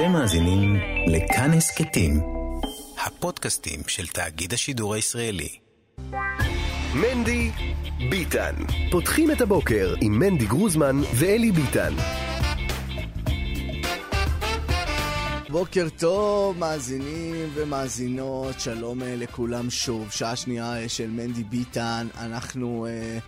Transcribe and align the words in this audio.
אתם 0.00 0.12
מאזינים 0.12 0.76
לכאן 1.06 1.50
הסכתים, 1.52 2.20
הפודקאסטים 3.06 3.80
של 3.86 4.06
תאגיד 4.06 4.52
השידור 4.52 4.94
הישראלי. 4.94 5.58
מנדי 6.94 7.50
ביטן. 8.10 8.54
פותחים 8.90 9.30
את 9.30 9.40
הבוקר 9.40 9.94
עם 10.00 10.18
מנדי 10.18 10.46
גרוזמן 10.46 10.96
ואלי 11.14 11.52
ביטן. 11.52 11.94
בוקר 15.48 15.86
טוב, 15.98 16.58
מאזינים 16.58 17.50
ומאזינות, 17.54 18.60
שלום 18.60 19.02
אה, 19.02 19.16
לכולם 19.16 19.70
שוב. 19.70 20.10
שעה 20.10 20.36
שנייה 20.36 20.82
אה, 20.82 20.88
של 20.88 21.10
מנדי 21.10 21.44
ביטן, 21.44 22.06
אנחנו 22.18 22.86
אה, 22.86 23.18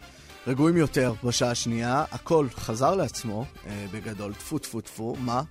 רגועים 0.47 0.77
יותר 0.77 1.15
בשעה 1.25 1.51
השנייה. 1.51 2.05
הכל 2.13 2.47
חזר 2.55 2.95
לעצמו, 2.95 3.45
אה, 3.67 3.87
בגדול, 3.91 4.35
טפו 4.35 4.59
טפו 4.59 4.81
טפו, 4.81 5.17
מה? 5.19 5.43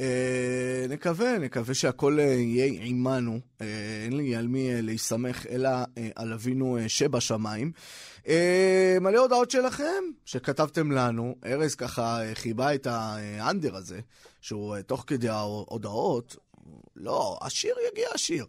אה, 0.00 0.86
נקווה, 0.88 1.38
נקווה 1.38 1.74
שהכל 1.74 2.20
אה, 2.20 2.24
יהיה 2.24 2.64
עימנו. 2.64 3.40
אה, 3.60 3.66
אין 4.04 4.16
לי 4.16 4.36
על 4.36 4.48
מי 4.48 4.82
להסתמך, 4.82 5.46
אלא 5.50 5.68
על 6.14 6.32
אבינו 6.32 6.78
שבשמיים. 6.88 7.72
מלא 9.00 9.18
הודעות 9.18 9.50
שלכם 9.50 10.04
שכתבתם 10.24 10.92
לנו. 10.92 11.34
ארז 11.46 11.74
ככה 11.74 12.20
חיבה 12.34 12.74
את 12.74 12.86
האנדר 12.86 13.76
הזה, 13.76 14.00
שהוא 14.40 14.80
תוך 14.80 15.04
כדי 15.06 15.28
ההודעות. 15.28 16.36
לא, 16.96 17.38
השיר 17.42 17.74
יגיע 17.92 18.08
השיר. 18.14 18.44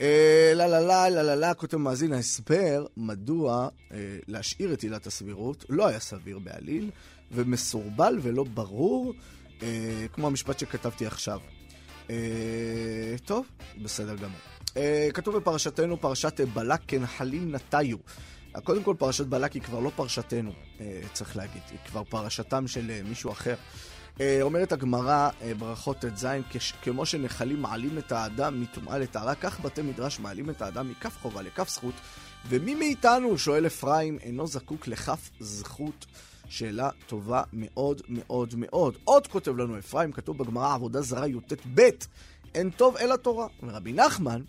לה 0.00 0.06
לה 0.54 0.80
לה 0.80 1.08
לה 1.08 1.22
לה 1.22 1.34
לה, 1.34 1.54
כותב 1.54 1.76
מאזין 1.76 2.12
ההסבר 2.12 2.86
מדוע 2.96 3.68
להשאיר 4.28 4.72
את 4.72 4.82
עילת 4.82 5.06
הסבירות 5.06 5.64
לא 5.68 5.86
היה 5.86 6.00
סביר 6.00 6.38
בעליל, 6.38 6.90
ומסורבל 7.32 8.18
ולא 8.22 8.44
ברור, 8.44 9.14
אה, 9.62 10.06
כמו 10.12 10.26
המשפט 10.26 10.58
שכתבתי 10.58 11.06
עכשיו. 11.06 11.40
אה, 12.10 12.16
טוב, 13.24 13.46
בסדר 13.82 14.16
גמור. 14.16 14.38
אה, 14.76 15.08
כתוב 15.14 15.36
בפרשתנו, 15.36 16.00
פרשת 16.00 16.40
בלק 16.40 16.80
כנחלים 16.88 17.54
נטיו. 17.54 17.96
קודם 18.64 18.82
כל, 18.82 18.94
פרשת 18.98 19.26
בלק 19.26 19.52
היא 19.52 19.62
כבר 19.62 19.80
לא 19.80 19.90
פרשתנו, 19.96 20.52
אה, 20.80 21.00
צריך 21.12 21.36
להגיד, 21.36 21.62
היא 21.70 21.78
כבר 21.86 22.04
פרשתם 22.04 22.68
של 22.68 22.90
אה, 22.90 23.00
מישהו 23.08 23.32
אחר. 23.32 23.54
אה, 24.20 24.38
אומרת 24.42 24.72
הגמרא, 24.72 25.30
אה, 25.42 25.54
ברכות 25.54 25.96
ט"ז, 25.96 26.26
כמו 26.82 27.06
שנחלים 27.06 27.62
מעלים 27.62 27.98
את 27.98 28.12
האדם 28.12 28.60
מטומאה 28.60 28.98
לטהרה, 28.98 29.34
כך 29.34 29.60
בתי 29.60 29.82
מדרש 29.82 30.20
מעלים 30.20 30.50
את 30.50 30.62
האדם 30.62 30.90
מכף 30.90 31.18
חובה 31.22 31.42
לכף 31.42 31.68
זכות. 31.68 31.94
ומי 32.48 32.74
מאיתנו, 32.74 33.38
שואל 33.38 33.66
אפרים, 33.66 34.18
אינו 34.22 34.46
זקוק 34.46 34.88
לכף 34.88 35.30
זכות? 35.40 36.06
שאלה 36.48 36.90
טובה 37.06 37.42
מאוד 37.52 38.02
מאוד 38.08 38.54
מאוד. 38.56 38.96
עוד 39.04 39.26
כותב 39.26 39.56
לנו 39.56 39.78
אפרים, 39.78 40.12
כתוב 40.12 40.38
בגמרא 40.38 40.74
עבודה 40.74 41.00
זרה 41.00 41.28
י"ט-ב, 41.28 41.80
אין 42.54 42.70
טוב 42.70 42.96
אלא 42.96 43.16
תורה. 43.16 43.46
ורבי 43.62 43.92
נחמן 43.92 44.42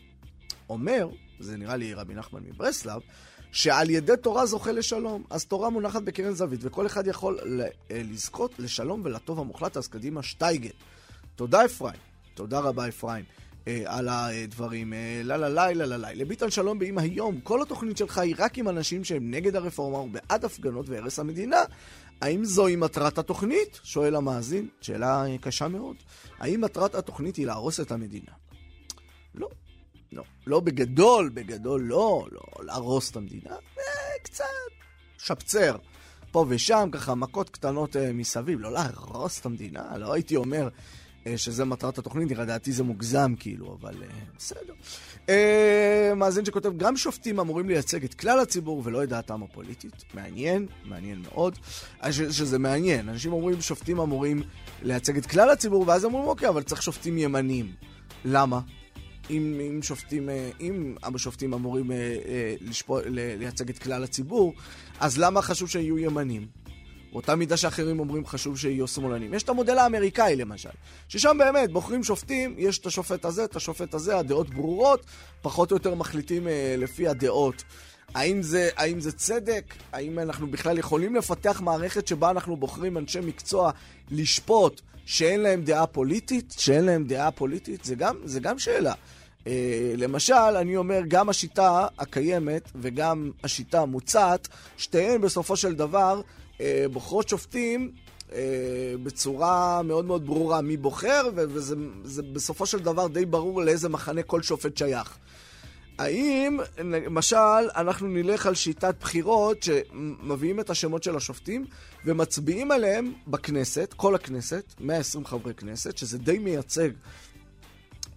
אומר, 0.69 1.09
זה 1.39 1.57
נראה 1.57 1.75
לי 1.75 1.93
רבי 1.93 2.13
נחמן 2.13 2.39
מברסלב, 2.43 3.01
שעל 3.51 3.89
ידי 3.89 4.13
תורה 4.21 4.45
זוכה 4.45 4.71
לשלום. 4.71 5.23
אז 5.29 5.45
תורה 5.45 5.69
מונחת 5.69 6.01
בקרן 6.01 6.33
זווית, 6.33 6.59
וכל 6.63 6.85
אחד 6.85 7.07
יכול 7.07 7.39
אה, 7.91 8.01
לזכות 8.03 8.59
לשלום 8.59 9.01
ולטוב 9.03 9.39
המוחלט, 9.39 9.77
אז 9.77 9.87
קדימה 9.87 10.23
שטייגל. 10.23 10.71
תודה 11.35 11.65
אפרים, 11.65 11.99
תודה 12.33 12.59
רבה 12.59 12.87
אפרים. 12.87 13.25
אה, 13.67 13.83
על 13.85 14.07
הדברים. 14.09 14.93
אה, 14.93 15.21
לה 15.23 15.37
לה 15.37 15.49
לה 15.49 15.73
לה 15.73 15.85
לה 15.85 15.97
לה. 15.97 16.13
לביטן 16.13 16.49
שלום 16.49 16.79
באם 16.79 16.97
היום, 16.97 17.39
כל 17.41 17.61
התוכנית 17.61 17.97
שלך 17.97 18.17
היא 18.17 18.35
רק 18.37 18.57
עם 18.57 18.69
אנשים 18.69 19.03
שהם 19.03 19.31
נגד 19.31 19.55
הרפורמה 19.55 19.97
ובעד 19.97 20.45
הפגנות 20.45 20.89
והרס 20.89 21.19
המדינה. 21.19 21.61
האם 22.21 22.45
זוהי 22.45 22.75
מטרת 22.75 23.17
התוכנית? 23.17 23.79
שואל 23.83 24.15
המאזין. 24.15 24.67
שאלה 24.81 25.25
אה, 25.25 25.37
קשה 25.41 25.67
מאוד. 25.67 25.95
האם 26.39 26.61
מטרת 26.61 26.95
התוכנית 26.95 27.35
היא 27.35 27.45
להרוס 27.45 27.79
את 27.79 27.91
המדינה? 27.91 28.31
לא. 29.35 29.49
לא. 30.11 30.23
לא 30.47 30.59
בגדול, 30.59 31.29
בגדול 31.33 31.81
לא, 31.81 32.27
לא 32.31 32.41
להרוס 32.65 33.11
את 33.11 33.15
המדינה. 33.15 33.51
אה, 33.51 33.83
קצת 34.23 34.45
שפצר. 35.17 35.75
פה 36.31 36.45
ושם, 36.49 36.89
ככה 36.91 37.15
מכות 37.15 37.49
קטנות 37.49 37.95
מסביב. 38.13 38.59
לא 38.59 38.71
להרוס 38.71 39.39
את 39.39 39.45
המדינה, 39.45 39.97
לא 39.97 40.13
הייתי 40.13 40.35
אומר 40.35 40.69
שזה 41.37 41.65
מטרת 41.65 41.97
התוכנית, 41.97 42.31
לדעתי 42.31 42.71
זה 42.71 42.83
מוגזם 42.83 43.33
כאילו, 43.39 43.77
אבל 43.81 43.93
אה, 44.03 44.07
בסדר. 44.37 44.73
אה, 45.29 46.11
מאזין 46.15 46.45
שכותב, 46.45 46.77
גם 46.77 46.97
שופטים 46.97 47.39
אמורים 47.39 47.69
לייצג 47.69 48.03
את 48.03 48.13
כלל 48.13 48.39
הציבור 48.39 48.81
ולא 48.85 49.03
את 49.03 49.09
דעתם 49.09 49.43
הפוליטית. 49.43 50.03
מעניין, 50.13 50.67
מעניין 50.85 51.21
מאוד. 51.21 51.57
אה, 52.03 52.13
שזה 52.13 52.59
מעניין, 52.59 53.09
אנשים 53.09 53.33
אומרים 53.33 53.61
שופטים 53.61 53.99
אמורים 53.99 54.41
לייצג 54.81 55.17
את 55.17 55.25
כלל 55.25 55.49
הציבור, 55.49 55.83
ואז 55.87 56.05
אומרים, 56.05 56.25
אוקיי, 56.25 56.49
אבל 56.49 56.63
צריך 56.63 56.81
שופטים 56.81 57.17
ימניים. 57.17 57.71
למה? 58.25 58.59
אם, 59.29 59.59
אם 59.69 59.81
שופטים, 59.81 60.29
אה, 60.29 60.49
אם 60.61 60.95
השופטים 61.03 61.53
אמורים 61.53 61.91
אה, 61.91 61.95
אה, 61.97 62.55
לשפוע, 62.61 63.01
לייצג 63.05 63.69
את 63.69 63.79
כלל 63.79 64.03
הציבור, 64.03 64.53
אז 64.99 65.17
למה 65.17 65.41
חשוב 65.41 65.69
שיהיו 65.69 65.99
ימנים? 65.99 66.47
באותה 67.11 67.35
מידה 67.35 67.57
שאחרים 67.57 67.99
אומרים 67.99 68.25
חשוב 68.25 68.57
שיהיו 68.57 68.87
שמאלנים. 68.87 69.33
יש 69.33 69.43
את 69.43 69.49
המודל 69.49 69.77
האמריקאי 69.77 70.35
למשל, 70.35 70.69
ששם 71.07 71.37
באמת 71.39 71.71
בוחרים 71.71 72.03
שופטים, 72.03 72.55
יש 72.57 72.79
את 72.79 72.85
השופט 72.85 73.25
הזה, 73.25 73.43
את 73.43 73.55
השופט 73.55 73.93
הזה, 73.93 74.17
הדעות 74.17 74.49
ברורות, 74.49 75.05
פחות 75.41 75.71
או 75.71 75.75
יותר 75.75 75.95
מחליטים 75.95 76.47
אה, 76.47 76.75
לפי 76.77 77.07
הדעות. 77.07 77.63
האם 78.15 78.41
זה, 78.41 78.69
האם 78.77 78.99
זה 78.99 79.11
צדק? 79.11 79.63
האם 79.91 80.19
אנחנו 80.19 80.47
בכלל 80.47 80.77
יכולים 80.77 81.15
לפתח 81.15 81.61
מערכת 81.61 82.07
שבה 82.07 82.29
אנחנו 82.29 82.57
בוחרים 82.57 82.97
אנשי 82.97 83.19
מקצוע 83.19 83.71
לשפוט 84.11 84.81
שאין 85.05 85.39
להם 85.39 85.61
דעה 85.61 85.87
פוליטית? 85.87 86.55
שאין 86.57 86.85
להם 86.85 87.03
דעה 87.03 87.31
פוליטית? 87.31 87.85
זה 87.85 87.95
גם, 87.95 88.15
זה 88.23 88.39
גם 88.39 88.59
שאלה. 88.59 88.93
Uh, 89.43 89.47
למשל, 89.97 90.33
אני 90.33 90.77
אומר, 90.77 91.01
גם 91.07 91.29
השיטה 91.29 91.87
הקיימת 91.99 92.71
וגם 92.75 93.31
השיטה 93.43 93.81
המוצעת, 93.81 94.47
שתיהן 94.77 95.21
בסופו 95.21 95.55
של 95.55 95.75
דבר 95.75 96.21
בוחרות 96.91 97.29
שופטים 97.29 97.91
uh, 98.29 98.33
בצורה 99.03 99.81
מאוד 99.83 100.05
מאוד 100.05 100.25
ברורה 100.25 100.61
מי 100.61 100.77
בוחר, 100.77 101.29
וזה 101.35 101.75
זה 102.03 102.23
בסופו 102.23 102.65
של 102.65 102.79
דבר 102.79 103.07
די 103.07 103.25
ברור 103.25 103.61
לאיזה 103.61 103.89
מחנה 103.89 104.23
כל 104.23 104.41
שופט 104.41 104.77
שייך. 104.77 105.17
האם, 105.99 106.59
למשל, 106.77 107.69
אנחנו 107.75 108.07
נלך 108.07 108.45
על 108.45 108.55
שיטת 108.55 108.95
בחירות 108.99 109.63
שמביאים 109.63 110.59
את 110.59 110.69
השמות 110.69 111.03
של 111.03 111.15
השופטים 111.15 111.65
ומצביעים 112.05 112.71
עליהם 112.71 113.13
בכנסת, 113.27 113.93
כל 113.97 114.15
הכנסת, 114.15 114.63
120 114.79 115.25
חברי 115.25 115.53
כנסת, 115.53 115.97
שזה 115.97 116.17
די 116.17 116.39
מייצג 116.39 116.89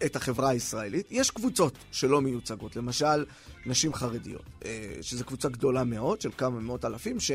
את 0.04 0.16
החברה 0.16 0.48
הישראלית. 0.48 1.06
יש 1.10 1.30
קבוצות 1.30 1.74
שלא 1.92 2.20
מיוצגות, 2.20 2.76
למשל, 2.76 3.24
נשים 3.66 3.94
חרדיות, 3.94 4.44
אה, 4.64 4.94
שזו 5.00 5.24
קבוצה 5.24 5.48
גדולה 5.48 5.84
מאוד, 5.84 6.20
של 6.20 6.30
כמה 6.36 6.60
מאות 6.60 6.84
אלפים, 6.84 7.20
ש... 7.20 7.30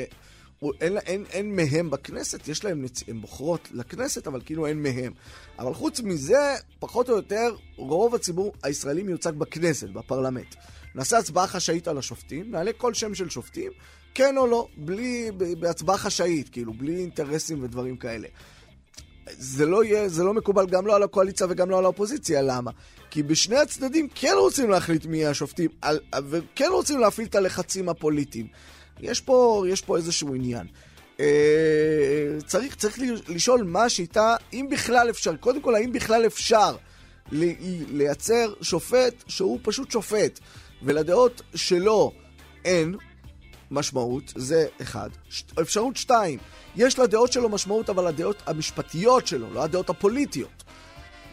אין, 0.81 0.97
אין, 0.97 1.25
אין 1.29 1.55
מהם 1.55 1.89
בכנסת, 1.89 2.47
יש 2.47 2.65
להם, 2.65 2.81
נצ... 2.81 3.03
הן 3.07 3.21
בוחרות 3.21 3.69
לכנסת, 3.73 4.27
אבל 4.27 4.41
כאילו 4.45 4.65
אין 4.65 4.83
מהם. 4.83 5.13
אבל 5.59 5.73
חוץ 5.73 5.99
מזה, 5.99 6.55
פחות 6.79 7.09
או 7.09 7.15
יותר, 7.15 7.55
רוב 7.75 8.15
הציבור 8.15 8.53
הישראלי 8.63 9.03
מיוצג 9.03 9.31
בכנסת, 9.31 9.89
בפרלמנט. 9.89 10.55
נעשה 10.95 11.17
הצבעה 11.17 11.47
חשאית 11.47 11.87
על 11.87 11.97
השופטים, 11.97 12.51
נעלה 12.51 12.71
כל 12.73 12.93
שם 12.93 13.15
של 13.15 13.29
שופטים, 13.29 13.71
כן 14.13 14.37
או 14.37 14.47
לא, 14.47 14.67
בלי, 14.77 15.31
בהצבעה 15.59 15.97
חשאית, 15.97 16.49
כאילו, 16.49 16.73
בלי 16.73 16.97
אינטרסים 16.97 17.63
ודברים 17.63 17.97
כאלה. 17.97 18.27
זה 19.29 19.65
לא 19.65 19.83
יהיה, 19.83 20.09
זה 20.09 20.23
לא 20.23 20.33
מקובל 20.33 20.65
גם 20.65 20.87
לא 20.87 20.95
על 20.95 21.03
הקואליציה 21.03 21.47
וגם 21.49 21.69
לא 21.69 21.77
על 21.77 21.83
האופוזיציה, 21.83 22.41
למה? 22.41 22.71
כי 23.09 23.23
בשני 23.23 23.57
הצדדים 23.57 24.07
כן 24.15 24.33
רוצים 24.39 24.69
להחליט 24.69 25.05
מי 25.05 25.25
השופטים, 25.25 25.69
על, 25.81 25.99
וכן 26.29 26.67
רוצים 26.71 26.99
להפעיל 26.99 27.27
את 27.27 27.35
הלחצים 27.35 27.89
הפוליטיים. 27.89 28.47
יש 28.99 29.21
פה, 29.21 29.65
יש 29.69 29.81
פה 29.81 29.97
איזשהו 29.97 30.35
עניין. 30.35 30.67
אה, 31.19 32.37
צריך, 32.45 32.75
צריך 32.75 32.99
לשאול 33.27 33.63
מה 33.63 33.83
השיטה, 33.83 34.35
אם 34.53 34.67
בכלל 34.71 35.09
אפשר, 35.09 35.35
קודם 35.35 35.61
כל, 35.61 35.75
האם 35.75 35.91
בכלל 35.91 36.25
אפשר 36.25 36.75
לייצר 37.31 38.53
שופט 38.61 39.23
שהוא 39.27 39.59
פשוט 39.63 39.91
שופט, 39.91 40.39
ולדעות 40.83 41.41
שלו 41.55 42.11
אין 42.65 42.95
משמעות, 43.71 44.33
זה 44.35 44.67
אחד. 44.81 45.09
אפשרות 45.61 45.97
שתיים, 45.97 46.39
יש 46.75 46.99
לדעות 46.99 47.33
שלו 47.33 47.49
משמעות, 47.49 47.89
אבל 47.89 48.07
הדעות 48.07 48.43
המשפטיות 48.45 49.27
שלו, 49.27 49.53
לא 49.53 49.63
הדעות 49.63 49.89
הפוליטיות. 49.89 50.63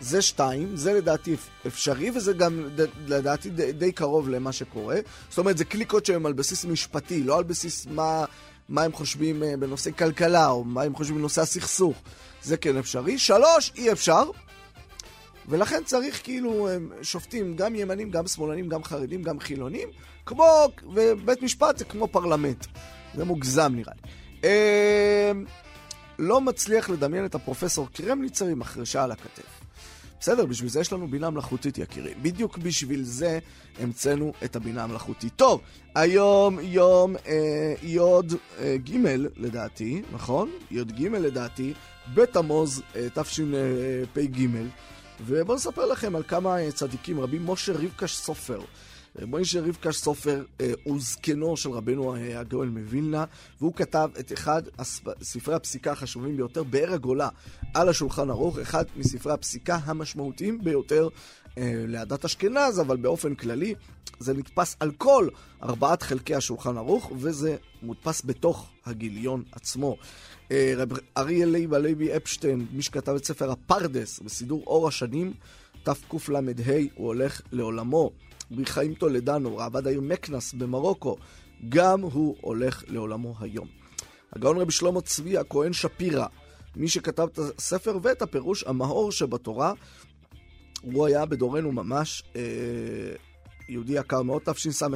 זה 0.01 0.23
שתיים, 0.23 0.77
זה 0.77 0.93
לדעתי 0.93 1.37
אפשרי, 1.67 2.11
וזה 2.11 2.33
גם 2.33 2.69
לדעתי 3.07 3.51
די, 3.51 3.73
די 3.73 3.93
קרוב 3.93 4.29
למה 4.29 4.53
שקורה. 4.53 4.97
זאת 5.29 5.39
אומרת, 5.39 5.59
זה 5.59 5.65
קליקות 5.65 6.07
שהן 6.07 6.27
על 6.27 6.33
בסיס 6.33 6.65
משפטי, 6.65 7.23
לא 7.23 7.39
על 7.39 7.45
בסיס 7.45 7.87
מה, 7.91 8.25
מה 8.69 8.83
הם 8.83 8.93
חושבים 8.93 9.43
בנושא 9.59 9.91
כלכלה, 9.91 10.49
או 10.49 10.65
מה 10.65 10.83
הם 10.83 10.95
חושבים 10.95 11.19
בנושא 11.19 11.41
הסכסוך. 11.41 11.97
זה 12.43 12.57
כן 12.57 12.77
אפשרי. 12.77 13.19
שלוש, 13.19 13.73
אי 13.77 13.93
אפשר. 13.93 14.23
ולכן 15.49 15.85
צריך 15.85 16.21
כאילו 16.23 16.69
שופטים 17.03 17.57
גם 17.57 17.75
ימנים, 17.75 18.11
גם 18.11 18.27
שמאלנים, 18.27 18.69
גם 18.69 18.85
חרדים, 18.85 19.23
גם 19.23 19.41
חילונים, 19.41 19.89
כמו, 20.27 20.69
ובית 20.95 21.43
משפט 21.43 21.79
זה 21.79 21.85
כמו 21.85 22.09
פרלמנט. 22.09 22.67
זה 23.15 23.25
מוגזם 23.25 23.73
נראה 23.75 23.93
לי. 24.03 24.11
אה, 24.45 25.33
לא 26.19 26.41
מצליח 26.41 26.91
לדמיין 26.91 27.25
את 27.25 27.35
הפרופסור 27.35 27.89
קרמניצר 27.93 28.47
עם 28.47 28.63
החרשה 28.63 29.05
על 29.05 29.13
הכתף. 29.13 29.64
בסדר, 30.25 30.47
בשביל 30.47 30.71
זה 30.71 30.81
יש 30.81 30.93
לנו 30.93 31.09
בינה 31.09 31.31
מלאכותית, 31.31 31.79
יקירי. 31.79 32.15
בדיוק 32.23 32.59
בשביל 32.59 33.03
זה 33.03 33.39
המצאנו 33.81 34.33
את 34.45 34.57
הבינה 34.57 34.85
המלאכותית. 34.85 35.33
טוב, 35.37 35.61
היום 35.95 36.59
יום 36.63 37.17
אה, 37.27 37.75
יוד 37.83 38.33
אה, 38.59 38.77
ג' 38.85 39.07
לדעתי, 39.37 40.03
נכון? 40.13 40.51
יוד 40.71 40.93
ג' 40.93 41.07
לדעתי, 41.07 41.75
בתמוז 42.15 42.83
אה, 42.97 43.07
תשפ"ג. 43.15 44.47
ובואו 45.27 45.57
נספר 45.57 45.87
לכם 45.87 46.17
על 46.17 46.23
כמה 46.23 46.59
אה, 46.59 46.73
צדיקים 46.73 47.21
רבים. 47.21 47.51
משה 47.51 47.73
רבקש 47.73 48.17
סופר. 48.17 48.61
מוישה 49.23 49.61
רבקש 49.61 49.97
סופר 49.97 50.45
אה, 50.61 50.73
הוא 50.85 51.01
זקנו 51.01 51.57
של 51.57 51.71
רבנו 51.71 52.15
אה, 52.15 52.41
הגאול 52.41 52.69
מווילנה, 52.69 53.25
והוא 53.61 53.75
כתב 53.75 54.11
את 54.21 54.33
אחד 54.33 54.63
ספרי 55.23 55.55
הפסיקה 55.55 55.93
החשובים 55.93 56.37
ביותר, 56.37 56.63
באר 56.63 56.93
הגולה, 56.93 57.29
על 57.75 57.89
השולחן 57.89 58.31
ערוך, 58.31 58.59
אחד 58.59 58.85
מספרי 58.97 59.33
הפסיקה 59.33 59.79
המשמעותיים 59.85 60.65
ביותר 60.65 61.09
אה, 61.59 61.85
לעדת 61.89 62.25
אשכנז, 62.25 62.81
אבל 62.81 62.97
באופן 62.97 63.35
כללי 63.35 63.75
זה 64.19 64.35
נתפס 64.35 64.77
על 64.81 64.91
כל 64.99 65.29
ארבעת 65.63 66.03
חלקי 66.03 66.35
השולחן 66.35 66.77
ערוך, 66.77 67.13
וזה 67.17 67.57
מודפס 67.83 68.23
בתוך 68.25 68.71
הגיליון 68.87 69.43
עצמו. 69.53 69.97
רב 70.77 70.93
אריה 71.17 71.47
לייבה 71.47 71.79
לייבי 71.79 72.17
אפשטיין, 72.17 72.67
מי 72.73 72.83
שכתב 72.83 73.13
את 73.13 73.25
ספר 73.25 73.51
הפרדס 73.51 74.21
בסידור 74.21 74.63
אור 74.67 74.89
השנים, 74.89 75.33
תקל"ה, 75.83 76.41
הוא 76.95 77.07
הולך 77.07 77.41
לעולמו. 77.53 78.11
מחיים 78.51 78.95
טולדנו, 78.95 79.57
ראב"ד 79.57 79.87
העיר 79.87 80.01
מקנס 80.01 80.53
במרוקו, 80.53 81.17
גם 81.69 82.01
הוא 82.01 82.37
הולך 82.41 82.85
לעולמו 82.89 83.35
היום. 83.41 83.69
הגאון 84.33 84.59
רבי 84.59 84.73
שלמה 84.73 85.01
צבי 85.01 85.39
הכהן 85.39 85.73
שפירא, 85.73 86.27
מי 86.77 86.89
שכתב 86.89 87.29
את 87.33 87.39
הספר 87.39 87.99
ואת 88.03 88.23
הפירוש 88.23 88.65
המאור 88.67 89.13
שבתורה, 89.13 89.73
הוא 90.83 91.07
היה 91.07 91.27
בדורנו 91.27 91.73
ממש 91.73 92.23
אה, 92.37 92.43
יהודי 93.69 93.93
יקר 93.93 94.23
מאוד, 94.23 94.43
תשס"א, 94.45 94.87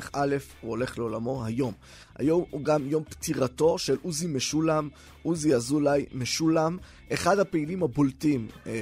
הוא 0.61 0.71
הולך 0.71 0.99
לעולמו 0.99 1.45
היום. 1.45 1.73
היום 2.17 2.45
הוא 2.51 2.65
גם 2.65 2.89
יום 2.89 3.05
פטירתו 3.05 3.79
של 3.79 3.97
עוזי 4.03 4.27
משולם, 4.27 4.89
עוזי 5.23 5.55
אזולאי 5.55 6.07
משולם, 6.13 6.79
אחד 7.13 7.39
הפעילים 7.39 7.83
הבולטים 7.83 8.49
אה, 8.67 8.73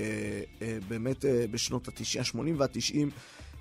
אה, 0.62 0.78
באמת 0.88 1.24
אה, 1.24 1.44
בשנות 1.50 1.88
ה-90, 1.88 2.20
ה-80 2.20 2.52
וה-90 2.56 2.96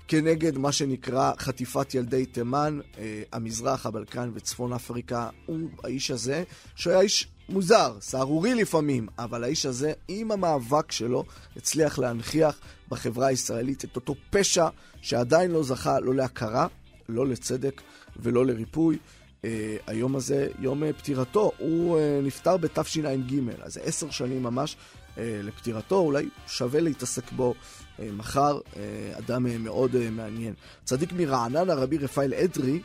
כנגד 0.08 0.58
מה 0.58 0.72
שנקרא 0.72 1.32
חטיפת 1.38 1.94
ילדי 1.94 2.26
תימן, 2.26 2.78
אה, 2.98 3.22
המזרח, 3.32 3.86
הבלקן 3.86 4.30
וצפון 4.34 4.72
אפריקה. 4.72 5.28
הוא 5.46 5.68
האיש 5.84 6.10
הזה, 6.10 6.44
שהוא 6.74 6.92
היה 6.92 7.02
איש 7.02 7.28
מוזר, 7.48 7.96
סהרורי 8.00 8.54
לפעמים, 8.54 9.06
אבל 9.18 9.44
האיש 9.44 9.66
הזה, 9.66 9.92
עם 10.08 10.30
המאבק 10.30 10.92
שלו, 10.92 11.24
הצליח 11.56 11.98
להנכיח 11.98 12.60
בחברה 12.88 13.26
הישראלית 13.26 13.84
את 13.84 13.96
אותו 13.96 14.14
פשע 14.30 14.68
שעדיין 15.02 15.50
לא 15.50 15.62
זכה 15.62 16.00
לא 16.00 16.14
להכרה, 16.14 16.66
לא 17.08 17.26
לצדק 17.26 17.82
ולא 18.16 18.46
לריפוי. 18.46 18.98
Uh, 19.42 19.48
היום 19.86 20.16
הזה, 20.16 20.48
יום 20.58 20.82
uh, 20.82 20.86
פטירתו, 20.98 21.52
הוא 21.58 21.98
uh, 21.98 22.26
נפטר 22.26 22.56
בתשע"ג, 22.56 23.40
אז 23.62 23.78
עשר 23.82 24.10
שנים 24.10 24.42
ממש 24.42 24.76
uh, 24.76 25.18
לפטירתו, 25.18 25.98
אולי 25.98 26.28
שווה 26.46 26.80
להתעסק 26.80 27.32
בו 27.32 27.54
אה, 27.54 27.85
מחר, 27.98 28.58
אה, 28.76 29.18
אדם 29.18 29.46
אה, 29.46 29.58
מאוד 29.58 30.10
מעניין. 30.10 30.54
צדיק 30.84 31.12
מרעננה, 31.12 31.74
רבי 31.74 31.98
רפאל 31.98 32.34
אדרי, 32.34 32.80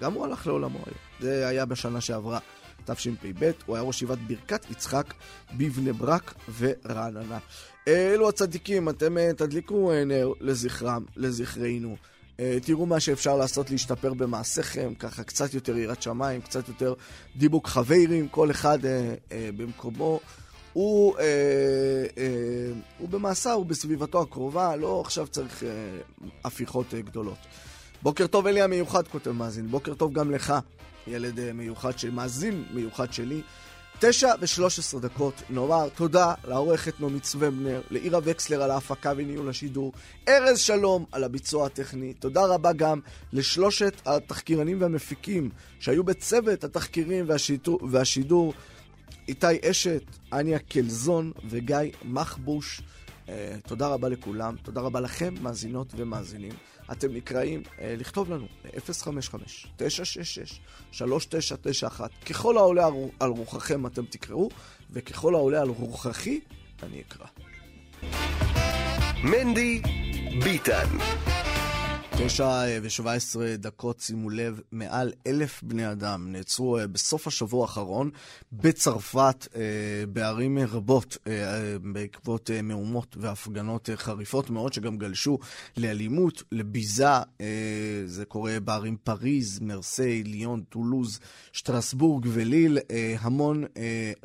גם 0.00 0.12
הוא 0.12 0.24
הלך 0.24 0.46
לעולמו 0.46 0.78
היום. 0.78 0.98
זה 1.20 1.48
היה 1.48 1.64
בשנה 1.64 2.00
שעברה, 2.00 2.38
תשפ"ב, 2.84 3.50
הוא 3.66 3.76
היה 3.76 3.82
ראש 3.82 3.96
ישיבת 3.96 4.18
ברכת 4.18 4.70
יצחק 4.70 5.14
בבני 5.56 5.92
ברק 5.92 6.34
ורעננה. 6.58 7.38
אלו 7.88 8.28
הצדיקים, 8.28 8.88
אתם 8.88 9.16
תדליקו 9.36 9.92
נר 10.06 10.32
לזכרם, 10.40 11.04
לזכרנו. 11.16 11.96
תראו 12.62 12.86
מה 12.86 13.00
שאפשר 13.00 13.36
לעשות 13.36 13.70
להשתפר 13.70 14.14
במעשיכם, 14.14 14.94
ככה 14.98 15.24
קצת 15.24 15.54
יותר 15.54 15.76
יראת 15.76 16.02
שמיים, 16.02 16.40
קצת 16.40 16.68
יותר 16.68 16.94
דיבוק 17.36 17.68
חברים, 17.68 18.28
כל 18.28 18.50
אחד 18.50 18.78
במקומו. 19.56 20.20
הוא, 20.74 21.18
אה, 21.18 21.24
אה, 22.18 22.72
הוא 22.98 23.08
במאסר, 23.08 23.52
הוא 23.52 23.66
בסביבתו 23.66 24.22
הקרובה, 24.22 24.76
לא 24.76 25.00
עכשיו 25.00 25.26
צריך 25.26 25.62
אה, 25.62 25.68
הפיכות 26.44 26.94
אה, 26.94 27.00
גדולות. 27.00 27.38
בוקר 28.02 28.26
טוב 28.26 28.46
אלי 28.46 28.62
המיוחד, 28.62 29.08
כותב 29.08 29.30
מאזין. 29.30 29.66
בוקר 29.66 29.94
טוב 29.94 30.12
גם 30.12 30.30
לך, 30.30 30.54
ילד 31.06 31.40
אה, 31.40 31.52
מיוחד 31.52 31.98
של 31.98 32.10
מאזין 32.10 32.64
מיוחד 32.70 33.12
שלי. 33.12 33.42
תשע 34.00 34.32
ושלוש 34.40 34.78
עשרה 34.78 35.00
דקות, 35.00 35.42
נאמר 35.50 35.88
תודה 35.88 36.34
לעורכת 36.48 37.00
נעמי 37.00 37.20
צוובנר, 37.20 37.80
לאירה 37.90 38.20
וקסלר 38.22 38.62
על 38.62 38.70
ההפקה 38.70 39.12
וניהול 39.16 39.48
השידור, 39.48 39.92
ארז 40.28 40.58
שלום 40.58 41.04
על 41.12 41.24
הביצוע 41.24 41.66
הטכני, 41.66 42.14
תודה 42.14 42.46
רבה 42.46 42.72
גם 42.72 43.00
לשלושת 43.32 44.02
התחקירנים 44.06 44.80
והמפיקים 44.80 45.50
שהיו 45.80 46.04
בצוות 46.04 46.64
התחקירים 46.64 47.24
והשידור, 47.28 47.78
והשידור 47.90 48.54
איתי 49.28 49.70
אשת, 49.70 50.02
אניה 50.32 50.58
קלזון 50.58 51.32
וגיא 51.48 51.78
מחבוש. 52.04 52.80
Uh, 53.26 53.28
תודה 53.66 53.86
רבה 53.86 54.08
לכולם, 54.08 54.56
תודה 54.62 54.80
רבה 54.80 55.00
לכם, 55.00 55.34
מאזינות 55.40 55.86
ומאזינים. 55.96 56.52
אתם 56.92 57.12
נקראים 57.14 57.62
uh, 57.66 57.80
לכתוב 57.98 58.30
לנו, 58.30 58.46
055-966-3991. 60.92 60.98
ככל 62.26 62.56
העולה 62.56 62.88
על 63.20 63.30
רוחכם 63.30 63.86
אתם 63.86 64.04
תקראו, 64.04 64.48
וככל 64.90 65.34
העולה 65.34 65.60
על 65.60 65.68
רוחכי 65.68 66.40
אני 66.82 67.02
אקרא. 67.08 67.26
מנדי 69.24 69.82
ביטן 70.44 70.86
תשע 72.18 72.44
אה, 72.44 72.78
ושבע 72.82 73.12
עשרה 73.12 73.56
דקות, 73.56 74.00
שימו 74.00 74.30
לב, 74.30 74.60
מעל 74.72 75.12
אלף 75.26 75.62
בני 75.62 75.92
אדם 75.92 76.32
נעצרו 76.32 76.78
אה, 76.78 76.86
בסוף 76.86 77.26
השבוע 77.26 77.62
האחרון 77.62 78.10
בצרפת, 78.52 79.48
אה, 79.56 79.60
בערים 80.08 80.58
רבות, 80.58 81.18
בעקבות 81.82 82.50
מהומות 82.62 83.16
והפגנות 83.20 83.88
חריפות 83.94 84.50
מאוד, 84.50 84.72
שגם 84.72 84.98
גלשו 84.98 85.38
לאלימות, 85.76 86.42
לביזה. 86.52 87.04
זה 88.06 88.24
קורה 88.24 88.60
בערים 88.60 88.96
פריז, 88.96 89.58
מרסיי, 89.60 90.22
ליון, 90.22 90.62
טולוז, 90.68 91.18
שטרסבורג 91.52 92.26
וליל. 92.32 92.78
המון 93.20 93.64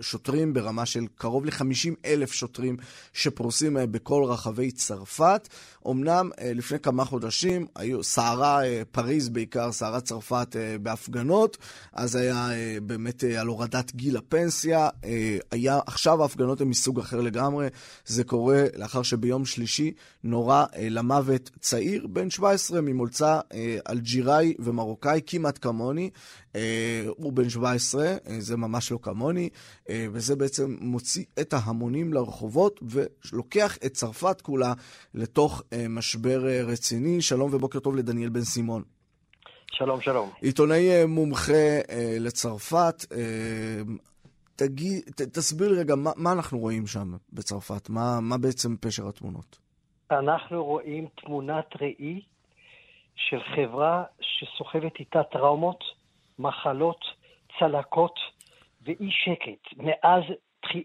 שוטרים 0.01 0.53
ברמה 0.53 0.85
של 0.85 1.05
קרוב 1.15 1.45
ל-50 1.45 1.93
אלף 2.05 2.31
שוטרים 2.33 2.77
שפרוסים 3.13 3.77
בכל 3.91 4.23
רחבי 4.27 4.71
צרפת. 4.71 5.47
אמנם 5.87 6.29
לפני 6.55 6.79
כמה 6.79 7.05
חודשים 7.05 7.67
היו 7.79 8.03
סערה, 8.03 8.65
אה, 8.65 8.81
פריז 8.91 9.29
בעיקר, 9.29 9.71
סערת 9.71 10.03
צרפת 10.03 10.55
אה, 10.55 10.77
בהפגנות, 10.77 11.57
אז 11.93 12.15
היה 12.15 12.51
אה, 12.51 12.77
באמת 12.81 13.23
על 13.23 13.47
הורדת 13.47 13.95
גיל 13.95 14.17
הפנסיה. 14.17 14.89
היה, 15.51 15.79
עכשיו 15.87 16.21
ההפגנות 16.21 16.61
הן 16.61 16.67
מסוג 16.67 16.99
אחר 16.99 17.21
לגמרי. 17.21 17.67
זה 18.05 18.23
קורה 18.23 18.65
לאחר 18.75 19.03
שביום 19.03 19.45
שלישי 19.45 19.91
נורה 20.23 20.65
למוות 20.79 21.49
צעיר, 21.59 22.07
בן 22.07 22.29
17, 22.29 22.81
ממולצה 22.81 23.39
אלג'יראי 23.89 24.53
ומרוקאי, 24.59 25.21
כמעט 25.25 25.59
כמוני. 25.61 26.09
הוא 27.07 27.33
בן 27.33 27.49
17, 27.49 28.05
זה 28.39 28.57
ממש 28.57 28.91
לא 28.91 28.99
כמוני, 29.01 29.49
וזה 29.89 30.35
בעצם 30.35 30.77
מוציא 30.81 31.25
את 31.41 31.53
ההמונים 31.53 32.13
לרחובות 32.13 32.79
ולוקח 32.81 33.77
את 33.77 33.91
צרפת 33.91 34.41
כולה 34.41 34.73
לתוך 35.13 35.63
משבר 35.89 36.39
רציני. 36.65 37.21
שלום 37.21 37.47
ובוקר 37.53 37.59
בוקר 37.59 37.79
טוב 37.79 37.95
לדניאל 37.95 38.29
בן 38.29 38.41
סימון. 38.41 38.83
שלום, 39.71 40.01
שלום. 40.01 40.29
עיתונאי 40.41 40.89
אה, 40.89 41.07
מומחה 41.07 41.53
אה, 41.89 42.17
לצרפת, 42.19 43.05
אה, 43.11 43.81
תגיד, 44.55 45.03
ת, 45.15 45.21
תסביר 45.21 45.79
רגע, 45.79 45.95
מה, 45.95 46.11
מה 46.15 46.31
אנחנו 46.31 46.59
רואים 46.59 46.87
שם 46.87 47.13
בצרפת? 47.33 47.89
מה, 47.89 48.19
מה 48.21 48.37
בעצם 48.37 48.75
פשר 48.81 49.07
התמונות? 49.07 49.59
אנחנו 50.11 50.65
רואים 50.65 51.07
תמונת 51.15 51.65
ראי 51.81 52.21
של 53.15 53.39
חברה 53.55 54.03
שסוחבת 54.21 54.99
איתה 54.99 55.23
טראומות, 55.23 55.83
מחלות, 56.39 57.05
צלקות 57.59 58.19
ואי 58.81 59.11
שקט. 59.11 59.73
מאז 59.77 60.23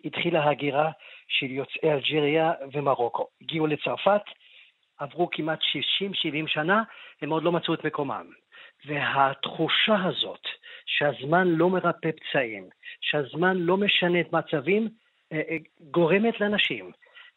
התחילה 0.05 0.45
ההגירה 0.45 0.91
של 1.29 1.47
יוצאי 1.47 1.93
אלג'יריה 1.93 2.53
ומרוקו. 2.73 3.27
הגיעו 3.43 3.67
לצרפת, 3.67 4.23
עברו 4.99 5.29
כמעט 5.31 5.59
60-70 5.61 5.63
שנה, 6.47 6.83
הם 7.23 7.31
עוד 7.31 7.43
לא 7.43 7.53
מצאו 7.53 7.75
את 7.75 7.85
מקומם. 7.85 8.27
והתחושה 8.87 10.05
הזאת 10.05 10.47
שהזמן 10.87 11.49
לא 11.49 11.71
מרפא 11.71 12.11
פצעים, 12.11 12.69
שהזמן 13.01 13.57
לא 13.57 13.77
משנה 13.77 14.21
את 14.21 14.33
מצבים, 14.33 14.89
אה, 15.33 15.43
אה, 15.51 15.57
גורמת 15.81 16.41
לאנשים 16.41 16.93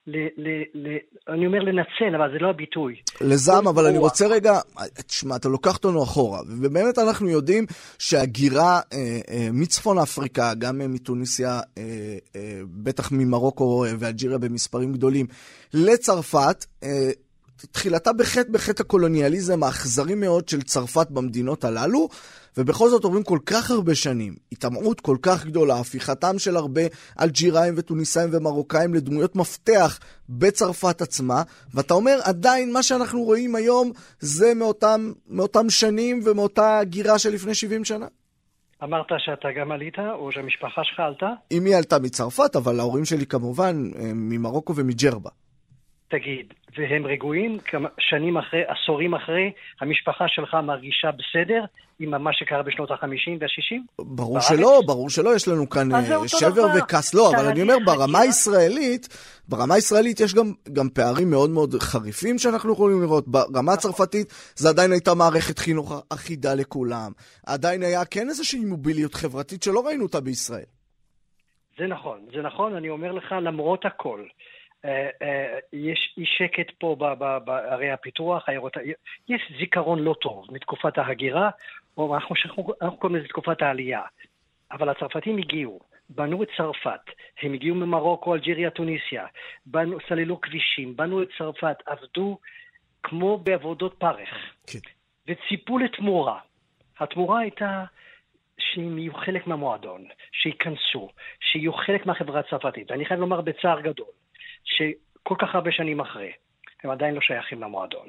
ל, 0.07 0.17
ל, 0.37 0.63
ל, 0.73 0.97
אני 1.29 1.45
אומר 1.45 1.59
לנצל, 1.59 2.15
אבל 2.15 2.31
זה 2.31 2.37
לא 2.39 2.49
הביטוי. 2.49 2.95
לזעם, 3.21 3.67
אבל 3.67 3.85
אני 3.85 3.97
רוצה 3.97 4.27
רגע, 4.27 4.59
תשמע, 5.07 5.35
אתה 5.35 5.49
לוקח 5.49 5.75
אותנו 5.75 6.03
אחורה, 6.03 6.39
ובאמת 6.47 6.97
אנחנו 6.97 7.29
יודעים 7.29 7.65
שהגירה 7.99 8.79
אה, 8.93 8.97
אה, 9.29 9.47
מצפון 9.53 9.97
אפריקה, 9.97 10.53
גם 10.53 10.81
אה, 10.81 10.87
מתוניסיה, 10.87 11.59
אה, 11.77 11.83
אה, 12.35 12.61
בטח 12.67 13.11
ממרוקו 13.11 13.85
ואלג'יריה 13.99 14.37
במספרים 14.37 14.93
גדולים, 14.93 15.25
לצרפת, 15.73 16.65
אה, 16.83 17.09
תחילתה 17.71 18.13
בחטא 18.13 18.51
בחטא 18.51 18.81
הקולוניאליזם 18.81 19.63
האכזרי 19.63 20.15
מאוד 20.15 20.49
של 20.49 20.61
צרפת 20.61 21.07
במדינות 21.09 21.63
הללו, 21.63 22.09
ובכל 22.57 22.89
זאת 22.89 23.03
עוברים 23.03 23.23
כל 23.23 23.39
כך 23.45 23.71
הרבה 23.71 23.95
שנים, 23.95 24.35
התעמרות 24.51 25.01
כל 25.01 25.17
כך 25.21 25.45
גדולה, 25.45 25.79
הפיכתם 25.79 26.39
של 26.39 26.55
הרבה 26.55 26.81
אלג'יראים 27.21 27.73
וטוניסאים 27.77 28.29
ומרוקאים 28.33 28.93
לדמויות 28.93 29.35
מפתח 29.35 29.99
בצרפת 30.29 31.01
עצמה, 31.01 31.43
ואתה 31.73 31.93
אומר, 31.93 32.19
עדיין 32.23 32.73
מה 32.73 32.83
שאנחנו 32.83 33.23
רואים 33.23 33.55
היום 33.55 33.91
זה 34.19 34.53
מאותם, 34.55 35.11
מאותם 35.27 35.69
שנים 35.69 36.19
ומאותה 36.25 36.79
גירה 36.83 37.19
של 37.19 37.29
לפני 37.29 37.55
70 37.55 37.85
שנה? 37.85 38.05
אמרת 38.83 39.07
שאתה 39.17 39.47
גם 39.59 39.71
עלית, 39.71 39.99
או 39.99 40.31
שהמשפחה 40.31 40.81
שלך 40.83 40.99
עלתה? 40.99 41.29
אמי 41.57 41.75
עלתה 41.75 41.99
מצרפת, 41.99 42.55
אבל 42.55 42.79
ההורים 42.79 43.05
שלי 43.05 43.25
כמובן 43.25 43.75
ממרוקו 44.15 44.75
ומג'רבה. 44.75 45.29
תגיד, 46.09 46.53
והם 46.77 47.05
רגועים 47.05 47.59
כמה 47.59 47.89
שנים 47.99 48.37
אחרי, 48.37 48.61
עשורים 48.67 49.13
אחרי, 49.13 49.51
המשפחה 49.81 50.25
שלך 50.27 50.53
מרגישה 50.53 51.09
בסדר 51.11 51.65
עם 51.99 52.23
מה 52.23 52.33
שקרה 52.33 52.63
בשנות 52.63 52.91
ה-50 52.91 53.37
וה-60? 53.39 53.75
ברור 53.99 54.33
בארץ? 54.33 54.47
שלא, 54.47 54.81
ברור 54.85 55.09
שלא, 55.09 55.35
יש 55.35 55.47
לנו 55.47 55.69
כאן 55.69 55.95
אה, 55.95 56.27
שבר 56.27 56.65
וכעס. 56.77 57.13
לא, 57.13 57.31
אבל 57.35 57.45
אני 57.45 57.61
אומר, 57.61 57.75
ברמה 57.85 58.19
הישראלית, 58.19 59.07
ברמה 59.47 59.75
הישראלית 59.75 60.19
יש 60.19 60.33
גם, 60.33 60.51
גם 60.73 60.89
פערים 60.89 61.29
מאוד 61.29 61.49
מאוד 61.49 61.75
חריפים 61.81 62.37
שאנחנו 62.37 62.73
יכולים 62.73 63.01
לראות. 63.01 63.27
ברמה 63.27 63.73
הצרפתית 63.73 64.33
זה 64.55 64.69
עדיין 64.69 64.91
הייתה 64.91 65.13
מערכת 65.13 65.59
חינוך 65.59 66.03
אחידה 66.09 66.55
לכולם. 66.55 67.11
עדיין 67.45 67.83
היה 67.83 68.05
כן 68.05 68.29
איזושהי 68.29 68.65
מוביליות 68.65 69.13
חברתית 69.13 69.63
שלא 69.63 69.87
ראינו 69.87 70.03
אותה 70.03 70.21
בישראל. 70.21 70.65
זה 71.77 71.87
נכון, 71.87 72.19
זה 72.35 72.41
נכון, 72.41 72.75
אני 72.75 72.89
אומר 72.89 73.11
לך, 73.11 73.35
למרות 73.41 73.85
הכל. 73.85 74.23
אה, 74.87 75.09
אה, 75.21 75.59
יש 75.73 76.13
אי 76.17 76.25
שקט 76.25 76.71
פה 76.79 76.95
בערי 77.45 77.91
הפיתוח, 77.91 78.49
עיירות, 78.49 78.77
יש 79.29 79.51
זיכרון 79.59 79.99
לא 79.99 80.15
טוב 80.21 80.45
מתקופת 80.49 80.97
ההגירה, 80.97 81.49
או 81.97 82.15
אנחנו, 82.15 82.35
אנחנו 82.81 82.97
קוראים 82.97 83.17
לזה 83.17 83.27
תקופת 83.27 83.61
העלייה. 83.61 84.01
אבל 84.71 84.89
הצרפתים 84.89 85.37
הגיעו, 85.37 85.79
בנו 86.09 86.43
את 86.43 86.47
צרפת, 86.57 86.99
הם 87.41 87.53
הגיעו 87.53 87.75
ממרוקו, 87.75 88.33
אלג'יריה, 88.33 88.69
טוניסיה, 88.69 89.25
בנו, 89.65 89.97
סללו 90.09 90.41
כבישים, 90.41 90.95
בנו 90.95 91.21
את 91.21 91.27
צרפת, 91.37 91.77
עבדו 91.85 92.37
כמו 93.03 93.37
בעבודות 93.37 93.93
פרך, 93.93 94.29
כן. 94.67 94.79
וציפו 95.27 95.77
לתמורה. 95.77 96.39
התמורה 96.99 97.39
הייתה 97.39 97.83
שהם 98.57 98.97
יהיו 98.97 99.13
חלק 99.13 99.47
מהמועדון, 99.47 100.05
שייכנסו, 100.31 101.09
שיהיו 101.39 101.73
חלק 101.73 102.05
מהחברה 102.05 102.39
הצרפתית. 102.39 102.91
ואני 102.91 103.05
חייב 103.05 103.19
לומר 103.19 103.41
בצער 103.41 103.81
גדול, 103.81 104.07
שכל 104.67 105.35
כך 105.39 105.55
הרבה 105.55 105.71
שנים 105.71 105.99
אחרי, 105.99 106.31
הם 106.83 106.89
עדיין 106.89 107.15
לא 107.15 107.21
שייכים 107.21 107.61
למועדון. 107.61 108.07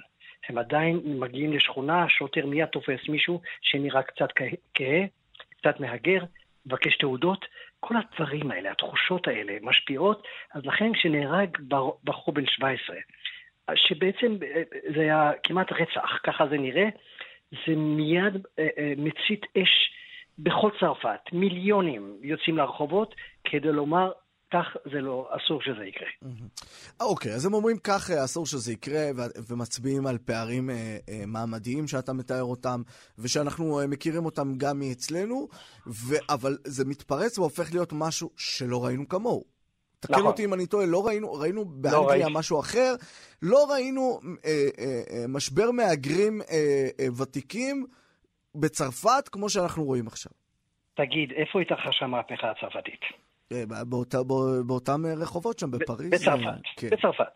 הם 0.48 0.58
עדיין 0.58 1.00
מגיעים 1.04 1.52
לשכונה, 1.52 2.02
השוטר 2.02 2.46
מיד 2.46 2.66
תופס 2.66 3.08
מישהו 3.08 3.40
שנראה 3.60 4.02
קצת 4.02 4.28
כהה, 4.74 5.04
קצת 5.50 5.80
מהגר, 5.80 6.24
מבקש 6.66 6.96
תעודות. 6.96 7.44
כל 7.80 7.94
הדברים 7.96 8.50
האלה, 8.50 8.70
התחושות 8.70 9.28
האלה, 9.28 9.52
משפיעות. 9.62 10.26
אז 10.54 10.66
לכן 10.66 10.92
כשנהרג 10.92 11.58
בחור 12.04 12.34
בן 12.34 12.46
17, 12.46 12.96
שבעצם 13.74 14.36
אה, 14.42 14.62
זה 14.94 15.00
היה 15.00 15.32
כמעט 15.42 15.72
רצח, 15.72 16.18
ככה 16.22 16.46
זה 16.46 16.58
נראה, 16.58 16.88
זה 17.50 17.76
מיד 17.76 18.46
אה, 18.58 18.68
אה, 18.78 18.92
מצית 18.96 19.46
אש 19.62 19.92
בכל 20.38 20.70
צרפת. 20.80 21.20
מיליונים 21.32 22.16
יוצאים 22.22 22.56
לרחובות 22.56 23.14
כדי 23.44 23.72
לומר 23.72 24.12
כך 24.50 24.76
זה 24.92 25.00
לא, 25.00 25.28
אסור 25.30 25.62
שזה 25.62 25.84
יקרה. 25.84 26.08
אוקיי, 27.00 27.32
אז 27.32 27.46
הם 27.46 27.54
אומרים 27.54 27.76
כך, 27.84 28.10
אה, 28.10 28.24
אסור 28.24 28.46
שזה 28.46 28.72
יקרה, 28.72 29.10
ומצביעים 29.48 30.06
על 30.06 30.18
פערים 30.18 30.70
אה, 30.70 30.96
אה, 31.08 31.22
מעמדיים 31.26 31.86
שאתה 31.86 32.12
מתאר 32.12 32.42
אותם, 32.42 32.82
ושאנחנו 33.18 33.80
מכירים 33.88 34.24
אותם 34.24 34.54
גם 34.56 34.78
מאצלנו, 34.78 35.48
אבל 36.28 36.56
זה 36.64 36.84
מתפרץ 36.84 37.38
והופך 37.38 37.72
להיות 37.72 37.92
משהו 37.92 38.30
שלא 38.36 38.84
ראינו 38.84 39.08
כמוהו. 39.08 39.58
תקן 40.00 40.12
נכון. 40.12 40.26
אותי 40.26 40.44
אם 40.44 40.54
אני 40.54 40.66
טועה, 40.66 40.86
לא 40.86 41.06
ראינו, 41.06 41.32
ראינו 41.32 41.60
לא 41.60 41.66
באנגליה 41.70 42.28
לא 42.28 42.34
משהו 42.34 42.60
אחר, 42.60 42.94
לא 43.42 43.66
ראינו 43.72 44.20
אה, 44.44 44.50
אה, 44.78 45.02
אה, 45.10 45.24
משבר 45.28 45.70
מהגרים 45.70 46.40
אה, 46.50 46.88
אה, 47.00 47.06
ותיקים 47.22 47.86
בצרפת 48.54 49.28
כמו 49.32 49.48
שאנחנו 49.48 49.84
רואים 49.84 50.06
עכשיו. 50.06 50.32
תגיד, 50.94 51.32
איפה 51.32 51.60
התרחשה 51.60 52.04
המהפכה 52.04 52.50
הצרפתית? 52.50 53.00
אה, 53.52 53.84
באותה, 53.84 54.18
באותם 54.66 55.02
רחובות 55.20 55.58
שם 55.58 55.70
בפריז. 55.70 56.10
בצרפת, 56.10 56.62
כן. 56.76 56.88
בצרפת. 56.90 57.32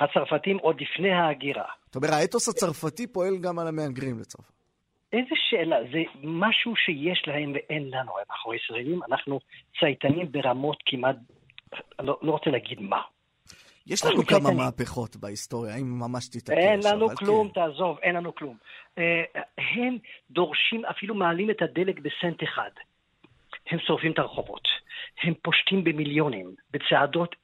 הצרפתים 0.00 0.58
עוד 0.58 0.80
לפני 0.80 1.10
ההגירה. 1.10 1.64
זאת 1.86 1.96
אומרת, 1.96 2.10
האתוס 2.10 2.48
הצרפתי 2.48 3.06
פועל 3.06 3.38
גם 3.42 3.58
על 3.58 3.66
המהגרים 3.68 4.18
לצרפת. 4.18 4.52
איזה 5.12 5.34
שאלה, 5.50 5.76
זה 5.92 5.98
משהו 6.22 6.76
שיש 6.76 7.22
להם 7.26 7.52
ואין 7.54 7.90
לנו. 7.90 8.12
אנחנו 8.30 8.54
ישראלים, 8.54 9.00
אנחנו 9.10 9.40
צייתנים 9.80 10.32
ברמות 10.32 10.76
כמעט, 10.86 11.16
לא, 11.98 12.18
לא 12.22 12.32
רוצה 12.32 12.50
להגיד 12.50 12.80
מה. 12.80 13.00
יש 13.86 14.04
לנו 14.04 14.16
כמה 14.26 14.38
צייתנים. 14.38 14.56
מהפכות 14.56 15.16
בהיסטוריה, 15.16 15.76
אם 15.76 15.98
ממש 15.98 16.28
תתעקש. 16.28 16.58
אין 16.58 16.80
לנו 16.84 17.08
כלום, 17.16 17.48
כן. 17.48 17.54
תעזוב, 17.54 17.98
אין 18.02 18.14
לנו 18.14 18.34
כלום. 18.34 18.56
אה, 18.98 19.22
הם 19.58 19.98
דורשים, 20.30 20.84
אפילו 20.84 21.14
מעלים 21.14 21.50
את 21.50 21.62
הדלק 21.62 21.98
בסנט 21.98 22.42
אחד. 22.42 22.70
הם 23.70 23.78
שורפים 23.78 24.12
את 24.12 24.18
הרחובות. 24.18 24.68
הם 25.22 25.34
פושטים 25.42 25.84
במיליונים, 25.84 26.54
בצעדות 26.70 27.36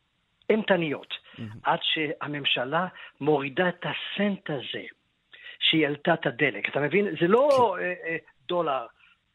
אימתניות, 0.50 1.14
mm-hmm. 1.14 1.42
עד 1.62 1.78
שהממשלה 1.82 2.86
מורידה 3.20 3.68
את 3.68 3.84
הסנט 3.84 4.50
הזה, 4.50 4.84
שהיא 5.58 5.86
העלתה 5.86 6.14
את 6.14 6.26
הדלק. 6.26 6.68
אתה 6.68 6.80
מבין? 6.80 7.04
זה 7.20 7.26
לא 7.28 7.74
כן. 7.76 7.82
אה, 7.82 7.94
אה, 8.06 8.16
דולר, 8.48 8.86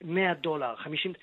100 0.04 0.34
דולר, 0.34 0.76
50... 0.76 1.14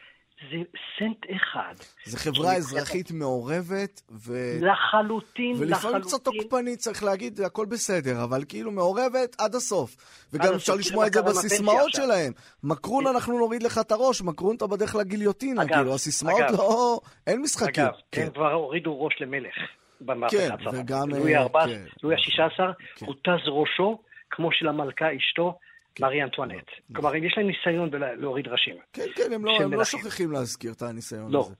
זה 0.40 0.56
סנט 0.98 1.26
אחד. 1.36 1.74
זה 2.04 2.18
חברה 2.18 2.56
אזרחית 2.56 3.10
מעורבת, 3.10 4.02
ו... 4.10 4.32
לחלוטין, 4.60 5.50
ולפעמים 5.50 5.70
לחלוטין. 5.70 5.70
ולפעמים 5.72 6.02
קצת 6.02 6.24
תוקפנית, 6.24 6.78
צריך 6.78 7.04
להגיד, 7.04 7.40
הכל 7.40 7.66
בסדר, 7.66 8.24
אבל 8.24 8.44
כאילו 8.48 8.70
מעורבת 8.70 9.36
עד 9.38 9.54
הסוף. 9.54 9.96
וגם 10.32 10.54
אפשר 10.54 10.74
לשמוע 10.74 11.06
את 11.06 11.12
זה 11.12 11.22
בסיסמאות 11.22 11.92
שלהם. 11.92 12.32
מקרון, 12.64 13.06
אנחנו 13.06 13.38
נוריד 13.38 13.62
לך 13.62 13.78
את 13.78 13.92
הראש, 13.92 14.22
מקרון 14.22 14.56
אתה 14.56 14.66
בדרך 14.66 14.94
לגיליוטינה, 14.94 15.62
אגב, 15.62 15.74
כאילו, 15.74 15.94
הסיסמאות 15.94 16.40
אגב, 16.40 16.58
לא... 16.58 17.00
אין 17.26 17.42
משחקים. 17.42 17.84
אגב, 17.84 17.92
כן. 18.12 18.22
הם 18.22 18.30
כבר 18.30 18.52
הורידו 18.52 19.04
ראש 19.04 19.14
למלך 19.20 19.54
במהפכה 20.00 20.36
כן, 20.36 20.54
וגם... 20.72 21.10
לואי 21.10 21.36
ה-14, 21.36 21.56
אה, 21.56 21.66
כן, 21.66 22.42
ה-16, 22.42 22.72
כן. 22.96 23.06
הותז 23.06 23.46
ראשו, 23.46 23.98
כמו 24.30 24.48
של 24.52 24.68
המלכה 24.68 25.06
אשתו. 25.16 25.58
מארי 26.00 26.22
אנטואנט. 26.22 26.66
כלומר, 26.94 27.16
יש 27.16 27.34
להם 27.36 27.46
ניסיון 27.46 27.90
להוריד 27.92 28.48
ראשים. 28.48 28.76
כן, 28.92 29.06
כן, 29.16 29.32
הם 29.32 29.44
לא, 29.44 29.58
הם 29.60 29.72
לא 29.72 29.84
שוכחים 29.84 30.32
להזכיר 30.32 30.72
את 30.72 30.82
הניסיון 30.82 31.32
לא. 31.32 31.40
הזה. 31.40 31.54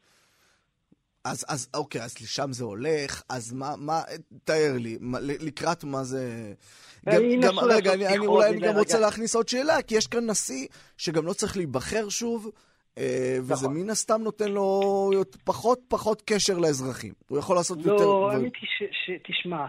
אז, 1.25 1.45
אז 1.49 1.71
אוקיי, 1.75 2.02
אז 2.02 2.23
לשם 2.23 2.52
זה 2.52 2.64
הולך, 2.64 3.23
אז 3.28 3.52
מה, 3.52 3.71
מה, 3.78 4.00
תאר 4.45 4.73
לי, 4.78 4.99
מה, 5.00 5.19
לקראת 5.21 5.85
מה 5.85 6.02
זה... 6.02 6.52
גם, 7.09 7.23
גם 7.43 7.59
רגע, 7.59 7.95
אני, 7.95 8.07
אני 8.07 8.26
אולי 8.26 8.50
אני 8.50 8.61
גם. 8.61 8.76
רוצה 8.76 9.00
להכניס 9.00 9.35
עוד 9.35 9.49
שאלה, 9.49 9.83
כי 9.83 9.97
יש 9.97 10.07
כאן 10.07 10.31
נשיא 10.31 10.66
שגם 10.99 11.26
לא 11.26 11.33
צריך 11.33 11.57
להיבחר 11.57 12.09
שוב, 12.09 12.50
אה, 12.99 13.37
וזה 13.40 13.55
נכון. 13.55 13.76
מן 13.76 13.90
הסתם 13.90 14.23
נותן 14.23 14.52
לו 14.52 15.11
פחות 15.45 15.78
פחות 15.88 16.23
קשר 16.26 16.59
לאזרחים. 16.59 17.12
הוא 17.28 17.38
יכול 17.38 17.57
לעשות 17.57 17.78
לא, 17.85 17.93
יותר... 17.93 18.05
לא, 18.05 18.31
האמת 18.33 18.52
היא 18.61 18.88
שתשמע, 19.07 19.66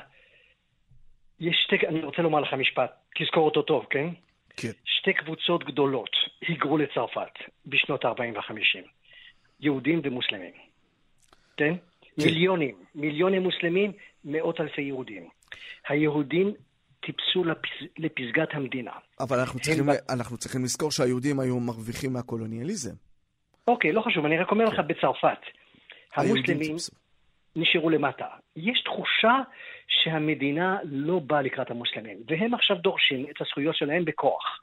יש 1.40 1.56
שתי... 1.66 1.88
אני 1.88 2.04
רוצה 2.04 2.22
לומר 2.22 2.40
לך 2.40 2.54
משפט, 2.54 2.92
תזכור 3.20 3.46
אותו 3.46 3.62
טוב, 3.62 3.86
כן? 3.90 4.08
כן. 4.58 4.72
שתי 4.86 5.14
קבוצות 5.14 5.64
גדולות 5.64 6.10
היגרו 6.42 6.78
לצרפת 6.78 7.34
בשנות 7.66 8.06
ה-40 8.06 8.36
וה-50, 8.36 8.88
יהודים 9.60 10.02
ומוסלמים. 10.04 10.54
כן? 11.58 11.74
כן? 12.18 12.24
מיליונים, 12.24 12.76
מיליוני 12.96 13.40
מוסלמים, 13.40 13.92
מאות 14.26 14.62
אלפי 14.62 14.82
יהודים. 14.82 15.28
היהודים 15.90 16.54
טיפסו 17.00 17.44
לפס... 17.44 17.70
לפסגת 17.98 18.50
המדינה. 18.54 18.92
אבל 19.20 19.40
אנחנו 19.40 19.60
צריכים, 19.60 19.90
הם... 19.90 19.96
אנחנו 20.10 20.38
צריכים 20.38 20.64
לזכור 20.64 20.92
שהיהודים 20.92 21.40
היו 21.40 21.60
מרוויחים 21.60 22.14
מהקולוניאליזם. 22.14 22.96
אוקיי, 23.68 23.92
לא 23.92 24.02
חשוב, 24.02 24.26
אני 24.26 24.38
רק 24.38 24.52
אומר 24.52 24.66
כן. 24.68 24.74
לך 24.74 24.80
בצרפת. 24.88 25.40
המוסלמים 26.16 26.76
נשארו 27.58 27.90
למטה. 27.90 28.26
יש 28.56 28.82
תחושה 28.86 29.36
שהמדינה 29.88 30.78
לא 30.84 31.20
באה 31.20 31.42
לקראת 31.42 31.72
המוסלמים, 31.72 32.18
והם 32.28 32.54
עכשיו 32.54 32.78
דורשים 32.78 33.26
את 33.30 33.42
הזכויות 33.42 33.76
שלהם 33.76 34.06
בכוח. 34.06 34.60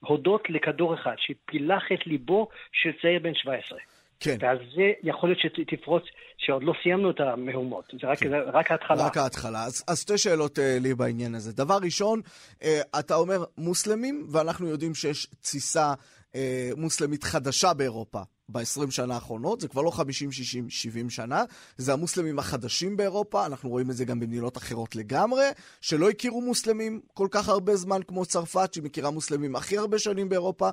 הודות 0.00 0.50
לכדור 0.50 0.94
אחד 0.94 1.14
שפילח 1.18 1.82
את 1.92 2.06
ליבו 2.06 2.48
של 2.72 2.90
צעיר 3.02 3.20
בן 3.22 3.34
17. 3.34 3.78
כן. 4.20 4.36
ואז 4.40 4.58
זה 4.76 4.92
יכול 5.02 5.28
להיות 5.28 5.40
שתפרוץ, 5.40 6.02
שעוד 6.38 6.62
לא 6.62 6.72
סיימנו 6.82 7.10
את 7.10 7.20
המהומות, 7.20 7.84
זה 8.00 8.06
רק, 8.06 8.18
כן. 8.18 8.28
זה 8.28 8.38
רק 8.38 8.70
ההתחלה. 8.70 9.06
רק 9.06 9.16
ההתחלה. 9.16 9.64
אז, 9.64 9.84
אז 9.88 10.00
שתי 10.00 10.18
שאלות 10.18 10.58
uh, 10.58 10.62
לי 10.80 10.94
בעניין 10.94 11.34
הזה. 11.34 11.52
דבר 11.52 11.78
ראשון, 11.82 12.20
uh, 12.60 12.64
אתה 12.98 13.14
אומר 13.14 13.44
מוסלמים, 13.58 14.26
ואנחנו 14.32 14.68
יודעים 14.68 14.94
שיש 14.94 15.26
תסיסה 15.26 15.92
uh, 16.32 16.36
מוסלמית 16.76 17.24
חדשה 17.24 17.74
באירופה. 17.74 18.20
ב-20 18.48 18.90
שנה 18.90 19.14
האחרונות, 19.14 19.60
זה 19.60 19.68
כבר 19.68 19.82
לא 19.82 19.90
50, 19.90 20.32
60, 20.32 20.70
70 20.70 21.10
שנה, 21.10 21.42
זה 21.76 21.92
המוסלמים 21.92 22.38
החדשים 22.38 22.96
באירופה, 22.96 23.46
אנחנו 23.46 23.70
רואים 23.70 23.90
את 23.90 23.96
זה 23.96 24.04
גם 24.04 24.20
במדינות 24.20 24.56
אחרות 24.56 24.96
לגמרי, 24.96 25.44
שלא 25.80 26.10
הכירו 26.10 26.40
מוסלמים 26.40 27.00
כל 27.14 27.28
כך 27.30 27.48
הרבה 27.48 27.76
זמן 27.76 28.00
כמו 28.08 28.24
צרפת, 28.24 28.74
שהיא 28.74 28.84
מכירה 28.84 29.10
מוסלמים 29.10 29.56
הכי 29.56 29.78
הרבה 29.78 29.98
שנים 29.98 30.28
באירופה. 30.28 30.68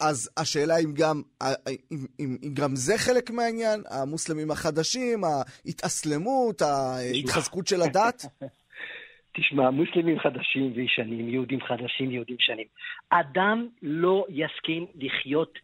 אז 0.00 0.30
השאלה 0.36 0.74
אם 0.84 0.92
גם, 0.94 1.22
אם, 1.68 2.06
אם, 2.20 2.36
אם 2.42 2.54
גם 2.54 2.76
זה 2.76 2.98
חלק 2.98 3.30
מהעניין, 3.30 3.80
המוסלמים 3.90 4.50
החדשים, 4.50 5.24
ההתאסלמות, 5.24 6.62
ההתחזקות 6.62 7.66
של 7.66 7.82
הדת? 7.82 8.22
תשמע, 9.36 9.70
מוסלמים 9.70 10.18
חדשים 10.18 10.72
וישנים, 10.76 11.28
יהודים 11.28 11.60
חדשים, 11.60 12.10
יהודים 12.10 12.36
שנים. 12.40 12.66
אדם 13.10 13.68
לא 13.82 14.26
יסכים 14.28 14.86
לחיות 14.94 15.58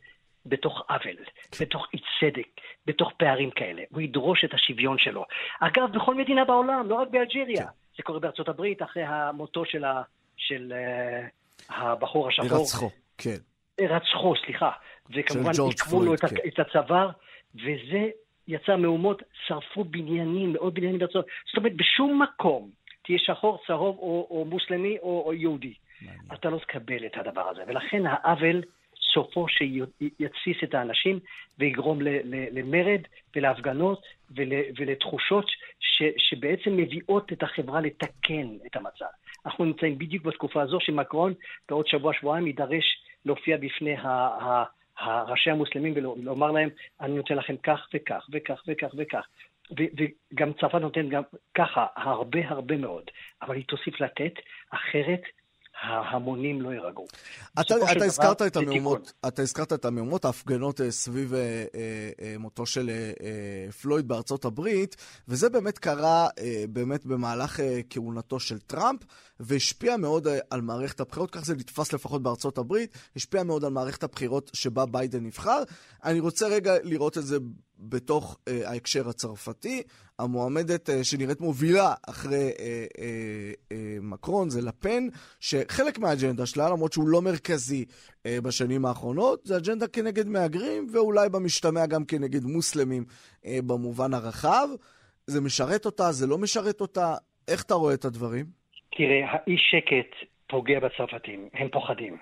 בתוך 0.46 0.82
עוול, 0.88 1.16
כן. 1.50 1.64
בתוך 1.64 1.86
אי 1.94 1.98
צדק, 2.20 2.48
בתוך 2.86 3.12
פערים 3.16 3.50
כאלה. 3.50 3.82
הוא 3.90 4.00
ידרוש 4.00 4.44
את 4.44 4.54
השוויון 4.54 4.98
שלו. 4.98 5.24
אגב, 5.60 5.92
בכל 5.92 6.14
מדינה 6.14 6.44
בעולם, 6.44 6.88
לא 6.88 6.94
רק 6.94 7.08
באלג'יריה. 7.08 7.62
כן. 7.62 7.70
זה 7.96 8.02
קורה 8.02 8.18
בארצות 8.18 8.48
הברית 8.48 8.82
אחרי 8.82 9.02
המותו 9.02 9.64
של, 9.64 9.84
ה, 9.84 10.02
של 10.36 10.72
uh, 10.72 11.74
הבחור 11.74 12.28
השחור. 12.28 12.58
הירצחו, 12.58 12.90
כן. 13.18 13.36
הירצחו, 13.78 14.34
סליחה. 14.44 14.70
וכמובן 15.10 15.50
עיכבו 15.68 16.02
לו 16.02 16.16
כן. 16.16 16.36
את 16.48 16.58
הצוואר, 16.58 17.10
וזה 17.54 18.08
יצר 18.48 18.76
מהומות, 18.76 19.22
שרפו 19.46 19.84
בניינים, 19.84 20.52
מאות 20.52 20.74
בניינים 20.74 20.98
בארצות. 20.98 21.26
זאת 21.46 21.56
אומרת, 21.56 21.76
בשום 21.76 22.22
מקום 22.22 22.70
תהיה 23.04 23.18
שחור, 23.18 23.62
צהוב 23.66 23.98
או, 23.98 24.26
או 24.30 24.44
מוסלמי 24.44 24.98
או, 24.98 25.22
או 25.26 25.32
יהודי. 25.34 25.74
מעניין. 26.00 26.22
אתה 26.32 26.50
לא 26.50 26.58
תקבל 26.58 27.06
את 27.06 27.16
הדבר 27.16 27.48
הזה. 27.48 27.62
ולכן 27.66 28.02
העוול... 28.06 28.62
סופו 29.14 29.46
שיתסיס 29.48 30.56
את 30.64 30.74
האנשים 30.74 31.20
ויגרום 31.58 31.98
למרד 32.52 33.00
ולהפגנות 33.36 34.02
ולתחושות 34.76 35.46
ש, 35.80 36.02
שבעצם 36.18 36.76
מביאות 36.76 37.32
את 37.32 37.42
החברה 37.42 37.80
לתקן 37.80 38.48
את 38.66 38.76
המצב. 38.76 39.04
אנחנו 39.46 39.64
נמצאים 39.64 39.98
בדיוק 39.98 40.24
בתקופה 40.24 40.62
הזו 40.62 40.78
שמקרון 40.80 41.34
בעוד 41.68 41.86
שבוע-שבועיים 41.86 42.46
יידרש 42.46 42.84
להופיע 43.24 43.56
בפני 43.56 43.96
ה... 43.96 44.08
ה 44.08 44.64
הראשי 44.98 45.50
המוסלמים 45.50 45.92
ולומר 45.96 46.50
להם, 46.50 46.68
אני 47.00 47.16
נותן 47.16 47.34
לכם 47.34 47.56
כך 47.56 47.88
וכך 47.94 48.26
וכך 48.32 48.62
וכך 48.66 48.90
וכך. 48.96 49.26
וגם 49.70 50.52
צרפת 50.52 50.74
נותן 50.74 51.08
גם 51.08 51.22
ככה 51.54 51.86
הרבה 51.96 52.48
הרבה 52.48 52.76
מאוד, 52.76 53.04
אבל 53.42 53.56
היא 53.56 53.64
תוסיף 53.64 54.00
לתת, 54.00 54.32
אחרת 54.70 55.22
ההמונים 55.82 56.62
לא 56.62 56.70
יירגעו. 56.70 57.06
אתה, 57.60 57.74
אתה 57.92 58.04
הזכרת 58.04 58.42
את 58.42 58.56
המהומות, 58.56 59.12
אתה 59.28 59.42
הזכרת 59.42 59.72
את 59.72 59.84
המהומות, 59.84 60.24
ההפגנות 60.24 60.80
אה, 60.80 60.90
סביב 60.90 61.34
אה, 61.34 61.64
אה, 62.20 62.34
מותו 62.38 62.66
של 62.66 62.90
אה, 62.90 63.72
פלויד 63.72 64.08
בארצות 64.08 64.44
הברית, 64.44 64.96
וזה 65.28 65.48
באמת 65.48 65.78
קרה 65.78 66.28
אה, 66.38 66.64
באמת 66.68 67.06
במהלך 67.06 67.60
אה, 67.60 67.80
כהונתו 67.90 68.40
של 68.40 68.58
טראמפ, 68.58 69.00
והשפיע 69.40 69.96
מאוד 69.96 70.26
אה, 70.26 70.38
על 70.50 70.60
מערכת 70.60 71.00
הבחירות, 71.00 71.30
כך 71.30 71.44
זה 71.44 71.54
נתפס 71.54 71.92
לפחות 71.92 72.22
בארצות 72.22 72.58
הברית, 72.58 72.98
השפיע 73.16 73.42
מאוד 73.42 73.64
על 73.64 73.72
מערכת 73.72 74.02
הבחירות 74.02 74.50
שבה 74.54 74.86
ביידן 74.86 75.24
נבחר. 75.24 75.62
אני 76.04 76.20
רוצה 76.20 76.48
רגע 76.48 76.74
לראות 76.82 77.18
את 77.18 77.26
זה 77.26 77.38
בתוך 77.82 78.38
אה, 78.48 78.70
ההקשר 78.70 79.08
הצרפתי. 79.08 79.82
המועמדת 80.18 80.90
אה, 80.90 81.04
שנראית 81.04 81.40
מובילה 81.40 81.94
אחרי 82.08 82.36
אה, 82.36 82.84
אה, 82.98 83.52
אה, 83.72 83.96
מקרון 84.00 84.50
זה 84.50 84.60
לפן, 84.68 85.06
שחלק 85.40 85.98
מהאג'נדה 85.98 86.46
שלה, 86.46 86.70
למרות 86.70 86.92
שהוא 86.92 87.08
לא 87.08 87.22
מרכזי 87.22 87.84
אה, 88.26 88.38
בשנים 88.44 88.84
האחרונות, 88.84 89.46
זה 89.46 89.56
אג'נדה 89.56 89.86
כנגד 89.88 90.28
מהגרים, 90.28 90.86
ואולי 90.92 91.28
במשתמע 91.28 91.86
גם 91.86 92.04
כנגד 92.04 92.44
מוסלמים 92.44 93.04
אה, 93.46 93.58
במובן 93.66 94.14
הרחב. 94.14 94.68
זה 95.26 95.40
משרת 95.40 95.86
אותה, 95.86 96.12
זה 96.12 96.26
לא 96.26 96.38
משרת 96.38 96.80
אותה? 96.80 97.14
איך 97.48 97.62
אתה 97.62 97.74
רואה 97.74 97.94
את 97.94 98.04
הדברים? 98.04 98.46
תראה, 98.96 99.20
האי 99.30 99.56
שקט 99.58 100.28
פוגע 100.48 100.80
בצרפתים, 100.80 101.48
הם 101.54 101.68
פוחדים. 101.68 102.16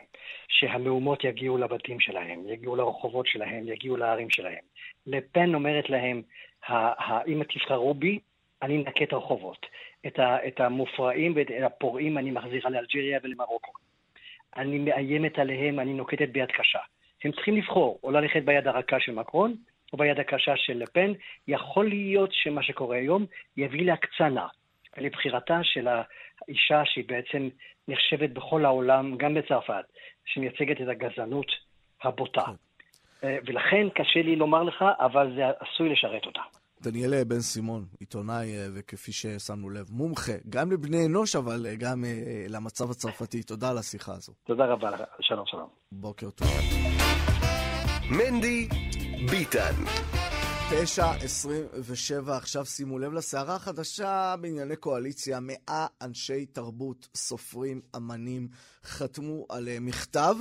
שהמהומות 0.49 1.25
יגיעו 1.25 1.59
לבתים 1.59 2.01
שלהם, 2.01 2.49
יגיעו 2.49 2.77
לרחובות 2.77 3.27
שלהם, 3.27 3.69
יגיעו 3.69 3.97
לערים 3.97 4.31
שלהם. 4.31 4.65
לפן 5.07 5.55
אומרת 5.55 5.91
להם, 5.91 6.23
אם 7.27 7.43
תבחרו 7.49 7.95
בי, 7.95 8.19
אני 8.63 8.77
אנקה 8.77 9.05
את 9.05 9.13
הרחובות. 9.13 9.67
את, 10.07 10.19
ה, 10.19 10.47
את 10.49 10.61
המופרעים 10.61 11.33
ואת 11.37 11.47
הפורעים 11.67 12.19
אני 12.19 12.31
מחזירה 12.31 12.71
לאלג'יריה 12.71 13.19
ולמרוקו. 13.23 13.73
אני 14.57 14.79
מאיימת 14.79 15.39
עליהם, 15.39 15.81
אני 15.81 15.93
נוקטת 15.93 16.29
ביד 16.29 16.51
קשה. 16.51 16.79
הם 17.25 17.33
צריכים 17.33 17.57
לבחור, 17.57 17.99
או 18.03 18.11
ללכת 18.11 18.43
ביד 18.43 18.69
הרכה 18.69 19.01
של 19.01 19.13
מקרון, 19.13 19.55
או 19.93 19.99
ביד 19.99 20.21
הקשה 20.21 20.57
של 20.57 20.79
לפן. 20.79 21.13
יכול 21.49 21.89
להיות 21.89 22.31
שמה 22.33 22.63
שקורה 22.63 22.97
היום 22.97 23.27
יביא 23.57 23.87
להקצנה, 23.87 24.47
לבחירתה 24.99 25.61
של 25.63 25.89
האישה 25.89 26.83
שהיא 26.85 27.05
בעצם 27.09 27.49
נחשבת 27.91 28.31
בכל 28.31 28.65
העולם, 28.65 29.17
גם 29.17 29.35
בצרפת, 29.35 29.85
שמייצגת 30.25 30.81
את 30.83 30.89
הגזענות 30.89 31.47
הבוטה. 32.03 32.45
כן. 32.45 32.53
אה, 33.25 33.37
ולכן 33.47 33.89
קשה 33.95 34.23
לי 34.23 34.37
לומר 34.37 34.63
לך, 34.63 34.85
אבל 35.01 35.33
זה 35.37 35.43
עשוי 35.61 35.89
לשרת 35.89 36.27
אותה. 36.27 36.41
דניאל 36.83 37.25
בן 37.25 37.41
סימון, 37.41 37.85
עיתונאי, 38.01 38.57
אה, 38.59 38.67
וכפי 38.75 39.13
ששמנו 39.13 39.71
לב, 39.71 39.87
מומחה, 39.91 40.33
גם 40.49 40.73
לבני 40.73 41.07
אנוש, 41.07 41.37
אבל 41.37 41.67
אה, 41.67 41.75
גם 41.77 42.05
למצב 42.49 42.91
הצרפתי. 42.91 43.43
תודה 43.43 43.71
על 43.71 43.79
השיחה 43.79 44.13
הזו. 44.13 44.33
תודה 44.47 44.65
רבה 44.67 44.91
לך, 44.91 45.01
שלום, 45.21 45.47
שלום. 45.47 45.69
בוקר 45.93 46.31
טוב. 46.31 46.49
מנדי 48.11 48.69
ביטן. 49.31 49.75
9.27, 50.71 52.31
עכשיו 52.31 52.67
שימו 52.67 52.99
לב 52.99 53.13
לסערה 53.13 53.55
החדשה 53.55 54.35
בענייני 54.41 54.77
קואליציה. 54.77 55.39
מאה 55.41 55.87
אנשי 56.03 56.47
תרבות, 56.47 57.09
סופרים, 57.15 57.81
אמנים, 57.97 58.49
חתמו 58.85 59.47
על 59.49 59.69
אה, 59.69 59.81
מכתב 59.81 60.35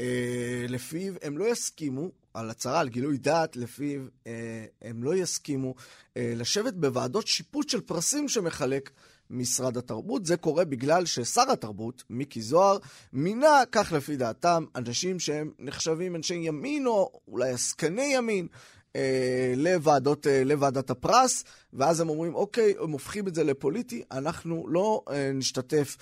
אה, 0.00 0.66
לפיו 0.68 1.14
הם 1.22 1.38
לא 1.38 1.52
יסכימו, 1.52 2.10
על 2.34 2.50
הצהרה, 2.50 2.80
על 2.80 2.88
גילוי 2.88 3.18
דעת, 3.18 3.56
לפיו 3.56 4.00
אה, 4.26 4.64
הם 4.82 5.02
לא 5.02 5.14
יסכימו 5.14 5.74
אה, 6.16 6.32
לשבת 6.36 6.74
בוועדות 6.74 7.26
שיפוט 7.26 7.68
של 7.68 7.80
פרסים 7.80 8.28
שמחלק 8.28 8.90
משרד 9.30 9.76
התרבות. 9.76 10.26
זה 10.26 10.36
קורה 10.36 10.64
בגלל 10.64 11.06
ששר 11.06 11.50
התרבות, 11.52 12.04
מיקי 12.10 12.42
זוהר, 12.42 12.78
מינה, 13.12 13.62
כך 13.72 13.92
לפי 13.92 14.16
דעתם, 14.16 14.64
אנשים 14.76 15.18
שהם 15.18 15.50
נחשבים 15.58 16.16
אנשי 16.16 16.34
ימין 16.34 16.86
או 16.86 17.20
אולי 17.28 17.50
עסקני 17.50 18.12
ימין. 18.14 18.46
אה, 18.96 19.52
לוועדות, 19.56 20.26
אה, 20.26 20.44
לוועדת 20.44 20.90
הפרס, 20.90 21.44
ואז 21.72 22.00
הם 22.00 22.08
אומרים, 22.08 22.34
אוקיי, 22.34 22.74
הם 22.80 22.90
הופכים 22.90 23.28
את 23.28 23.34
זה 23.34 23.44
לפוליטי, 23.44 24.02
אנחנו 24.12 24.68
לא 24.68 25.02
אה, 25.10 25.32
נשתתף 25.34 25.96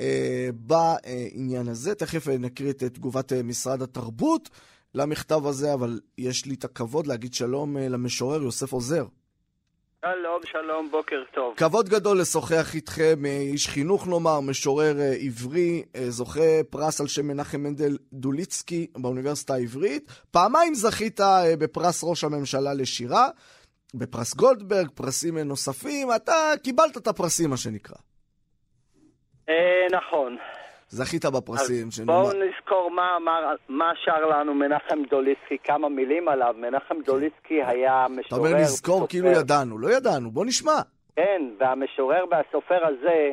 אה, 0.00 0.48
בעניין 0.54 1.68
הזה. 1.68 1.94
תכף 1.94 2.28
אה, 2.28 2.38
נקריא 2.38 2.70
את 2.70 2.82
תגובת 2.82 3.32
אה, 3.32 3.42
משרד 3.42 3.82
התרבות 3.82 4.50
למכתב 4.94 5.46
הזה, 5.46 5.74
אבל 5.74 6.00
יש 6.18 6.46
לי 6.46 6.54
את 6.54 6.64
הכבוד 6.64 7.06
להגיד 7.06 7.34
שלום 7.34 7.76
אה, 7.76 7.88
למשורר 7.88 8.42
יוסף 8.42 8.72
עוזר. 8.72 9.06
שלום, 10.12 10.40
שלום, 10.44 10.90
בוקר 10.90 11.22
טוב. 11.34 11.54
כבוד 11.56 11.88
גדול 11.88 12.20
לשוחח 12.20 12.74
איתכם, 12.74 13.26
אה, 13.26 13.30
איש 13.30 13.68
חינוך 13.68 14.08
נאמר, 14.08 14.40
משורר 14.40 15.00
אה, 15.00 15.12
עברי, 15.20 15.82
אה, 15.96 16.10
זוכה 16.10 16.64
פרס 16.70 17.00
על 17.00 17.06
שם 17.06 17.26
מנחם 17.26 17.60
מנדל 17.60 17.96
דוליצקי 18.12 18.86
באוניברסיטה 18.96 19.54
העברית. 19.54 20.12
פעמיים 20.30 20.74
זכית 20.74 21.20
בפרס 21.58 22.04
ראש 22.04 22.24
הממשלה 22.24 22.74
לשירה, 22.74 23.28
בפרס 23.94 24.34
גולדברג, 24.34 24.88
פרסים 24.94 25.38
נוספים, 25.38 26.08
אתה 26.16 26.52
קיבלת 26.62 26.96
את 26.96 27.06
הפרסים, 27.06 27.50
מה 27.50 27.56
שנקרא. 27.56 27.96
נכון. 29.90 30.36
זכית 30.94 31.24
בפרסים. 31.24 31.86
אז 31.86 32.00
בואו 32.06 32.30
נזכור 32.32 32.90
מה, 32.90 33.18
מה, 33.24 33.52
מה 33.68 33.92
שר 34.04 34.26
לנו 34.26 34.54
מנחם 34.54 35.02
דוליסקי, 35.10 35.58
כמה 35.64 35.88
מילים 35.88 36.28
עליו. 36.28 36.54
מנחם 36.58 36.94
דוליסקי 37.04 37.62
היה 37.66 38.06
משורר... 38.10 38.26
אתה 38.26 38.36
אומר 38.36 38.60
נזכור 38.60 39.08
כאילו 39.08 39.28
ידענו. 39.28 39.78
לא 39.78 39.88
ידענו, 39.96 40.30
בוא 40.30 40.44
נשמע. 40.44 40.80
כן, 41.16 41.42
והמשורר 41.58 42.24
והסופר 42.30 42.86
הזה 42.86 43.32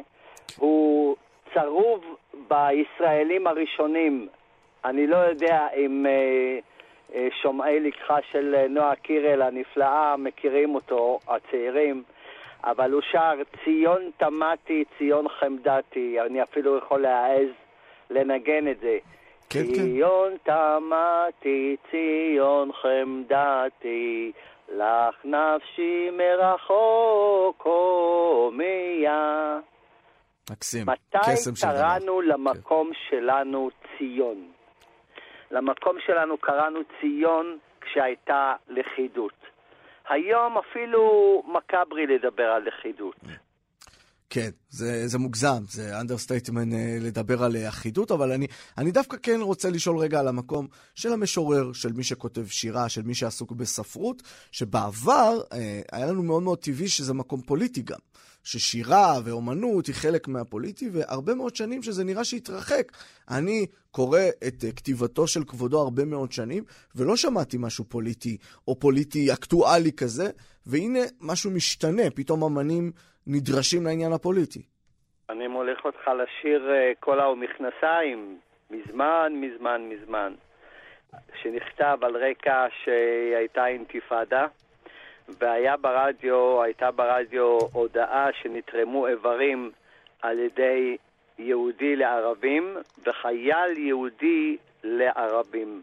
הוא 0.58 1.16
צרוב 1.54 2.02
בישראלים 2.48 3.48
הראשונים. 3.48 4.28
אני 4.86 5.08
לא 5.08 5.18
יודע 5.18 5.68
אם 5.76 6.06
אה, 6.06 6.60
אה, 7.16 7.28
שומעי 7.42 7.80
לקחה 7.80 8.18
של 8.32 8.56
אה, 8.56 8.68
נועה 8.68 8.96
קירל 8.96 9.42
הנפלאה 9.42 10.18
מכירים 10.18 10.76
אותו, 10.76 11.20
הצעירים. 11.28 12.04
אבל 12.64 12.92
הוא 12.92 13.02
שר 13.12 13.34
ציון 13.64 14.12
תמתי, 14.18 14.84
ציון 14.98 15.26
חמדתי, 15.40 16.18
אני 16.22 16.44
אפילו 16.44 16.78
יכול 16.78 17.02
להעז 17.02 17.50
לנגן 18.10 18.68
את 18.72 18.80
זה. 18.80 18.98
כן, 19.50 19.60
כן. 19.60 19.74
ציון 19.74 20.34
תמתי, 20.44 21.76
ציון 21.92 22.72
חמדתי, 22.74 24.32
לך 24.70 25.16
נפשי 25.26 26.10
מרחוק 26.12 27.62
הומיה. 27.64 29.60
מקסים. 30.52 30.86
מתי 30.88 31.18
קסם 31.32 31.56
של 31.56 31.68
דבר. 31.68 31.78
קראנו 31.78 32.22
למקום 32.22 32.92
שלנו 33.10 33.70
ציון? 33.98 34.52
למקום 35.52 35.96
שלנו 36.06 36.38
קראנו 36.38 36.80
ציון 37.00 37.58
כשהייתה 37.82 38.54
לכידות. 38.70 39.51
היום 40.10 40.58
אפילו 40.58 41.44
מקאברי 41.48 42.08
לדבר 42.08 42.52
על 42.52 42.64
לכידות. 42.64 43.16
כן, 44.34 44.50
זה, 44.70 45.08
זה 45.08 45.18
מוגזם, 45.18 45.64
זה 45.72 46.00
understatement 46.00 46.74
לדבר 47.02 47.44
על 47.44 47.56
אה, 47.56 47.70
אחידות, 47.70 48.12
אבל 48.12 48.32
אני, 48.32 48.48
אני 48.78 48.92
דווקא 48.92 49.18
כן 49.24 49.40
רוצה 49.42 49.70
לשאול 49.70 49.98
רגע 49.98 50.20
על 50.20 50.28
המקום 50.28 50.68
של 50.96 51.14
המשורר, 51.14 51.74
של 51.74 51.94
מי 51.94 52.04
שכותב 52.04 52.48
שירה, 52.48 52.90
של 52.90 53.02
מי 53.02 53.16
שעסוק 53.16 53.52
בספרות, 53.52 54.24
שבעבר 54.52 55.42
אה, 55.54 55.82
היה 55.92 56.06
לנו 56.06 56.24
מאוד 56.24 56.44
מאוד 56.44 56.60
טבעי 56.60 56.88
שזה 56.88 57.14
מקום 57.14 57.42
פוליטי 57.42 57.82
גם. 57.82 58.00
ששירה 58.44 59.20
ואומנות 59.24 59.88
היא 59.88 59.96
חלק 59.96 60.28
מהפוליטי, 60.28 60.90
והרבה 60.94 61.36
מאוד 61.36 61.56
שנים 61.56 61.84
שזה 61.84 62.04
נראה 62.04 62.24
שהתרחק. 62.24 62.92
אני 63.30 63.66
קורא 63.92 64.22
את 64.48 64.66
אה, 64.66 64.72
כתיבתו 64.72 65.28
של 65.28 65.44
כבודו 65.44 65.82
הרבה 65.82 66.06
מאוד 66.06 66.32
שנים, 66.32 66.64
ולא 66.96 67.16
שמעתי 67.16 67.58
משהו 67.60 67.86
פוליטי 67.88 68.38
או 68.68 68.80
פוליטי 68.80 69.34
אקטואלי 69.34 69.92
כזה, 69.92 70.30
והנה 70.66 71.00
משהו 71.22 71.52
משתנה, 71.52 72.04
פתאום 72.16 72.44
אמנים 72.44 72.92
נדרשים 73.28 73.86
לעניין 73.86 74.14
הפוליטי. 74.14 74.62
אני 75.30 75.48
מוליך 75.48 75.86
אותך 75.86 76.08
לשיר 76.08 76.72
אה, 76.72 76.92
קולה 77.00 77.30
ומכנסיים, 77.30 78.40
מזמן, 78.72 79.34
מזמן, 79.36 79.82
מזמן, 79.90 80.34
שנכתב 81.42 81.98
על 82.02 82.18
רקע 82.18 82.66
שהייתה 82.84 83.68
אינתיפאדה, 83.68 84.46
והיה 85.40 85.78
ברדיו, 85.78 86.64
הייתה 86.64 86.92
ברדיו 86.92 87.58
הודעה 87.72 88.28
שנתרמו 88.42 89.08
איברים 89.08 89.72
על 90.22 90.40
ידי 90.40 90.98
יהודי 91.40 91.96
לערבים 91.96 92.78
וחייל 93.06 93.78
יהודי 93.78 94.58
לערבים. 94.84 95.82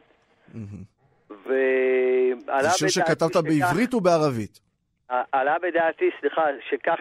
ועלה 1.46 2.62
זה 2.62 2.70
שיר 2.70 2.88
שכתבת 2.88 3.36
בעברית 3.36 3.94
ובערבית. 3.94 4.60
עלה 5.08 5.56
בדעתי, 5.62 6.04
סליחה, 6.20 6.42
שכך 6.70 7.00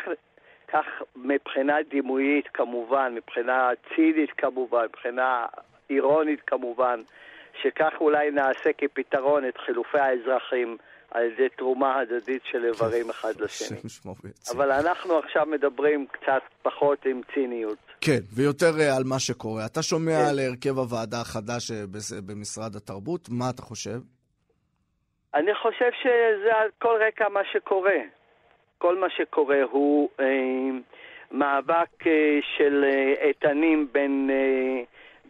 כך 0.74 0.86
מבחינה 1.16 1.76
דימויית 1.90 2.48
כמובן, 2.54 3.14
מבחינה 3.16 3.70
צינית 3.96 4.32
כמובן, 4.38 4.86
מבחינה 4.90 5.46
אירונית 5.90 6.40
כמובן, 6.48 7.02
שכך 7.62 7.94
אולי 8.02 8.32
נעשה 8.32 8.70
כפתרון 8.78 9.48
את 9.48 9.58
חילופי 9.66 10.00
האזרחים 10.00 10.78
על 11.12 11.24
ידי 11.24 11.50
תרומה 11.58 12.00
הדדית 12.00 12.42
של 12.52 12.66
איברים 12.66 13.10
אחד 13.10 13.34
לשני. 13.42 13.78
ישמור 13.86 14.16
ויציל. 14.24 14.58
אבל 14.58 14.72
אנחנו 14.72 15.18
עכשיו 15.18 15.46
מדברים 15.46 16.08
קצת 16.12 16.42
פחות 16.62 17.06
עם 17.06 17.22
ציניות. 17.34 17.78
כן, 18.02 18.20
ויותר 18.36 18.80
אה, 18.80 18.96
על 18.98 19.04
מה 19.06 19.20
שקורה. 19.20 19.66
אתה 19.66 19.82
שומע 19.82 20.12
כן. 20.24 20.30
על 20.30 20.40
הרכב 20.40 20.78
הוועדה 20.78 21.22
החדש 21.22 21.72
אה, 21.72 21.84
בס- 21.92 22.12
במשרד 22.26 22.76
התרבות, 22.76 23.30
מה 23.30 23.50
אתה 23.50 23.62
חושב? 23.62 24.00
אני 25.36 25.56
חושב 25.56 25.90
שזה 26.04 26.56
על 26.62 26.70
כל 26.82 27.00
רקע 27.08 27.30
מה 27.30 27.40
שקורה. 27.54 28.00
כל 28.78 28.98
מה 28.98 29.10
שקורה 29.10 29.62
הוא 29.72 30.10
אה, 30.20 30.26
מאבק 31.32 32.08
אה, 32.08 32.40
של 32.58 32.84
אה, 32.88 33.28
איתנים 33.28 33.88
בין, 33.92 34.30
אה, 34.34 34.84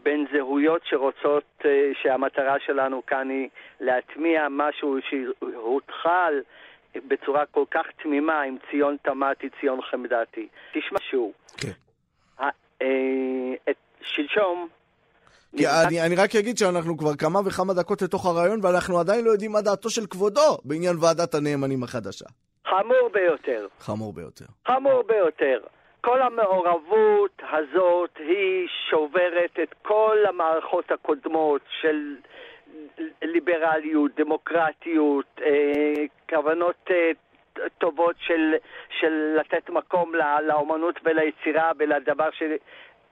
בין 0.03 0.25
זהויות 0.31 0.81
שרוצות, 0.85 1.43
אה, 1.65 1.91
שהמטרה 2.01 2.59
שלנו 2.59 3.05
כאן 3.05 3.29
היא 3.29 3.49
להטמיע 3.79 4.47
משהו 4.49 4.97
שהותחל 5.09 6.41
בצורה 6.95 7.45
כל 7.45 7.63
כך 7.71 7.87
תמימה 8.03 8.41
עם 8.41 8.57
ציון 8.71 8.97
תמתי, 9.01 9.49
ציון 9.59 9.81
חמדתי. 9.81 10.47
תשמע 10.73 10.99
שהוא. 11.09 11.33
כן. 11.57 11.71
אה, 12.41 12.49
את, 13.69 13.77
שלשום... 14.01 14.67
כי 15.57 15.65
אני, 15.67 16.01
אני 16.05 16.15
רק 16.15 16.35
אגיד 16.35 16.57
שאנחנו 16.57 16.97
כבר 16.97 17.15
כמה 17.15 17.39
וכמה 17.45 17.73
דקות 17.73 18.01
לתוך 18.01 18.25
הרעיון, 18.25 18.59
ואנחנו 18.63 18.99
עדיין 18.99 19.25
לא 19.25 19.31
יודעים 19.31 19.51
מה 19.51 19.61
דעתו 19.61 19.89
של 19.89 20.05
כבודו 20.05 20.57
בעניין 20.65 20.95
ועדת 21.01 21.33
הנאמנים 21.35 21.83
החדשה. 21.83 22.25
חמור 22.67 23.09
ביותר. 23.13 23.67
חמור 23.79 24.13
ביותר. 24.13 24.45
חמור 24.67 25.03
ביותר. 25.07 25.59
כל 26.01 26.21
המעורבות 26.21 27.41
הזאת 27.51 28.09
היא 28.17 28.67
שוברת 28.89 29.59
את 29.63 29.73
כל 29.81 30.17
המערכות 30.29 30.91
הקודמות 30.91 31.61
של 31.81 32.15
ליברליות, 33.21 34.11
דמוקרטיות, 34.17 35.25
אה, 35.41 36.03
כוונות 36.29 36.75
אה, 36.91 37.11
טובות 37.77 38.15
של, 38.19 38.53
של 38.99 39.37
לתת 39.39 39.69
מקום 39.69 40.15
ל- 40.15 40.41
לאומנות 40.47 40.99
וליצירה 41.03 41.71
ולדבר 41.79 42.29
שלא 42.31 42.55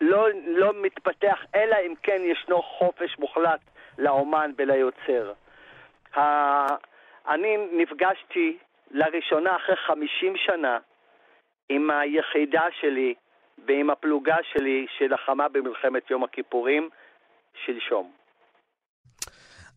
לא 0.02 0.72
מתפתח, 0.82 1.46
אלא 1.56 1.76
אם 1.86 1.94
כן 2.04 2.22
ישנו 2.26 2.62
חופש 2.62 3.20
מוחלט 3.20 3.60
לאומן 3.98 4.52
וליוצר. 4.58 5.34
ה- 6.16 6.76
אני 7.28 7.58
נפגשתי 7.72 8.58
לראשונה 8.92 9.56
אחרי 9.56 9.76
50 9.76 10.38
שנה 10.38 10.80
עם 11.70 11.90
היחידה 11.92 12.68
שלי 12.80 13.14
ועם 13.66 13.90
הפלוגה 13.90 14.36
שלי 14.44 14.86
שלחמה 14.98 15.48
במלחמת 15.48 16.10
יום 16.12 16.24
הכיפורים 16.24 16.90
שלשום. 17.66 18.12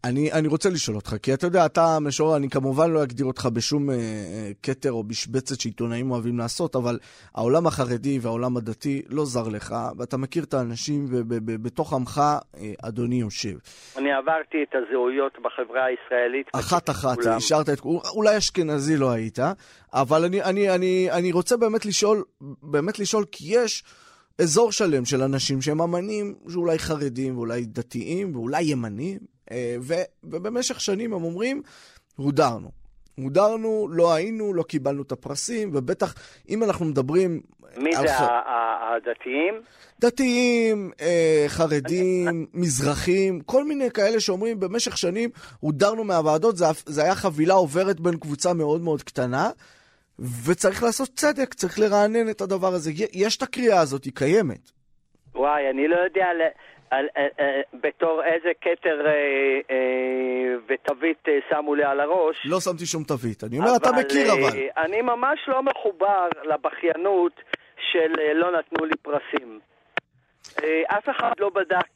אני, 0.04 0.32
אני 0.32 0.48
רוצה 0.48 0.68
לשאול 0.68 0.96
אותך, 0.96 1.14
כי 1.22 1.34
אתה 1.34 1.46
יודע, 1.46 1.66
אתה 1.66 1.98
משורר, 2.00 2.36
אני 2.36 2.50
כמובן 2.50 2.90
לא 2.90 3.02
אגדיר 3.02 3.26
אותך 3.26 3.48
בשום 3.52 3.90
אה, 3.90 3.94
אה, 3.94 4.50
כתר 4.62 4.92
או 4.92 5.04
משבצת 5.08 5.60
שעיתונאים 5.60 6.10
אוהבים 6.10 6.38
לעשות, 6.38 6.76
אבל 6.76 6.98
העולם 7.34 7.66
החרדי 7.66 8.18
והעולם 8.22 8.56
הדתי 8.56 9.02
לא 9.08 9.24
זר 9.24 9.48
לך, 9.48 9.74
ואתה 9.98 10.16
מכיר 10.16 10.44
את 10.44 10.54
האנשים, 10.54 11.06
ובתוך 11.10 11.92
עמך 11.92 12.20
אה, 12.56 12.72
אדוני 12.82 13.20
יושב. 13.20 13.54
אני 13.96 14.12
עברתי 14.12 14.58
את 14.62 14.74
הזהויות 14.74 15.32
בחברה 15.42 15.84
הישראלית. 15.84 16.46
אחת-אחת. 16.52 17.16
השארת 17.26 17.68
את... 17.68 17.80
אולי 18.14 18.38
אשכנזי 18.38 18.96
לא 18.96 19.10
היית, 19.10 19.38
אבל 19.92 20.24
אני, 20.24 20.42
אני, 20.42 20.70
אני, 20.70 21.08
אני 21.10 21.32
רוצה 21.32 21.56
באמת 21.56 21.86
לשאול, 21.86 22.24
באמת 22.62 22.98
לשאול, 22.98 23.24
כי 23.32 23.44
יש 23.48 23.84
אזור 24.40 24.72
שלם 24.72 25.04
של 25.04 25.22
אנשים 25.22 25.62
שהם 25.62 25.82
אמנים 25.82 26.34
שאולי 26.48 26.78
חרדים 26.78 27.36
ואולי 27.36 27.64
דתיים 27.64 28.36
ואולי 28.36 28.62
ימנים, 28.62 29.18
אה, 29.18 29.37
ו, 29.80 29.94
ובמשך 30.24 30.80
שנים 30.80 31.12
הם 31.12 31.24
אומרים, 31.24 31.62
הודרנו. 32.16 32.70
הודרנו, 33.22 33.88
לא 33.90 34.14
היינו, 34.14 34.54
לא 34.54 34.62
קיבלנו 34.62 35.02
את 35.02 35.12
הפרסים, 35.12 35.70
ובטח 35.74 36.14
אם 36.48 36.62
אנחנו 36.64 36.84
מדברים... 36.84 37.40
מי 37.76 37.96
זה 37.96 38.08
ח- 38.08 38.28
הדתיים? 38.96 39.62
דתיים, 40.00 40.90
אה, 41.00 41.44
חרדים, 41.48 42.46
מזרחים, 42.54 43.40
כל 43.40 43.64
מיני 43.64 43.90
כאלה 43.90 44.20
שאומרים 44.20 44.60
במשך 44.60 44.98
שנים 44.98 45.30
הודרנו 45.60 46.04
מהוועדות, 46.04 46.56
זה, 46.56 46.64
זה 46.86 47.02
היה 47.02 47.14
חבילה 47.14 47.54
עוברת 47.54 48.00
בין 48.00 48.16
קבוצה 48.16 48.52
מאוד 48.52 48.80
מאוד 48.80 49.02
קטנה, 49.02 49.50
וצריך 50.44 50.82
לעשות 50.82 51.08
צדק, 51.16 51.54
צריך 51.54 51.78
לרענן 51.78 52.30
את 52.30 52.40
הדבר 52.40 52.74
הזה. 52.74 52.90
יש 53.12 53.36
את 53.36 53.42
הקריאה 53.42 53.80
הזאת, 53.80 54.04
היא 54.04 54.12
קיימת. 54.14 54.70
וואי, 55.34 55.70
אני 55.70 55.88
לא 55.88 55.96
יודע 55.96 56.26
על, 56.90 57.06
על, 57.14 57.28
על, 57.38 57.46
בתור 57.82 58.22
איזה 58.24 58.52
כתר 58.60 59.06
אה, 59.06 59.12
אה, 59.70 60.54
ותווית 60.68 61.28
אה, 61.28 61.38
שמו 61.50 61.74
לי 61.74 61.84
על 61.84 62.00
הראש. 62.00 62.36
לא 62.44 62.60
שמתי 62.60 62.86
שום 62.86 63.04
תווית. 63.04 63.44
אני 63.44 63.58
אומר, 63.58 63.76
אתה 63.76 63.90
מכיר 63.92 64.28
אה, 64.28 64.32
אבל. 64.32 64.58
אני 64.76 65.02
ממש 65.02 65.38
לא 65.48 65.62
מחובר 65.62 66.28
לבכיינות 66.44 67.32
של 67.92 68.12
אה, 68.18 68.34
לא 68.34 68.58
נתנו 68.58 68.84
לי 68.84 68.96
פרסים. 69.02 69.60
אה, 70.62 70.98
אף 70.98 71.08
אחד 71.08 71.32
לא 71.38 71.50
בדק 71.54 71.92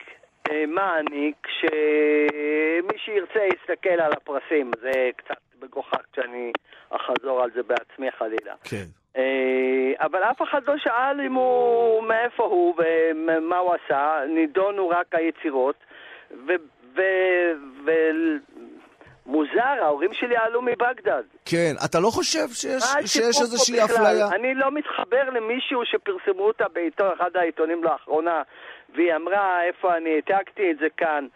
אה, 0.51 0.67
מה 0.67 0.99
אני, 0.99 1.33
כשמי 1.43 2.99
שירצה 3.05 3.41
יסתכל 3.55 4.01
על 4.01 4.13
הפרסים. 4.13 4.71
זה 4.81 5.11
קצת 5.17 5.52
מגוחך 5.62 6.01
כשאני 6.12 6.53
אחזור 6.90 7.42
על 7.42 7.51
זה 7.55 7.62
בעצמי 7.62 8.11
חלילה. 8.18 8.55
כן. 8.64 8.85
אה, 9.16 9.92
אבל 10.07 10.22
אף 10.22 10.42
אחד 10.42 10.61
לא 10.66 10.75
שאל 10.79 11.20
אם 11.27 11.33
הוא, 11.33 12.03
מאיפה 12.03 12.44
הוא 12.44 12.75
ומה 12.79 13.59
הוא 13.59 13.75
עשה, 13.75 14.20
נידונו 14.29 14.88
רק 14.88 15.07
היצירות, 15.14 15.77
ו... 16.31 16.53
ו... 16.96 17.01
ו... 17.85 17.90
ההורים 19.83 20.12
שלי 20.12 20.37
עלו 20.37 20.62
מבגדד. 20.62 21.22
כן, 21.44 21.72
אתה 21.85 22.01
לא 22.01 22.11
חושב 22.11 22.48
שיש, 22.48 22.85
שיש 23.07 23.40
איזושהי? 23.40 23.85
אפליה? 23.85 24.29
אני 24.29 24.55
לא 24.55 24.70
מתחבר 24.70 25.31
למישהו 25.31 25.81
שפרסמו 25.85 26.42
אותה 26.46 26.64
בעיתון, 26.72 27.09
אחד 27.16 27.37
העיתונים 27.37 27.85
לאחרונה, 27.85 28.42
והיא 28.94 29.14
אמרה, 29.16 29.64
איפה 29.64 29.96
אני 29.96 30.11
העתקתי 30.14 30.70
את 30.70 30.79
זה 30.79 30.87
כאן, 30.96 31.27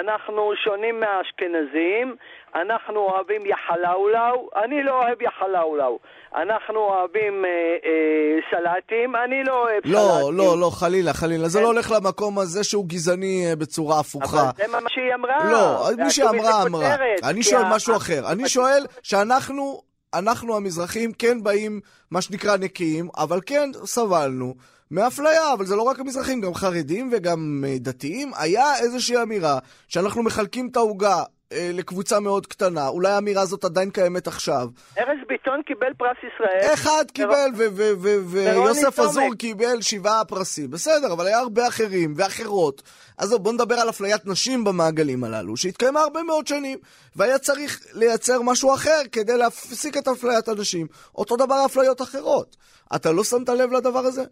אנחנו 0.00 0.52
שונים 0.64 1.00
מהאשכנזים, 1.00 2.16
אנחנו 2.54 3.00
אוהבים 3.00 3.42
יחלאולאו, 3.46 4.48
אני 4.64 4.82
לא 4.82 4.92
אוהב 5.02 5.22
יחלאולאו. 5.22 5.98
אנחנו 6.36 6.78
אוהבים 6.78 7.44
אה, 7.44 7.50
אה, 7.84 8.38
סלטים, 8.50 9.16
אני 9.16 9.44
לא 9.44 9.62
אוהב 9.62 9.82
לא, 9.84 9.98
סלטים. 9.98 10.36
לא, 10.36 10.58
לא, 10.60 10.70
חלילה, 10.70 11.12
חלילה. 11.12 11.48
זה 11.48 11.58
כן. 11.58 11.64
לא 11.64 11.68
הולך 11.68 11.90
למקום 11.96 12.38
הזה 12.38 12.64
שהוא 12.64 12.86
גזעני 12.88 13.46
אה, 13.50 13.56
בצורה 13.56 14.00
הפוכה. 14.00 14.40
אבל 14.42 14.50
זה 14.56 14.80
מה 14.80 14.88
שהיא 14.88 15.14
אמרה. 15.14 15.50
לא, 15.52 15.88
מי 16.04 16.10
שאמרה, 16.10 16.62
אמרה. 16.62 16.94
אני 17.24 17.42
שואל 17.42 17.62
ה- 17.64 17.74
משהו 17.74 17.96
אחר. 17.96 18.32
אני 18.32 18.48
שואל 18.48 18.86
שאנחנו, 19.02 19.82
אנחנו 20.14 20.56
המזרחים 20.56 21.12
כן 21.12 21.42
באים, 21.42 21.80
מה 22.10 22.22
שנקרא, 22.22 22.56
נקיים, 22.56 23.08
אבל 23.18 23.40
כן 23.46 23.70
סבלנו 23.84 24.54
מאפליה, 24.90 25.52
אבל 25.52 25.66
זה 25.66 25.76
לא 25.76 25.82
רק 25.82 26.00
המזרחים, 26.00 26.40
גם 26.40 26.54
חרדים 26.54 27.10
וגם 27.12 27.64
אה, 27.66 27.76
דתיים. 27.78 28.32
היה 28.36 28.78
איזושהי 28.78 29.22
אמירה 29.22 29.58
שאנחנו 29.88 30.22
מחלקים 30.22 30.68
את 30.70 30.76
העוגה. 30.76 31.22
אה, 31.52 31.70
לקבוצה 31.74 32.20
מאוד 32.20 32.46
קטנה, 32.46 32.88
אולי 32.88 33.12
האמירה 33.12 33.42
הזאת 33.42 33.64
עדיין 33.64 33.90
קיימת 33.90 34.26
עכשיו. 34.26 34.68
ארז 34.98 35.18
ביטון 35.28 35.62
קיבל 35.66 35.92
פרס 35.98 36.16
ישראל. 36.18 36.74
אחד 36.74 37.04
קיבל, 37.12 37.50
ו- 37.56 37.66
ו- 37.72 37.92
ו- 37.98 38.18
ורוני 38.30 38.78
ויוסף. 38.80 38.98
אזור 38.98 39.34
קיבל 39.38 39.80
שבעה 39.80 40.24
פרסים. 40.24 40.70
בסדר, 40.70 41.12
אבל 41.12 41.26
היה 41.26 41.38
הרבה 41.38 41.68
אחרים 41.68 42.14
ואחרות. 42.16 42.82
אז 43.18 43.34
בואו 43.34 43.54
נדבר 43.54 43.74
על 43.74 43.88
אפליית 43.88 44.26
נשים 44.26 44.64
במעגלים 44.64 45.24
הללו, 45.24 45.56
שהתקיימה 45.56 46.00
הרבה 46.00 46.22
מאוד 46.22 46.46
שנים, 46.46 46.78
והיה 47.16 47.38
צריך 47.38 47.80
לייצר 47.92 48.42
משהו 48.42 48.74
אחר 48.74 49.00
כדי 49.12 49.36
להפסיק 49.36 49.96
את 49.96 50.08
אפליית 50.08 50.48
הנשים. 50.48 50.86
אותו 51.14 51.36
דבר 51.36 51.64
אפליות 51.66 52.02
אחרות. 52.02 52.56
אתה 52.96 53.12
לא 53.12 53.24
שמת 53.24 53.48
לב 53.48 53.72
לדבר 53.72 53.98
הזה? 53.98 54.24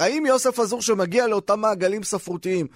האם 0.00 0.26
יוסף 0.26 0.58
אזור 0.58 0.82
שמגיע 0.82 1.26
לאותם 1.26 1.60
מעגלים 1.60 2.02
ספרותיים, 2.02 2.66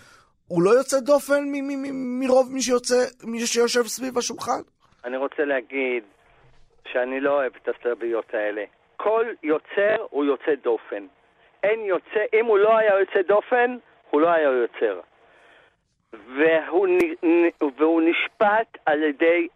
הוא 0.48 0.62
לא 0.62 0.70
יוצא 0.70 1.01
דופן 1.01 1.42
מ- 1.44 1.68
מ- 1.68 1.83
מ- 1.83 2.20
מרוב 2.20 2.53
מי 2.53 2.62
שיוצא, 2.62 3.05
מי 3.25 3.46
שיושב 3.46 3.83
סביב 3.83 4.18
השולחן? 4.18 4.61
אני 5.05 5.16
רוצה 5.16 5.44
להגיד 5.44 6.05
שאני 6.92 7.20
לא 7.20 7.31
אוהב 7.31 7.53
את 7.62 7.68
הסלביות 7.68 8.35
האלה. 8.35 8.64
כל 8.96 9.27
יוצר 9.42 9.96
הוא 10.11 10.25
יוצא 10.25 10.55
דופן. 10.62 11.07
אין 11.62 11.81
יוצא, 11.81 12.20
אם 12.40 12.46
הוא 12.46 12.59
לא 12.59 12.77
היה 12.77 13.01
יוצא 13.01 13.22
דופן, 13.29 13.77
הוא 14.11 14.20
לא 14.20 14.29
היה 14.29 14.48
יוצר. 14.48 15.01
והוא, 16.12 16.88
והוא 17.79 18.03
נשפט 18.03 18.79
על 18.87 19.03
ידי, 19.03 19.48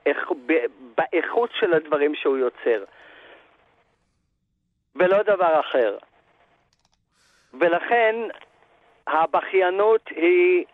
באיכות 0.96 1.50
של 1.60 1.74
הדברים 1.74 2.14
שהוא 2.14 2.36
יוצר. 2.36 2.84
ולא 4.96 5.22
דבר 5.22 5.60
אחר. 5.60 5.96
ולכן 7.60 8.16
הבכיינות 9.06 10.08
היא 10.08 10.64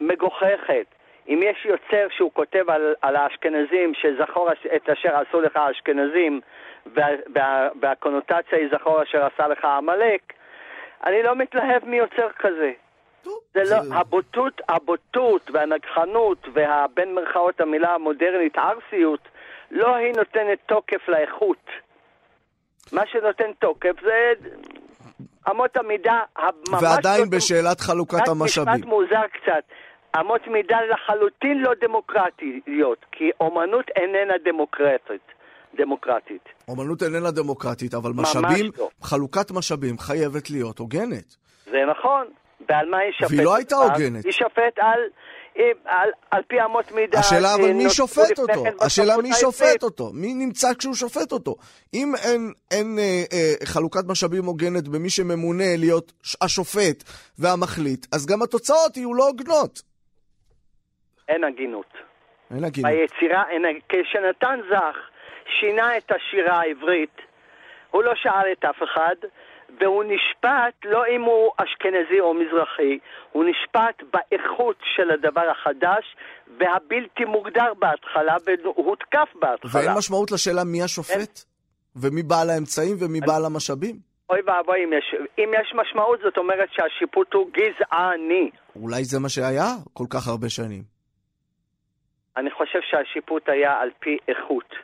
מגוחכת. 0.00 0.86
אם 1.28 1.40
יש 1.42 1.64
יוצר 1.64 2.06
שהוא 2.10 2.30
כותב 2.32 2.70
על, 2.70 2.94
על 3.02 3.16
האשכנזים 3.16 3.92
שזכור 3.94 4.48
את 4.76 4.88
אשר 4.88 5.16
עשו 5.16 5.40
לך 5.40 5.56
האשכנזים 5.56 6.40
וה, 6.86 7.06
וה, 7.34 7.68
והקונוטציה 7.80 8.58
היא 8.58 8.68
זכור 8.72 9.02
אשר 9.02 9.26
עשה 9.26 9.48
לך 9.48 9.64
עמלק, 9.64 10.32
אני 11.04 11.22
לא 11.22 11.36
מתלהב 11.36 11.84
מיוצר 11.84 12.28
כזה. 12.38 12.72
זה 13.54 13.62
לא, 13.70 13.96
הבוטות, 13.96 14.60
הבוטות 14.68 15.50
והנגחנות 15.52 16.48
והבין 16.52 17.14
מרכאות 17.14 17.60
המילה 17.60 17.94
המודרנית 17.94 18.58
ערסיות, 18.58 19.28
לא 19.70 19.94
היא 19.94 20.14
נותנת 20.16 20.58
תוקף 20.66 21.08
לאיכות. 21.08 21.70
מה 22.92 23.06
שנותן 23.06 23.52
תוקף 23.58 24.00
זה 24.02 24.32
אמות 25.50 25.76
המידה 25.76 26.20
הממש... 26.36 26.82
ועדיין 26.82 27.22
לא- 27.24 27.36
בשאלת 27.36 27.80
חלוקת 27.80 28.14
רק 28.20 28.28
המשאבים. 28.28 28.74
משפט 28.74 28.86
מוזר 28.88 29.22
קצת. 29.32 29.64
אמות 30.20 30.40
מידה 30.46 30.76
לחלוטין 30.92 31.58
לא 31.62 31.70
דמוקרטיות, 31.80 33.04
כי 33.12 33.30
אומנות 33.40 33.84
איננה 33.96 34.34
דמוקרטית. 34.44 35.26
דמוקרטית. 35.78 36.48
אומנות 36.68 37.02
איננה 37.02 37.30
דמוקרטית, 37.30 37.94
אבל 37.94 38.10
משאבים, 38.14 38.70
לא. 38.78 38.88
חלוקת 39.02 39.50
משאבים 39.50 39.98
חייבת 39.98 40.50
להיות 40.50 40.78
הוגנת. 40.78 41.36
זה 41.64 41.78
נכון. 41.90 42.26
ועל 42.68 42.90
מה 42.90 42.98
היא 42.98 43.12
שופטת? 43.12 43.30
והיא 43.34 43.44
לא 43.44 43.56
הייתה 43.56 43.76
אז? 43.76 43.90
הוגנת. 43.90 44.24
היא 44.24 44.32
שופט 44.32 44.78
על, 44.78 45.00
על, 45.84 46.10
על 46.30 46.42
פי 46.48 46.62
אמות 46.64 46.92
מידה. 46.92 47.18
השאלה 47.18 47.54
אבל 47.54 47.72
מי 47.72 47.90
שנוצרו 47.90 47.90
שופט 47.90 48.30
לפני 48.30 48.44
אותו? 48.44 48.64
כן 48.64 48.84
השאלה 48.86 49.16
מי. 49.16 49.32
שופט 49.32 49.82
אותו? 49.82 50.10
מי 50.14 50.34
נמצא 50.34 50.74
כשהוא 50.78 50.94
שופט 50.94 51.32
אותו? 51.32 51.56
אם 51.94 52.12
אין, 52.24 52.52
אין 52.70 52.98
אה, 52.98 53.22
אה, 53.32 53.66
חלוקת 53.66 54.04
משאבים 54.08 54.44
הוגנת 54.44 54.88
במי 54.88 55.10
שממונה 55.10 55.76
להיות 55.78 56.12
השופט 56.42 57.02
והמחליט, 57.38 58.06
אז 58.14 58.26
גם 58.26 58.42
התוצאות 58.42 58.96
יהיו 58.96 59.14
לא 59.14 59.26
הוגנות. 59.26 59.82
אין 61.28 61.44
הגינות. 61.44 61.92
אין 62.54 62.64
הגינות. 62.64 62.92
ביצירה, 62.92 63.44
אין, 63.50 63.62
כשנתן 63.88 64.60
זך 64.70 64.96
שינה 65.60 65.96
את 65.96 66.12
השירה 66.12 66.60
העברית, 66.60 67.16
הוא 67.90 68.02
לא 68.02 68.12
שאל 68.14 68.52
את 68.52 68.64
אף 68.64 68.82
אחד, 68.82 69.16
והוא 69.80 70.04
נשפט 70.04 70.74
לא 70.84 71.02
אם 71.16 71.22
הוא 71.22 71.50
אשכנזי 71.56 72.20
או 72.20 72.34
מזרחי, 72.34 72.98
הוא 73.32 73.44
נשפט 73.44 74.02
באיכות 74.12 74.76
של 74.96 75.10
הדבר 75.10 75.50
החדש 75.50 76.16
והבלתי 76.58 77.24
מוגדר 77.24 77.74
בהתחלה, 77.78 78.36
והוא 78.46 78.86
הותקף 78.86 79.28
בהתחלה. 79.34 79.70
ואין 79.74 79.90
משמעות 79.98 80.30
לשאלה 80.30 80.64
מי 80.64 80.82
השופט? 80.82 81.44
ומי 81.96 82.22
בעל 82.22 82.50
האמצעים 82.50 82.96
ומי 83.00 83.20
בעל 83.20 83.44
המשאבים? 83.44 83.96
אוי 84.30 84.40
ואבוי 84.46 84.84
אם 84.84 84.92
יש, 84.92 85.14
אם 85.38 85.50
יש 85.60 85.72
משמעות, 85.74 86.20
זאת 86.22 86.36
אומרת 86.38 86.68
שהשיפוט 86.72 87.34
הוא 87.34 87.50
גזעני. 87.52 88.50
אולי 88.76 89.04
זה 89.04 89.18
מה 89.18 89.28
שהיה 89.28 89.68
כל 89.92 90.04
כך 90.10 90.28
הרבה 90.28 90.48
שנים. 90.48 90.82
אני 92.36 92.50
חושב 92.50 92.78
שהשיפוט 92.90 93.48
היה 93.48 93.80
על 93.80 93.90
פי 93.98 94.18
איכות. 94.28 94.74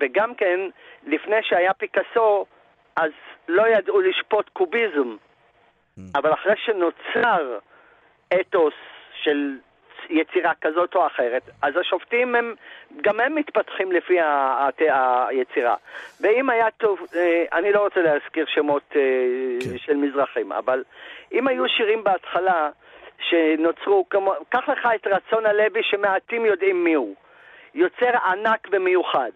וגם 0.00 0.34
כן, 0.34 0.60
לפני 1.06 1.36
שהיה 1.42 1.74
פיקאסו, 1.74 2.46
אז 2.96 3.10
לא 3.48 3.68
ידעו 3.68 4.00
לשפוט 4.00 4.48
קוביזם. 4.48 5.16
אבל 6.14 6.32
אחרי 6.32 6.54
שנוצר 6.56 7.58
אתוס 8.40 8.74
של 9.22 9.58
יצירה 10.10 10.52
כזאת 10.60 10.94
או 10.94 11.06
אחרת, 11.06 11.42
אז 11.62 11.76
השופטים 11.76 12.34
הם, 12.34 12.54
גם 13.02 13.20
הם 13.20 13.34
מתפתחים 13.34 13.92
לפי 13.92 14.20
ה- 14.20 14.68
ה- 14.90 15.26
היצירה. 15.28 15.74
ואם 16.20 16.50
היה 16.50 16.70
טוב, 16.70 16.98
אה, 17.14 17.44
אני 17.52 17.72
לא 17.72 17.80
רוצה 17.84 18.00
להזכיר 18.02 18.46
שמות 18.48 18.82
אה, 18.96 19.00
כן. 19.60 19.78
של 19.78 19.96
מזרחים, 19.96 20.52
אבל 20.52 20.84
אם 21.32 21.48
היו 21.48 21.68
שירים 21.68 22.04
בהתחלה 22.04 22.70
שנוצרו, 23.18 24.08
כמו, 24.10 24.32
קח 24.48 24.68
לך 24.68 24.88
את 24.94 25.06
רצון 25.06 25.46
הלוי 25.46 25.82
שמעטים 25.82 26.46
יודעים 26.46 26.84
מיהו. 26.84 27.14
יוצר 27.74 28.16
ענק 28.26 28.68
ומיוחד. 28.72 29.30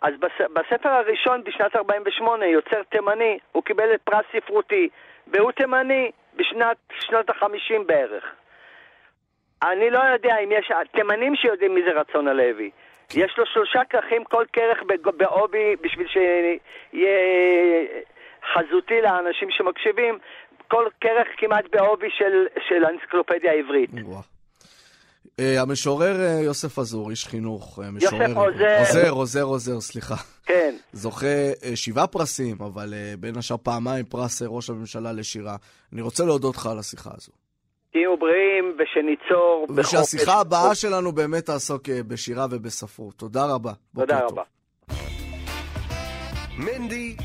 אז 0.00 0.14
בס, 0.20 0.46
בספר 0.52 0.88
הראשון 0.88 1.44
בשנת 1.44 1.76
48, 1.76 2.46
יוצר 2.46 2.82
תימני, 2.82 3.38
הוא 3.52 3.62
קיבל 3.62 3.94
את 3.94 4.00
פרס 4.02 4.24
ספרותי, 4.36 4.88
והוא 5.26 5.52
תימני 5.52 6.10
בשנת 6.36 6.76
שנות 7.00 7.30
ה-50 7.30 7.82
בערך. 7.86 8.24
אני 9.62 9.90
לא 9.90 9.98
יודע 9.98 10.38
אם 10.44 10.52
יש, 10.52 10.72
תימנים 10.92 11.36
שיודעים 11.36 11.74
מי 11.74 11.82
זה 11.82 12.00
רצון 12.00 12.28
הלוי. 12.28 12.70
יש 13.14 13.38
לו 13.38 13.46
שלושה 13.46 13.84
כרכים, 13.84 14.24
כל 14.24 14.44
כרך 14.52 14.82
בעובי, 15.16 15.76
בשביל 15.80 16.06
שיהיה 16.08 17.18
חזותי 18.54 19.00
לאנשים 19.00 19.48
שמקשיבים, 19.50 20.18
כל 20.68 20.88
כרך 21.00 21.28
כמעט 21.36 21.64
בעובי 21.72 22.10
של, 22.10 22.46
של 22.68 22.84
האנציקלופדיה 22.84 23.52
העברית. 23.52 23.90
אה, 25.40 25.60
המשורר 25.60 26.20
אה, 26.20 26.40
יוסף 26.42 26.78
עזור, 26.78 27.10
איש 27.10 27.26
חינוך, 27.26 27.78
אה, 27.82 27.90
משורר... 27.90 28.22
יוסף 28.22 28.36
עוזר. 28.36 28.78
עוזר, 28.78 29.10
עוזר, 29.10 29.42
עוזר, 29.42 29.80
סליחה. 29.80 30.14
כן. 30.46 30.74
זוכה 30.92 31.26
שבעה 31.74 32.06
פרסים, 32.06 32.56
אבל 32.60 32.94
בין 33.20 33.36
השאר 33.36 33.56
פעמיים 33.56 34.04
פרס 34.04 34.42
ראש 34.46 34.70
הממשלה 34.70 35.12
לשירה. 35.12 35.56
אני 35.92 36.02
רוצה 36.02 36.24
להודות 36.24 36.56
לך 36.56 36.66
על 36.66 36.78
השיחה 36.78 37.10
הזו. 37.16 37.32
תהיו 37.92 38.16
בריאים 38.16 38.76
ושניצור 38.78 39.66
בחופש. 39.68 39.94
ושהשיחה 39.94 40.40
הבאה 40.40 40.74
שלנו 40.74 41.12
באמת 41.12 41.46
תעסוק 41.46 41.88
בשירה 41.88 42.46
ובספרות. 42.50 43.14
תודה 43.14 43.46
רבה. 43.46 43.72
תודה. 43.94 44.20
רבה. 44.20 44.42
מנדי 46.58 47.16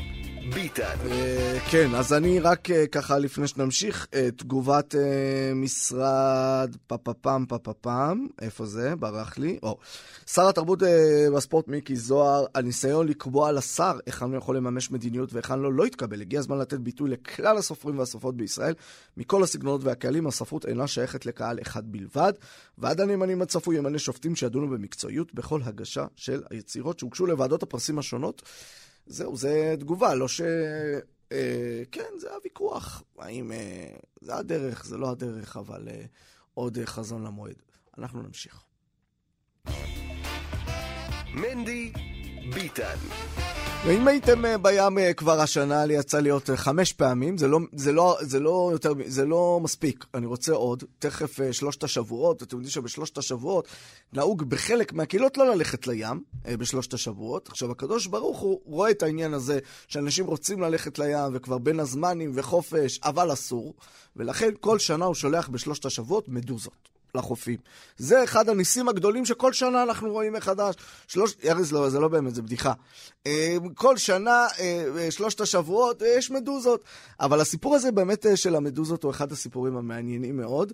ביטן. 0.54 0.96
אה, 1.10 1.58
כן, 1.70 1.94
אז 1.94 2.12
אני 2.12 2.40
רק 2.40 2.70
אה, 2.70 2.86
ככה 2.86 3.18
לפני 3.18 3.46
שנמשיך, 3.46 4.06
אה, 4.14 4.28
תגובת 4.36 4.94
משרד 5.54 6.76
פפפם 6.86 7.44
פפפם, 7.48 8.26
איפה 8.40 8.66
זה? 8.66 8.96
ברח 8.96 9.38
לי. 9.38 9.58
שר 10.26 10.48
התרבות 10.48 10.82
והספורט 11.32 11.68
מיקי 11.68 11.96
זוהר, 11.96 12.44
הניסיון 12.54 13.08
לקבוע 13.08 13.52
לשר 13.52 13.98
היכן 14.06 14.24
הוא 14.24 14.36
יכול 14.36 14.56
לממש 14.56 14.90
מדיניות 14.90 15.32
והיכן 15.32 15.58
לא, 15.58 15.72
לא 15.72 15.86
יתקבל. 15.86 16.20
הגיע 16.20 16.38
הזמן 16.38 16.58
לתת 16.58 16.78
ביטוי 16.78 17.10
לכלל 17.10 17.58
הסופרים 17.58 17.98
והסופרות 17.98 18.36
בישראל, 18.36 18.74
מכל 19.16 19.42
הסגנונות 19.42 19.84
והקהלים, 19.84 20.26
הספרות 20.26 20.66
אינה 20.66 20.86
שייכת 20.86 21.26
לקהל 21.26 21.58
אחד 21.62 21.92
בלבד. 21.92 22.32
ועד 22.78 23.00
הנאמנים 23.00 23.42
הצפוי 23.42 23.76
ימנה 23.76 23.98
שופטים 23.98 24.36
שידונו 24.36 24.68
במקצועיות 24.68 25.34
בכל 25.34 25.60
הגשה 25.64 26.06
של 26.16 26.42
היצירות 26.50 26.98
שהוגשו 26.98 27.26
לוועדות 27.26 27.62
הפרסים 27.62 27.98
השונות. 27.98 28.42
זהו, 29.06 29.36
זה 29.36 29.74
תגובה, 29.80 30.14
לא 30.14 30.28
ש... 30.28 30.40
אה, 31.32 31.82
כן, 31.92 32.18
זה 32.18 32.34
הוויכוח. 32.34 33.02
האם 33.18 33.52
אה, 33.52 33.96
זה 34.20 34.36
הדרך, 34.36 34.84
זה 34.84 34.96
לא 34.96 35.10
הדרך, 35.10 35.56
אבל 35.56 35.88
אה, 35.88 36.04
עוד 36.54 36.78
אה, 36.78 36.86
חזון 36.86 37.24
למועד. 37.24 37.62
אנחנו 37.98 38.22
נמשיך. 38.22 38.64
מנדי 41.34 41.92
ביטן. 42.54 42.96
ואם 43.88 44.08
הייתם 44.08 44.44
אה, 44.44 44.58
בים 44.58 44.98
אה, 44.98 45.12
כבר 45.12 45.40
השנה, 45.40 45.84
לי 45.84 45.94
יצא 45.94 46.20
להיות 46.20 46.50
אה, 46.50 46.56
חמש 46.56 46.92
פעמים, 46.92 47.38
זה 47.38 47.48
לא, 47.48 47.58
זה, 47.72 47.92
לא, 47.92 48.18
זה, 48.20 48.40
לא 48.40 48.68
יותר, 48.72 48.92
זה 49.06 49.24
לא 49.24 49.60
מספיק, 49.62 50.04
אני 50.14 50.26
רוצה 50.26 50.52
עוד. 50.52 50.84
תכף 50.98 51.52
שלושת 51.52 51.84
השבועות, 51.84 52.42
אתם 52.42 52.56
יודעים 52.56 52.70
שבשלושת 52.70 53.18
השבועות 53.18 53.68
נהוג 54.12 54.42
בחלק 54.42 54.92
מהקהילות 54.92 55.38
לא 55.38 55.54
ללכת 55.54 55.86
לים 55.86 56.22
בשלושת 56.44 56.94
השבועות. 56.94 57.48
עכשיו, 57.48 57.70
הקדוש 57.70 58.06
ברוך 58.06 58.38
הוא 58.38 58.60
רואה 58.64 58.90
את 58.90 59.02
העניין 59.02 59.34
הזה 59.34 59.58
שאנשים 59.88 60.26
רוצים 60.26 60.60
ללכת 60.60 60.98
לים 60.98 61.30
וכבר 61.32 61.58
בין 61.58 61.80
הזמנים 61.80 62.32
וחופש, 62.34 63.00
אבל 63.04 63.32
אסור, 63.32 63.74
ולכן 64.16 64.50
כל 64.60 64.78
שנה 64.78 65.04
הוא 65.04 65.14
שולח 65.14 65.48
בשלושת 65.48 65.84
השבועות 65.84 66.28
מדוזות. 66.28 66.95
לחופים. 67.16 67.56
זה 67.96 68.24
אחד 68.24 68.48
הניסים 68.48 68.88
הגדולים 68.88 69.24
שכל 69.24 69.52
שנה 69.52 69.82
אנחנו 69.82 70.12
רואים 70.12 70.32
מחדש. 70.32 70.74
שלוש... 71.06 71.34
ארז, 71.44 71.72
לא, 71.72 71.90
זה 71.90 72.00
לא 72.00 72.08
באמת, 72.08 72.34
זה 72.34 72.42
בדיחה. 72.42 72.72
אה, 73.26 73.56
כל 73.74 73.96
שנה, 73.96 74.46
אה, 74.58 74.84
אה, 74.98 75.10
שלושת 75.10 75.40
השבועות, 75.40 76.02
יש 76.16 76.30
מדוזות. 76.30 76.84
אבל 77.20 77.40
הסיפור 77.40 77.74
הזה 77.74 77.92
באמת 77.92 78.26
של 78.34 78.56
המדוזות 78.56 79.02
הוא 79.02 79.10
אחד 79.10 79.32
הסיפורים 79.32 79.76
המעניינים 79.76 80.36
מאוד. 80.36 80.72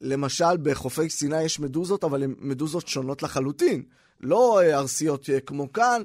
למשל, 0.00 0.56
בחופי 0.62 1.10
סיני 1.10 1.42
יש 1.42 1.60
מדוזות, 1.60 2.04
אבל 2.04 2.22
הן 2.22 2.34
מדוזות 2.38 2.88
שונות 2.88 3.22
לחלוטין. 3.22 3.82
לא 4.20 4.60
ארסיות 4.62 5.28
כמו 5.46 5.72
כאן. 5.72 6.02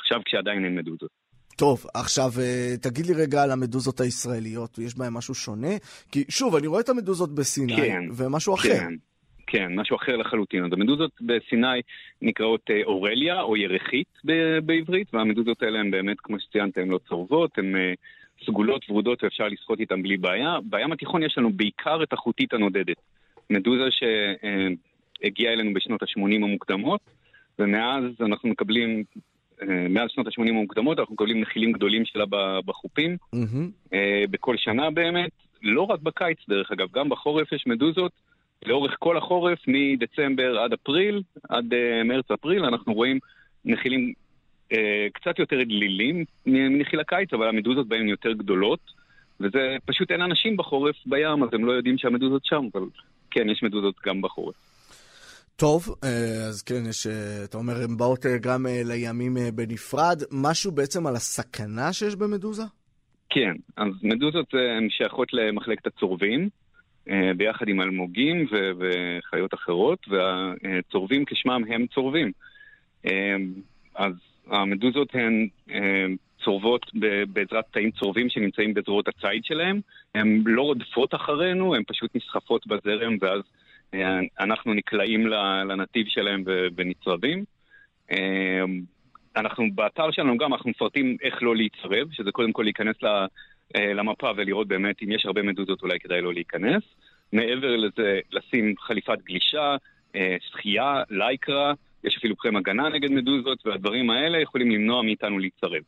עכשיו 0.00 0.20
כשעדיין 0.24 0.64
אין 0.64 0.74
מדוזות. 0.74 1.10
טוב, 1.56 1.84
עכשיו 1.94 2.30
אה, 2.40 2.74
תגיד 2.82 3.06
לי 3.06 3.14
רגע 3.14 3.42
על 3.42 3.50
המדוזות 3.50 4.00
הישראליות, 4.00 4.78
יש 4.78 4.98
בהן 4.98 5.12
משהו 5.12 5.34
שונה? 5.34 5.74
כי 6.12 6.24
שוב, 6.28 6.54
אני 6.56 6.66
רואה 6.66 6.80
את 6.80 6.88
המדוזות 6.88 7.34
בסיני, 7.34 7.76
כן, 7.76 8.02
ומשהו 8.16 8.54
אחר. 8.54 8.68
כן, 8.68 8.94
כן, 9.46 9.74
משהו 9.74 9.96
אחר 9.96 10.16
לחלוטין. 10.16 10.64
אז 10.64 10.72
המדוזות 10.72 11.10
בסיני 11.20 11.80
נקראות 12.22 12.70
אה, 12.70 12.80
אורליה 12.84 13.40
או 13.40 13.56
ירחית 13.56 14.08
ב- 14.24 14.58
בעברית, 14.58 15.14
והמדוזות 15.14 15.62
האלה 15.62 15.80
הן 15.80 15.90
באמת, 15.90 16.16
כמו 16.20 16.40
שציינת, 16.40 16.78
הן 16.78 16.88
לא 16.88 16.98
צורבות, 17.08 17.58
הן 17.58 17.76
אה, 17.76 17.92
סגולות 18.46 18.90
ורודות 18.90 19.24
ואפשר 19.24 19.48
לשחות 19.48 19.80
איתן 19.80 20.02
בלי 20.02 20.16
בעיה. 20.16 20.58
בים 20.70 20.92
התיכון 20.92 21.22
יש 21.22 21.38
לנו 21.38 21.50
בעיקר 21.52 22.02
את 22.02 22.12
החוטית 22.12 22.52
הנודדת. 22.52 22.96
מדוזה 23.50 23.88
שהגיעה 23.90 25.52
אלינו 25.52 25.74
בשנות 25.74 26.02
ה-80 26.02 26.34
המוקדמות, 26.34 27.00
ומאז 27.58 28.04
אנחנו 28.20 28.48
מקבלים, 28.48 29.04
מאז 29.66 30.10
שנות 30.10 30.26
ה-80 30.26 30.48
המוקדמות, 30.48 30.98
אנחנו 30.98 31.14
מקבלים 31.14 31.40
נחילים 31.40 31.72
גדולים 31.72 32.04
שלה 32.04 32.24
בחופים. 32.64 33.16
אה, 33.92 34.24
בכל 34.30 34.56
שנה 34.56 34.90
באמת, 34.90 35.30
לא 35.62 35.82
רק 35.82 36.00
בקיץ 36.00 36.38
דרך 36.48 36.72
אגב, 36.72 36.88
גם 36.94 37.08
בחורף 37.08 37.52
יש 37.52 37.66
מדוזות. 37.66 38.12
לאורך 38.66 38.96
כל 38.98 39.16
החורף, 39.16 39.58
מדצמבר 39.66 40.58
עד 40.58 40.72
אפריל, 40.72 41.22
עד 41.48 41.74
אה, 41.74 42.04
מרץ-אפריל, 42.04 42.64
אנחנו 42.64 42.94
רואים 42.94 43.18
נחילים 43.64 44.12
אה, 44.72 45.06
קצת 45.12 45.38
יותר 45.38 45.64
דלילים 45.64 46.24
מנחיל 46.46 47.00
הקיץ, 47.00 47.32
אבל 47.32 47.48
המדוזות 47.48 47.88
בהן 47.88 48.08
יותר 48.08 48.32
גדולות, 48.32 48.80
וזה 49.40 49.76
פשוט 49.84 50.10
אין 50.10 50.22
אנשים 50.22 50.56
בחורף 50.56 50.96
בים, 51.06 51.42
אז 51.42 51.48
הם 51.52 51.64
לא 51.64 51.72
יודעים 51.72 51.98
שהמדוזות 51.98 52.44
שם, 52.44 52.64
אבל 52.74 52.82
כן, 53.30 53.48
יש 53.48 53.62
מדוזות 53.62 53.94
גם 54.06 54.22
בחורף. 54.22 54.67
טוב, 55.60 55.94
אה, 56.04 56.48
אז 56.48 56.62
כן, 56.62 56.82
יש, 56.88 57.06
אה, 57.06 57.44
אתה 57.44 57.56
אומר, 57.56 57.72
הן 57.84 57.96
באות 57.96 58.26
אה, 58.26 58.38
גם 58.38 58.66
לימים 58.84 59.36
בנפרד. 59.54 60.22
משהו 60.32 60.72
בעצם 60.72 61.06
על 61.06 61.16
הסכנה 61.16 61.92
שיש 61.92 62.16
במדוזה? 62.16 62.62
כן, 63.30 63.54
אז 63.76 63.88
מדוזות 64.02 64.54
הן 64.54 64.90
שייכות 64.90 65.32
למחלקת 65.32 65.86
הצורבים, 65.86 66.48
ביחד 67.36 67.68
עם 67.68 67.80
אלמוגים 67.80 68.46
וחיות 68.78 69.54
אחרות, 69.54 69.98
והצורבים 70.08 71.24
כשמם 71.24 71.62
הם 71.68 71.86
צורבים. 71.94 72.32
אז 73.94 74.12
המדוזות 74.46 75.08
הן 75.14 75.46
צורבות 76.44 76.90
בעזרת 77.32 77.64
תאים 77.70 77.90
צורבים 77.90 78.28
שנמצאים 78.28 78.74
בזרועות 78.74 79.08
הציד 79.08 79.44
שלהם. 79.44 79.80
הן 80.14 80.42
לא 80.46 80.62
רודפות 80.62 81.14
אחרינו, 81.14 81.74
הן 81.74 81.82
פשוט 81.86 82.16
נסחפות 82.16 82.66
בזרם, 82.66 83.16
ואז 83.20 83.42
אנחנו 84.40 84.74
נקלעים 84.74 85.26
לנתיב 85.68 86.06
שלהם 86.08 86.44
ונצרבים. 86.76 87.44
אה, 88.10 88.64
אנחנו 89.36 89.64
באתר 89.74 90.10
שלנו 90.10 90.38
גם, 90.38 90.54
אנחנו 90.54 90.70
מפרטים 90.70 91.16
איך 91.22 91.42
לא 91.42 91.56
להצרב, 91.56 92.12
שזה 92.12 92.32
קודם 92.32 92.52
כל 92.52 92.62
להיכנס 92.62 92.96
אה, 93.76 93.94
למפה 93.94 94.30
ולראות 94.36 94.68
באמת 94.68 95.02
אם 95.02 95.12
יש 95.12 95.26
הרבה 95.26 95.42
מדוזות 95.42 95.82
אולי 95.82 96.00
כדאי 96.00 96.20
לא 96.20 96.34
להיכנס. 96.34 96.82
מעבר 97.32 97.76
לזה, 97.76 98.20
לשים 98.32 98.74
חליפת 98.78 99.18
גלישה, 99.24 99.76
אה, 100.16 100.36
שחייה, 100.40 101.02
לייקרה, 101.10 101.72
יש 102.04 102.16
אפילו 102.16 102.36
קרם 102.36 102.56
הגנה 102.56 102.88
נגד 102.88 103.10
מדוזות, 103.10 103.66
והדברים 103.66 104.10
האלה 104.10 104.40
יכולים 104.40 104.70
למנוע 104.70 105.02
מאיתנו 105.02 105.38
להצטרב. 105.38 105.82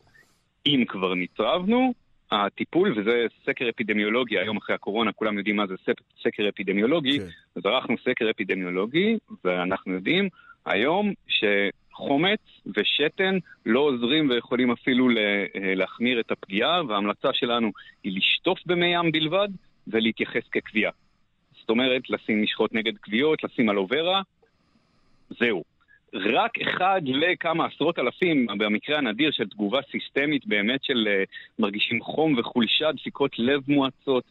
אם 0.66 0.84
כבר 0.88 1.14
נצרבנו, 1.14 1.94
הטיפול, 2.32 2.98
וזה 2.98 3.26
סקר 3.46 3.68
אפידמיולוגי, 3.68 4.38
היום 4.38 4.56
אחרי 4.56 4.74
הקורונה 4.74 5.12
כולם 5.12 5.38
יודעים 5.38 5.56
מה 5.56 5.66
זה 5.66 5.74
סק- 5.86 6.02
סקר 6.22 6.48
אפידמיולוגי, 6.48 7.18
כן. 7.18 7.26
אז 7.56 7.66
ערכנו 7.66 7.96
סקר 7.98 8.30
אפידמיולוגי, 8.30 9.16
ואנחנו 9.44 9.92
יודעים 9.92 10.28
היום 10.66 11.12
שחומץ 11.28 12.40
ושתן 12.76 13.38
לא 13.66 13.80
עוזרים 13.80 14.30
ויכולים 14.30 14.70
אפילו 14.70 15.08
אה, 15.10 15.44
להחמיר 15.74 16.20
את 16.20 16.30
הפגיעה, 16.30 16.82
וההמלצה 16.84 17.28
שלנו 17.32 17.70
היא 18.04 18.16
לשטוף 18.16 18.58
במי 18.66 18.86
ים 18.94 19.12
בלבד 19.12 19.48
ולהתייחס 19.86 20.48
כקביעה. 20.52 20.92
זאת 21.60 21.70
אומרת, 21.70 22.10
לשים 22.10 22.42
משחות 22.42 22.72
נגד 22.74 22.98
כוויות, 22.98 23.44
לשים 23.44 23.70
אלוברה, 23.70 24.22
זהו. 25.40 25.64
רק 26.14 26.58
אחד 26.58 27.00
לכמה 27.04 27.66
עשרות 27.66 27.98
אלפים, 27.98 28.46
במקרה 28.58 28.98
הנדיר 28.98 29.30
של 29.30 29.48
תגובה 29.48 29.80
סיסטמית 29.90 30.46
באמת 30.46 30.84
של 30.84 31.08
uh, 31.08 31.30
מרגישים 31.58 32.02
חום 32.02 32.38
וחולשה, 32.38 32.92
דפיקות 32.92 33.38
לב 33.38 33.60
מואצות 33.68 34.24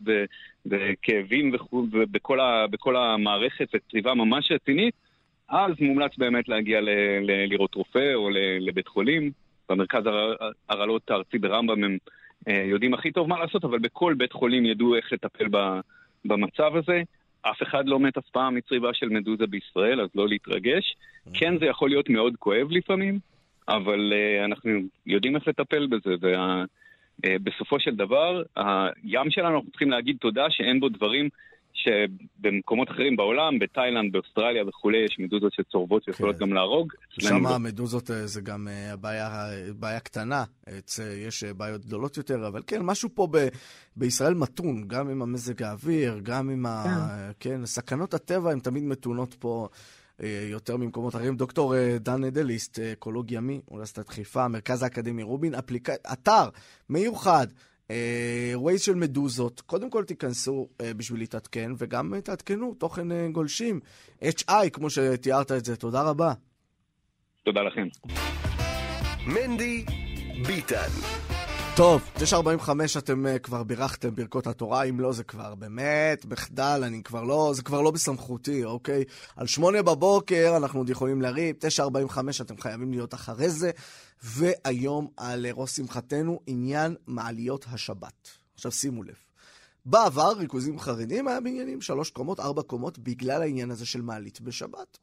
וכאבים 0.66 1.52
וכו', 1.54 1.86
ובכל 1.92 2.40
ה- 2.40 2.68
בכל 2.68 2.96
המערכת 2.96 3.68
וטריבה 3.74 4.14
ממש 4.14 4.52
רצינית, 4.52 4.94
אז 5.50 5.72
מומלץ 5.82 6.18
באמת 6.18 6.50
להגיע 6.50 6.82
ל- 6.82 6.90
ל- 7.22 7.46
לראות 7.50 7.76
רופא 7.76 8.14
או 8.14 8.30
ל- 8.30 8.38
לבית 8.60 8.88
חולים. 8.88 9.32
במרכז 9.70 10.06
הר- 10.06 10.36
הרעלות 10.70 11.12
הארצי 11.12 11.38
ברמב"ם 11.38 11.84
הם 11.84 11.98
uh, 12.50 12.52
יודעים 12.52 12.94
הכי 12.94 13.12
טוב 13.12 13.28
מה 13.30 13.40
לעשות, 13.40 13.64
אבל 13.64 13.80
בכל 13.80 14.14
בית 14.18 14.34
חולים 14.34 14.66
ידעו 14.66 14.96
איך 14.96 15.14
לטפל 15.14 15.46
ב- 15.52 15.80
במצב 16.26 16.76
הזה. 16.76 17.02
אף 17.42 17.64
אחד 17.64 17.88
לא 17.88 18.00
מת 18.00 18.18
אף 18.18 18.30
פעם 18.32 18.56
מצריבה 18.56 18.94
של 18.94 19.10
מדוזה 19.10 19.48
בישראל, 19.48 20.02
אז 20.02 20.10
לא 20.16 20.28
להתרגש. 20.28 20.96
כן, 21.34 21.60
זה 21.60 21.66
יכול 21.66 21.90
להיות 21.90 22.10
מאוד 22.10 22.36
כואב 22.40 22.68
לפעמים, 22.72 23.20
אבל 23.68 24.14
uh, 24.14 24.46
אנחנו 24.46 24.72
יודעים 25.06 25.36
איך 25.36 25.48
לטפל 25.48 25.88
בזה, 25.88 26.16
ובסופו 27.24 27.76
uh, 27.78 27.80
של 27.80 27.96
דבר, 27.96 28.44
הים 28.56 29.32
שלנו, 29.32 29.56
אנחנו 29.56 29.70
צריכים 29.70 29.90
להגיד 29.90 30.18
תודה 30.20 30.50
שאין 30.50 30.80
בו 30.80 30.90
דברים 30.90 31.30
שבמקומות 31.84 32.90
אחרים 32.90 33.16
בעולם, 33.16 33.60
בתאילנד, 33.60 34.12
באוסטרליה 34.12 34.64
וכולי, 34.68 34.98
יש 35.06 35.20
מדוזות 35.20 35.54
שצורבות 35.54 36.04
שיכולות 36.04 36.36
כן. 36.36 36.42
גם 36.42 36.54
להרוג. 36.54 36.94
שם 37.20 37.46
המדוזות 37.46 38.12
אה, 38.12 38.28
זה 38.28 38.42
גם 38.42 38.68
בעיה, 39.02 39.46
בעיה 39.80 40.00
קטנה, 40.00 40.44
יש 41.18 41.44
בעיות 41.44 41.86
גדולות 41.86 42.18
יותר, 42.18 42.48
אבל 42.48 42.62
כן, 42.68 42.82
משהו 42.82 43.10
פה 43.14 43.28
ב, 43.32 43.48
בישראל 43.96 44.34
מתון, 44.34 44.88
גם 44.88 45.10
עם 45.10 45.22
המזג 45.22 45.64
האוויר, 45.64 46.20
גם 46.24 46.50
עם 46.50 46.66
ה... 46.66 46.84
כן, 47.40 47.58
כן 47.58 47.66
סכנות 47.66 48.14
הטבע 48.14 48.52
הן 48.52 48.60
תמיד 48.60 48.84
מתונות 48.84 49.34
פה. 49.34 49.68
יותר 50.50 50.78
ממקומות 50.78 51.16
אחרים. 51.16 51.36
דוקטור 51.36 51.74
דור 52.00 52.24
אדליסט, 52.24 52.80
אקולוג 52.80 53.32
ימי, 53.32 53.62
אוניברסיטת 53.68 54.10
חיפה, 54.10 54.48
מרכז 54.48 54.84
האקדמי 54.84 55.24
רופין, 55.24 55.56
אפליק... 55.56 55.90
אתר 55.90 56.50
מיוחד 56.90 57.48
Waze 58.56 58.82
של 58.82 58.96
מדוזות, 58.96 59.62
קודם 59.62 59.90
כל 59.90 60.04
תיכנסו 60.04 60.68
אה, 60.72 60.84
בשביל 60.98 61.20
להתעדכן, 61.20 61.72
וגם 61.78 62.14
אה, 62.14 62.22
תעדכנו 62.22 62.74
תוכן 62.74 63.12
אה, 63.12 63.32
גולשים. 63.32 63.80
HI, 64.22 64.70
כמו 64.74 64.90
שתיארת 64.90 65.52
את 65.52 65.66
זה, 65.66 65.76
תודה 65.76 66.02
רבה. 66.02 66.34
תודה 67.44 67.62
לכם. 67.62 67.88
מנדי 69.28 69.86
ביטן. 70.48 70.90
טוב, 71.80 72.02
9.45 72.18 72.70
אתם 72.98 73.26
uh, 73.26 73.40
כבר 73.40 73.64
בירכתם 73.64 74.16
ברכות 74.16 74.48
התורה, 74.48 74.84
אם 74.84 75.00
לא 75.00 75.14
זה 75.14 75.24
כבר 75.24 75.56
באמת 75.56 76.26
מחדל, 76.26 76.82
אני 76.84 77.04
כבר 77.04 77.24
לא, 77.24 77.52
זה 77.56 77.64
כבר 77.64 77.82
לא 77.82 77.92
בסמכותי, 77.92 78.64
אוקיי? 78.64 79.04
על 79.36 79.48
8 79.48 79.82
בבוקר 79.82 80.54
אנחנו 80.58 80.80
עוד 80.80 80.90
יכולים 80.90 81.22
לריב, 81.22 81.56
9.45 82.10 82.20
אתם 82.42 82.58
חייבים 82.58 82.92
להיות 82.92 83.14
אחרי 83.14 83.50
זה, 83.50 83.72
והיום 84.24 85.08
על 85.18 85.46
ראש 85.54 85.72
שמחתנו 85.72 86.40
עניין 86.48 86.96
מעליות 87.08 87.66
השבת. 87.72 88.30
עכשיו 88.56 88.72
שימו 88.72 89.04
לב. 89.04 89.16
בעבר 89.86 90.32
ריכוזים 90.32 90.80
חרדים 90.80 91.28
היה 91.28 91.40
בניינים 91.40 91.82
שלוש 91.82 92.10
קומות, 92.10 92.40
ארבע 92.40 92.62
קומות, 92.62 93.00
בגלל 93.00 93.42
העניין 93.42 93.72
הזה 93.72 93.86
של 93.86 94.02
מעלית 94.02 94.42
בשבת. 94.42 94.98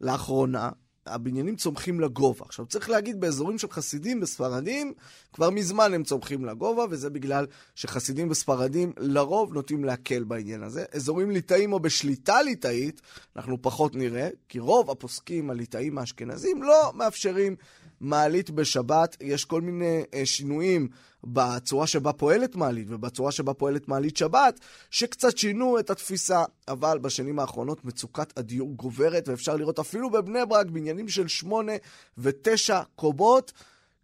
לאחרונה 0.00 0.70
הבניינים 1.06 1.56
צומחים 1.56 2.00
לגובה. 2.00 2.44
עכשיו 2.48 2.66
צריך 2.66 2.90
להגיד, 2.90 3.20
באזורים 3.20 3.58
של 3.58 3.70
חסידים 3.70 4.22
וספרדים, 4.22 4.92
כבר 5.32 5.50
מזמן 5.50 5.94
הם 5.94 6.04
צומחים 6.04 6.44
לגובה, 6.44 6.84
וזה 6.90 7.10
בגלל 7.10 7.46
שחסידים 7.74 8.30
וספרדים 8.30 8.92
לרוב 8.98 9.54
נוטים 9.54 9.84
להקל 9.84 10.24
בעניין 10.24 10.62
הזה. 10.62 10.84
אזורים 10.92 11.30
ליטאים 11.30 11.72
או 11.72 11.80
בשליטה 11.80 12.42
ליטאית, 12.42 13.00
אנחנו 13.36 13.62
פחות 13.62 13.94
נראה, 13.94 14.28
כי 14.48 14.58
רוב 14.58 14.90
הפוסקים 14.90 15.50
הליטאים 15.50 15.98
האשכנזים 15.98 16.62
לא 16.62 16.92
מאפשרים 16.94 17.56
מעלית 18.00 18.50
בשבת. 18.50 19.16
יש 19.20 19.44
כל 19.44 19.60
מיני 19.60 20.02
אה, 20.14 20.26
שינויים 20.26 20.88
בצורה 21.24 21.86
שבה 21.86 22.12
פועלת 22.12 22.56
מעלית 22.56 22.86
ובצורה 22.90 23.32
שבה 23.32 23.54
פועלת 23.54 23.88
מעלית 23.88 24.16
שבת, 24.16 24.60
שקצת 24.90 25.38
שינו 25.38 25.78
את 25.78 25.90
התפיסה. 25.90 26.44
אבל 26.68 26.98
בשנים 26.98 27.38
האחרונות 27.38 27.84
מצוקת 27.84 28.38
הדיור 28.38 28.74
גוברת, 28.76 29.28
ואפשר 29.28 29.56
לראות 29.56 29.78
אפילו 29.78 30.10
בבני 30.10 30.46
ברק 30.48 30.66
בניינים 30.66 31.08
של 31.08 31.28
שמונה 31.28 31.72
ותשע 32.18 32.80
קומות. 32.96 33.52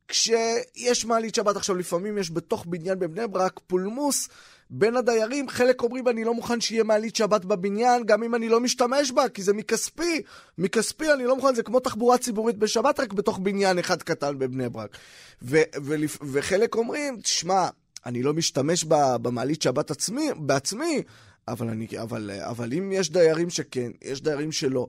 כשיש 0.08 1.04
מעלית 1.04 1.34
שבת 1.34 1.56
עכשיו, 1.56 1.76
לפעמים 1.76 2.18
יש 2.18 2.30
בתוך 2.30 2.66
בניין 2.66 2.98
בבני 2.98 3.26
ברק 3.28 3.60
פולמוס 3.66 4.28
בין 4.70 4.96
הדיירים. 4.96 5.48
חלק 5.48 5.82
אומרים, 5.82 6.08
אני 6.08 6.24
לא 6.24 6.34
מוכן 6.34 6.60
שיהיה 6.60 6.84
מעלית 6.84 7.16
שבת 7.16 7.44
בבניין, 7.44 8.06
גם 8.06 8.22
אם 8.22 8.34
אני 8.34 8.48
לא 8.48 8.60
משתמש 8.60 9.12
בה, 9.12 9.28
כי 9.28 9.42
זה 9.42 9.52
מכספי. 9.52 10.22
מכספי 10.58 11.12
אני 11.12 11.24
לא 11.24 11.36
מוכן, 11.36 11.54
זה 11.54 11.62
כמו 11.62 11.80
תחבורה 11.80 12.18
ציבורית 12.18 12.56
בשבת, 12.56 13.00
רק 13.00 13.12
בתוך 13.12 13.38
בניין 13.38 13.78
אחד 13.78 14.02
קטן 14.02 14.38
בבני 14.38 14.68
ברק. 14.68 14.96
ו- 15.42 15.62
ו- 15.82 15.94
וחלק 16.32 16.74
אומרים, 16.74 17.20
תשמע, 17.20 17.68
אני 18.06 18.22
לא 18.22 18.32
משתמש 18.34 18.84
במעלית 19.22 19.62
שבת 19.62 19.90
עצמי, 19.90 20.28
בעצמי, 20.36 21.02
אבל, 21.48 21.68
אני, 21.68 21.86
אבל, 22.02 22.30
אבל 22.30 22.72
אם 22.72 22.92
יש 22.92 23.10
דיירים 23.10 23.50
שכן, 23.50 23.90
יש 24.02 24.22
דיירים 24.22 24.52
שלא, 24.52 24.86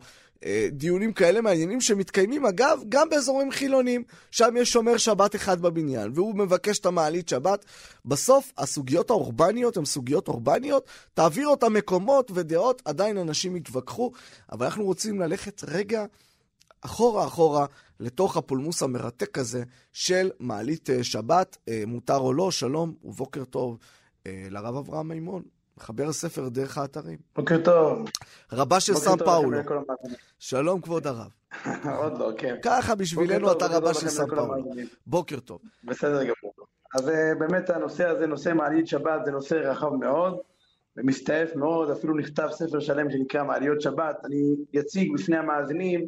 דיונים 0.72 1.14
כאלה 1.14 1.42
מעניינים 1.42 1.82
שמתקיימים, 1.82 2.46
אגב, 2.46 2.84
גם 2.90 3.10
באזורים 3.10 3.52
חילוניים. 3.52 4.04
שם 4.32 4.56
יש 4.58 4.72
שומר 4.72 4.98
שבת 4.98 5.36
אחד 5.36 5.62
בבניין, 5.62 6.12
והוא 6.16 6.36
מבקש 6.36 6.80
את 6.80 6.86
המעלית 6.86 7.30
שבת. 7.30 7.66
בסוף, 8.06 8.54
הסוגיות 8.58 9.10
האורבניות 9.10 9.78
הן 9.78 9.86
סוגיות 9.86 10.28
אורבניות. 10.28 10.86
תעביר 11.14 11.48
אותן 11.48 11.68
מקומות 11.68 12.32
ודעות, 12.34 12.82
עדיין 12.86 13.18
אנשים 13.18 13.56
יתווכחו, 13.56 14.12
אבל 14.52 14.66
אנחנו 14.66 14.84
רוצים 14.84 15.20
ללכת 15.20 15.64
רגע 15.68 16.06
אחורה 16.82 17.28
אחורה 17.28 17.66
לתוך 18.00 18.38
הפולמוס 18.38 18.84
המרתק 18.84 19.38
הזה 19.38 19.64
של 19.94 20.32
מעלית 20.40 20.90
אה, 20.90 21.04
שבת, 21.04 21.58
אה, 21.68 21.84
מותר 21.88 22.18
או 22.18 22.34
לא, 22.34 22.52
שלום 22.52 22.94
ובוקר 23.04 23.44
טוב 23.46 23.78
לרב 24.26 24.76
אברהם 24.76 25.08
מימון. 25.08 25.61
מחבר 25.82 26.08
הספר 26.08 26.50
דרך 26.50 26.78
האתרים. 26.78 27.18
בוקר 27.36 27.58
טוב. 27.64 28.10
רבה 28.52 28.80
של 28.80 28.94
סן 28.94 29.18
פאולו. 29.18 29.58
שלום 30.40 30.82
כבוד 30.82 31.08
הרב. 31.08 31.32
עוד 32.02 32.18
לא, 32.18 32.32
כן. 32.38 32.56
ככה 32.62 32.96
בשבילנו 32.96 33.52
אתה 33.52 33.66
רבה 33.66 33.94
של 33.94 34.08
סן 34.08 34.28
פאולו. 34.36 34.64
בוקר 35.08 35.40
טוב. 35.40 35.60
בסדר 35.84 36.24
גמור. 36.24 36.54
אז 36.96 37.10
אה, 37.10 37.36
באמת 37.40 37.70
הנושא 37.70 38.08
הזה, 38.08 38.28
נושא 38.28 38.54
מעלית 38.56 38.88
שבת, 38.88 39.26
זה 39.26 39.32
נושא 39.32 39.56
רחב 39.56 39.94
מאוד, 39.94 40.38
ומסתעף 40.98 41.56
מאוד, 41.56 41.90
אפילו 41.90 42.18
נכתב 42.18 42.48
ספר 42.52 42.80
שלם 42.80 43.12
שנקרא 43.12 43.44
מעליות 43.44 43.82
שבת. 43.82 44.26
אני 44.26 44.42
אציג 44.80 45.14
בפני 45.14 45.38
המאזינים 45.38 46.08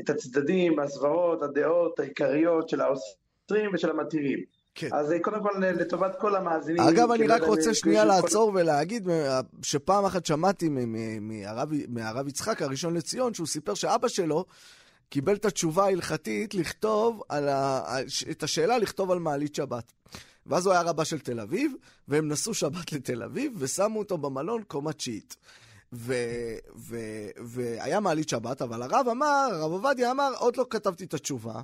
את 0.00 0.10
הצדדים, 0.10 0.78
הסברות, 0.78 1.42
הדעות 1.42 2.00
העיקריות 2.00 2.68
של 2.68 2.80
האוסרים 2.80 3.70
ושל 3.74 3.90
המתירים. 3.90 4.57
כן. 4.78 4.88
אז 4.92 5.12
אה, 5.12 5.20
קודם 5.20 5.42
כל, 5.42 5.50
לטובת 5.58 6.16
כל 6.20 6.36
המאזינים... 6.36 6.82
אגב, 6.82 7.10
אני 7.10 7.26
רק 7.26 7.42
רוצה 7.42 7.74
שנייה 7.74 8.04
לעצור 8.04 8.52
ולהגיד 8.54 9.08
שפעם 9.62 10.04
אחת 10.04 10.26
שמעתי 10.26 10.68
מהרב 11.88 12.28
יצחק 12.28 12.62
הראשון 12.62 12.94
לציון, 12.94 13.34
שהוא 13.34 13.46
סיפר 13.46 13.74
שאבא 13.74 14.08
שלו 14.08 14.44
קיבל 15.08 15.34
את 15.34 15.44
התשובה 15.44 15.84
ההלכתית 15.84 16.54
לכתוב 16.54 17.22
על 17.28 17.48
ה... 17.48 17.82
את 18.30 18.42
השאלה 18.42 18.78
לכתוב 18.78 19.10
על 19.10 19.18
מעלית 19.18 19.54
שבת. 19.54 19.92
ואז 20.46 20.66
הוא 20.66 20.72
היה 20.72 20.82
רבה 20.82 21.04
של 21.04 21.18
תל 21.18 21.40
אביב, 21.40 21.72
והם 22.08 22.28
נסעו 22.28 22.54
שבת 22.54 22.92
לתל 22.92 23.22
אביב, 23.22 23.52
ושמו 23.58 23.98
אותו 23.98 24.18
במלון 24.18 24.62
קומה 24.62 24.92
תשיעית. 24.92 25.36
והיה 27.36 28.00
מעלית 28.00 28.28
שבת, 28.28 28.62
אבל 28.62 28.82
הרב 28.82 29.06
אמר, 29.10 29.48
הרב 29.52 29.72
עובדיה 29.72 30.10
אמר, 30.10 30.32
עוד 30.38 30.56
לא 30.56 30.66
כתבתי 30.70 31.04
את 31.04 31.14
התשובה. 31.14 31.60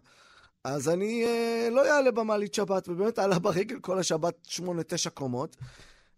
אז 0.65 0.89
אני 0.89 1.25
אה, 1.25 1.69
לא 1.71 1.87
אעלה 1.87 2.11
במעלית 2.11 2.55
שבת, 2.55 2.89
ובאמת 2.89 3.19
עלה 3.19 3.39
ברגל 3.39 3.79
כל 3.81 3.99
השבת 3.99 4.35
שמונה, 4.43 4.83
תשע 4.83 5.11
קומות. 5.11 5.57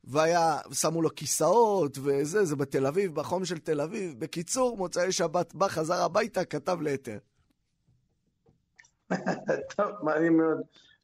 והיה, 0.04 0.58
שמו 0.72 1.02
לו 1.02 1.14
כיסאות 1.14 1.98
וזה, 2.02 2.44
זה 2.44 2.56
בתל 2.56 2.86
אביב, 2.86 3.14
בחום 3.14 3.44
של 3.44 3.58
תל 3.58 3.80
אביב. 3.80 4.14
בקיצור, 4.18 4.76
מוצאי 4.76 5.12
שבת 5.12 5.54
בא, 5.54 5.68
חזר 5.68 6.02
הביתה, 6.02 6.44
כתב 6.44 6.80
להיתר. 6.80 7.18
טוב, 9.76 9.90
מעניין 10.02 10.36
מאוד. 10.36 10.58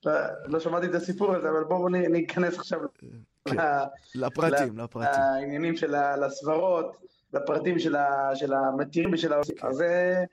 לא, 0.05 0.13
לא 0.47 0.61
שמעתי 0.61 0.87
את 0.87 0.95
הסיפור 0.95 1.35
הזה, 1.35 1.51
אבל 1.51 1.65
בואו 1.65 1.89
ניכנס 1.89 2.59
עכשיו 2.59 2.81
כן, 3.45 3.57
לפרטים, 4.15 4.79
לפרטים. 4.79 5.21
לעניינים 5.21 5.77
של 5.77 5.95
הסברות, 5.95 6.97
לפרטים 7.33 7.79
של 8.35 8.53
המתירים 8.53 9.13
ושל 9.13 9.33
העושים. 9.33 9.57
אז 9.63 9.83
אה, 9.83 10.25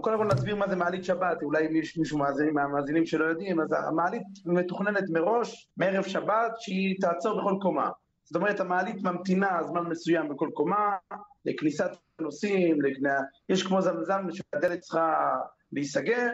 קודם 0.00 0.18
כל 0.18 0.26
נסביר 0.26 0.56
מה 0.56 0.68
זה 0.68 0.76
מעלית 0.76 1.04
שבת, 1.04 1.42
אולי 1.42 1.66
אם 1.66 1.76
יש 1.76 1.98
מישהו 1.98 2.18
מאזינים, 2.18 2.54
מהמאזינים 2.54 3.06
שלא 3.06 3.24
יודעים, 3.24 3.60
אז 3.60 3.72
המעלית 3.72 4.22
מתוכננת 4.46 5.04
מראש, 5.10 5.68
מערב 5.76 6.04
שבת, 6.04 6.52
שהיא 6.58 7.00
תעצור 7.00 7.40
בכל 7.40 7.54
קומה. 7.60 7.90
זאת 8.24 8.36
אומרת, 8.36 8.60
המעלית 8.60 9.02
ממתינה 9.02 9.60
זמן 9.66 9.82
מסוים 9.82 10.28
בכל 10.28 10.50
קומה, 10.54 10.96
לכניסת 11.44 11.90
נוסעים, 12.20 12.82
לכנה... 12.82 13.20
יש 13.48 13.62
כמו 13.62 13.82
זמזם 13.82 14.26
שהדלת 14.30 14.80
צריכה 14.80 15.36
להיסגר. 15.72 16.28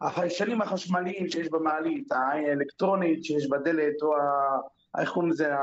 החיישנים 0.00 0.62
החשמליים 0.62 1.28
שיש 1.28 1.48
במעלית, 1.48 2.12
האלקטרונית 2.12 3.24
שיש 3.24 3.48
בדלת, 3.48 4.02
או 4.02 4.16
ה... 4.16 4.20
איך 5.00 5.10
קוראים 5.10 5.30
לזה, 5.30 5.54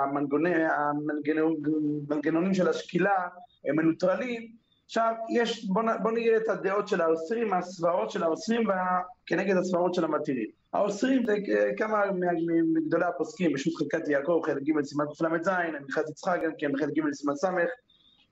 המנגנונים 2.10 2.54
של 2.54 2.68
השקילה, 2.68 3.28
הם 3.66 3.76
מנוטרלים, 3.76 4.52
עכשיו, 4.88 5.14
יש, 5.30 5.66
בוא, 5.66 5.84
בוא 6.04 6.12
נראה 6.12 6.38
את 6.38 6.50
הדעות 6.50 6.88
של 6.88 7.02
האוסרים, 7.02 7.54
הסברות 7.54 8.12
של 8.12 8.24
האוסרים 8.24 8.68
וה- 8.68 9.02
כנגד 9.26 9.58
הסברות 9.58 9.94
של 9.94 10.04
המתירים. 10.06 10.48
האוסרים 10.74 11.26
זה 11.26 11.36
כמה 11.78 12.06
מה- 12.12 12.32
מגדולי 12.76 13.06
הפוסקים, 13.06 13.54
בשו"ת 13.54 13.74
חלקת 13.76 14.08
יעקב, 14.08 14.42
חלק 14.46 14.64
ג' 14.64 14.84
סימן 14.86 15.06
קל"ז, 15.18 15.48
הלכת 15.48 16.10
יצחק 16.10 16.40
גם 16.46 16.52
כן, 16.58 16.72
בחלק 16.72 16.94
ג' 16.94 17.14
סימן 17.14 17.36
ס', 17.36 17.44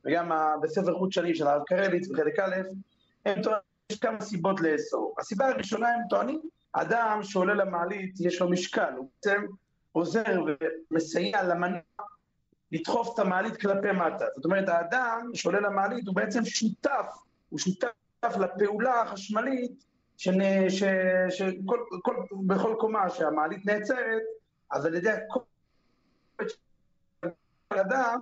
וגם 0.05 0.31
בספר 0.61 0.93
חוט 0.97 1.11
שני 1.11 1.35
של 1.35 1.47
הרב 1.47 1.61
קרליץ 1.67 2.07
בחלק 2.07 2.39
א', 2.39 2.55
הם 3.25 3.41
טוענים 3.41 3.61
שיש 3.91 3.99
כמה 3.99 4.21
סיבות 4.21 4.61
לאסור. 4.61 5.15
הסיבה 5.19 5.47
הראשונה, 5.47 5.87
הם 5.89 6.01
טוענים, 6.09 6.41
אדם 6.73 7.19
שעולה 7.23 7.53
למעלית, 7.53 8.13
יש 8.19 8.41
לו 8.41 8.49
משקל, 8.49 8.93
הוא 8.97 9.07
בעצם 9.15 9.41
עוזר 9.91 10.23
ומסייע 10.91 11.43
למנוע 11.43 11.79
לדחוף 12.71 13.13
את 13.13 13.19
המעלית 13.19 13.57
כלפי 13.57 13.91
מטה. 13.91 14.25
זאת 14.35 14.45
אומרת, 14.45 14.69
האדם 14.69 15.29
שעולה 15.33 15.59
למעלית 15.59 16.07
הוא 16.07 16.15
בעצם 16.15 16.45
שותף, 16.45 17.17
הוא 17.49 17.59
שותף 17.59 17.89
לפעולה 18.23 19.01
החשמלית 19.01 19.85
שנ- 20.17 20.69
ש, 20.69 20.83
שכל, 21.29 21.79
כל, 22.01 22.15
בכל 22.47 22.75
קומה 22.79 23.09
שהמעלית 23.09 23.65
נעצרת, 23.65 24.21
אז 24.71 24.85
על 24.85 24.95
ידי 24.95 25.09
הכובד 25.11 26.49
של 27.21 27.29
האדם 27.71 28.19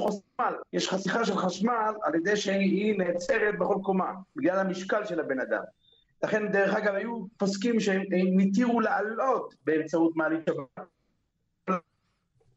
חשמל, 0.00 0.54
יש 0.72 0.88
חשיכה 0.88 1.24
של 1.24 1.36
חשמל 1.36 1.92
על 2.02 2.14
ידי 2.14 2.36
שהיא 2.36 2.98
נעצרת 2.98 3.58
בכל 3.58 3.76
קומה, 3.82 4.12
בגלל 4.36 4.58
המשקל 4.58 5.04
של 5.04 5.20
הבן 5.20 5.40
אדם. 5.40 5.62
לכן, 6.24 6.52
דרך 6.52 6.74
אגב, 6.74 6.94
היו 6.94 7.26
פוסקים 7.38 7.80
שהם 7.80 8.00
הם 8.00 8.38
התירו 8.38 8.80
לעלות 8.80 9.54
באמצעות 9.64 10.16
מעלית 10.16 10.40
שבת. 10.46 10.93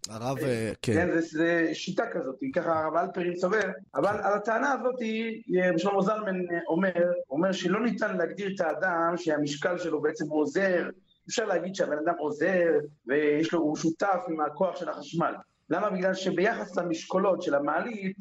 הרב, 0.09 0.37
אה, 0.37 0.71
כן. 0.81 0.93
כן, 0.93 1.11
זה, 1.11 1.21
זה 1.21 1.69
שיטה 1.73 2.03
כזאת, 2.13 2.35
ככה 2.55 2.83
הרב 2.83 2.95
אלפרין 2.95 3.35
סובר, 3.35 3.69
אבל 3.95 4.17
על 4.23 4.33
הטענה 4.33 4.71
הזאת, 4.71 5.01
אה, 5.01 5.77
שלמה 5.77 6.01
זלמן 6.01 6.35
אה, 6.51 6.59
אומר, 6.67 7.11
אומר 7.29 7.51
שלא 7.51 7.83
ניתן 7.83 8.17
להגדיר 8.17 8.55
את 8.55 8.61
האדם 8.61 9.13
שהמשקל 9.17 9.77
שלו 9.77 10.01
בעצם 10.01 10.29
עוזר, 10.29 10.89
אפשר 11.27 11.45
להגיד 11.45 11.75
שהבן 11.75 11.97
אדם 12.05 12.13
עוזר 12.19 12.79
ויש 13.07 13.53
לו, 13.53 13.59
הוא 13.59 13.75
שותף 13.75 14.19
עם 14.29 14.41
הכוח 14.41 14.75
של 14.75 14.89
החשמל. 14.89 15.33
למה? 15.69 15.89
בגלל 15.89 16.13
שביחס 16.13 16.77
למשקולות 16.77 17.41
של 17.41 17.55
המעלית 17.55 18.17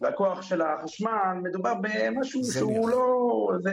והכוח 0.00 0.42
של 0.42 0.62
החשמל, 0.62 1.34
מדובר 1.42 1.74
במשהו 1.74 2.42
זניח. 2.42 2.58
שהוא 2.58 2.90
לא, 2.90 3.50
זה 3.62 3.70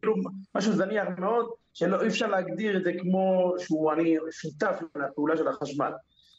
כאילו 0.00 0.14
משהו 0.54 0.72
זניח 0.72 1.08
מאוד, 1.18 1.50
שלא 1.72 2.02
אי 2.02 2.08
אפשר 2.08 2.26
להגדיר 2.26 2.76
את 2.76 2.84
זה 2.84 2.92
כמו 3.02 3.54
שהוא 3.58 3.92
אני 3.92 4.16
שותף 4.30 4.80
לפעולה 4.96 5.36
של 5.36 5.48
החשמל. 5.48 5.92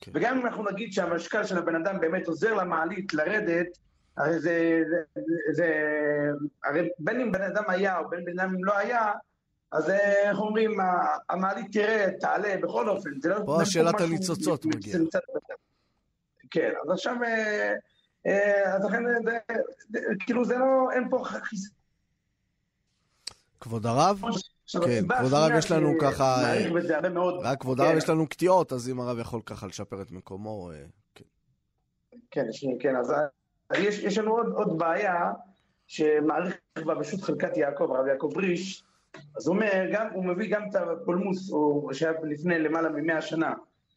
כן. 0.06 0.12
וגם 0.14 0.40
אם 0.40 0.46
אנחנו 0.46 0.64
נגיד 0.72 0.94
שהמשקל 0.94 1.46
של 1.46 1.58
הבן 1.58 1.76
אדם 1.76 2.00
באמת 2.00 2.28
עוזר 2.28 2.54
למעלית 2.54 3.14
לרדת, 3.14 3.68
הרי 4.18 4.40
זה, 4.40 4.84
זה, 4.90 5.24
זה, 5.54 5.68
הרי 6.64 6.90
בין 7.00 7.22
אם 7.22 7.32
בן 7.32 7.42
אדם 7.42 7.64
היה 7.68 8.00
או 8.00 8.10
בין 8.10 8.26
בן 8.26 8.40
אדם 8.40 8.56
אם 8.56 8.66
לא 8.66 8.78
היה, 8.78 9.12
אז 9.72 9.90
אה, 9.90 10.30
איך 10.30 10.40
אומרים, 10.40 10.78
המעלית 11.30 11.72
תרד, 11.72 12.12
תעלה, 12.20 12.58
בכל 12.62 12.90
אופן. 12.90 13.10
זה 13.22 13.30
לא... 13.30 13.36
פה 13.46 13.58
זה 13.60 13.66
שאלת 13.66 13.96
משהו 13.96 14.08
הניצוצות 14.08 14.66
מגיעה. 14.66 15.00
כן, 16.52 16.72
אז 16.84 16.92
עכשיו, 16.92 17.16
אה, 17.24 17.74
אה, 18.26 18.76
אז 18.76 18.86
לכן, 18.86 19.04
כאילו 20.20 20.46
זה 20.46 20.58
לא, 20.58 20.92
אין 20.92 21.10
פה 21.10 21.22
חיס... 21.24 21.70
כבוד 23.60 23.86
הרב? 23.86 24.22
עכשיו, 24.66 24.82
כן, 24.82 25.02
כבוד 25.20 25.34
הרב, 25.34 25.52
יש 25.58 25.72
לנו 25.72 25.94
ככה, 26.02 26.36
שמעריך 26.40 26.68
אה, 26.68 26.74
בזה 26.74 26.96
הרבה 26.96 27.10
מאוד, 27.10 27.40
רק 27.44 27.62
כבוד 27.62 27.78
כן. 27.78 27.84
הרב, 27.84 27.98
יש 27.98 28.10
לנו 28.10 28.28
קטיעות, 28.28 28.74
אז 28.74 28.90
אם 28.90 29.00
הרב 29.00 29.20
יכול 29.20 29.42
ככה 29.46 29.68
לשפר 29.68 30.02
את 30.02 30.12
מקומו, 30.12 30.72
אה, 30.72 30.78
כן. 31.16 31.26
כן, 32.32 32.46
יש, 32.50 32.66
כן, 32.80 32.96
אז 32.96 33.14
אז 33.70 33.78
יש, 33.80 34.00
יש 34.00 34.18
לנו 34.18 34.32
עוד, 34.32 34.48
עוד 34.54 34.78
בעיה 34.78 35.32
שמעריך 35.88 36.56
בה 36.86 36.96
בשו"ת 36.96 37.22
חלקת 37.22 37.58
יעקב, 37.58 37.92
הרב 37.92 38.08
יעקב 38.08 38.32
ריש, 38.38 38.84
אז 39.38 39.48
הוא 39.48 39.56
אומר, 39.56 39.86
גם, 39.92 40.08
הוא 40.14 40.26
מביא 40.26 40.56
גם 40.56 40.62
את 40.70 40.76
הפולמוס, 40.76 41.52
או 41.52 41.90
שהיה 41.94 42.14
לפני 42.24 42.60
למעלה 42.60 42.90
ממאה 42.90 43.22
שנה. 43.22 43.54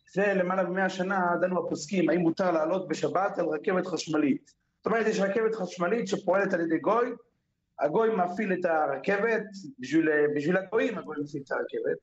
לפני 0.08 0.34
למעלה 0.34 0.62
ממאה 0.62 0.88
שנה 0.88 1.36
דנו 1.40 1.66
הפוסקים, 1.66 2.10
האם 2.10 2.20
מותר 2.20 2.50
לעלות 2.50 2.88
בשבת 2.88 3.38
על 3.38 3.46
רכבת 3.46 3.86
חשמלית. 3.86 4.54
זאת 4.76 4.86
אומרת, 4.86 5.06
יש 5.06 5.20
רכבת 5.20 5.54
חשמלית 5.54 6.08
שפועלת 6.08 6.54
על 6.54 6.60
ידי 6.60 6.78
גוי, 6.78 7.08
הגוי 7.80 8.08
מפעיל 8.16 8.52
את 8.52 8.64
הרכבת, 8.64 9.42
בשביל, 9.78 10.08
בשביל 10.36 10.56
הגויים 10.56 10.98
הגוי 10.98 11.16
מפעיל 11.22 11.42
את 11.46 11.52
הרכבת. 11.52 11.98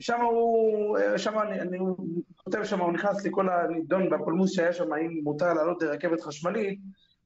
שם 0.00 0.20
הוא, 0.20 0.98
שם 1.16 1.38
אני, 1.38 1.60
אני, 1.60 1.78
כותב 2.36 2.64
שם, 2.64 2.80
הוא 2.80 2.92
נכנס 2.92 3.26
לכל 3.26 3.48
הנידון 3.48 4.10
בפולמוס 4.10 4.52
שהיה 4.52 4.72
שם, 4.72 4.92
האם 4.92 5.20
מותר 5.24 5.52
לעלות 5.52 5.82
לרכבת 5.82 6.20
חשמלית, 6.20 6.78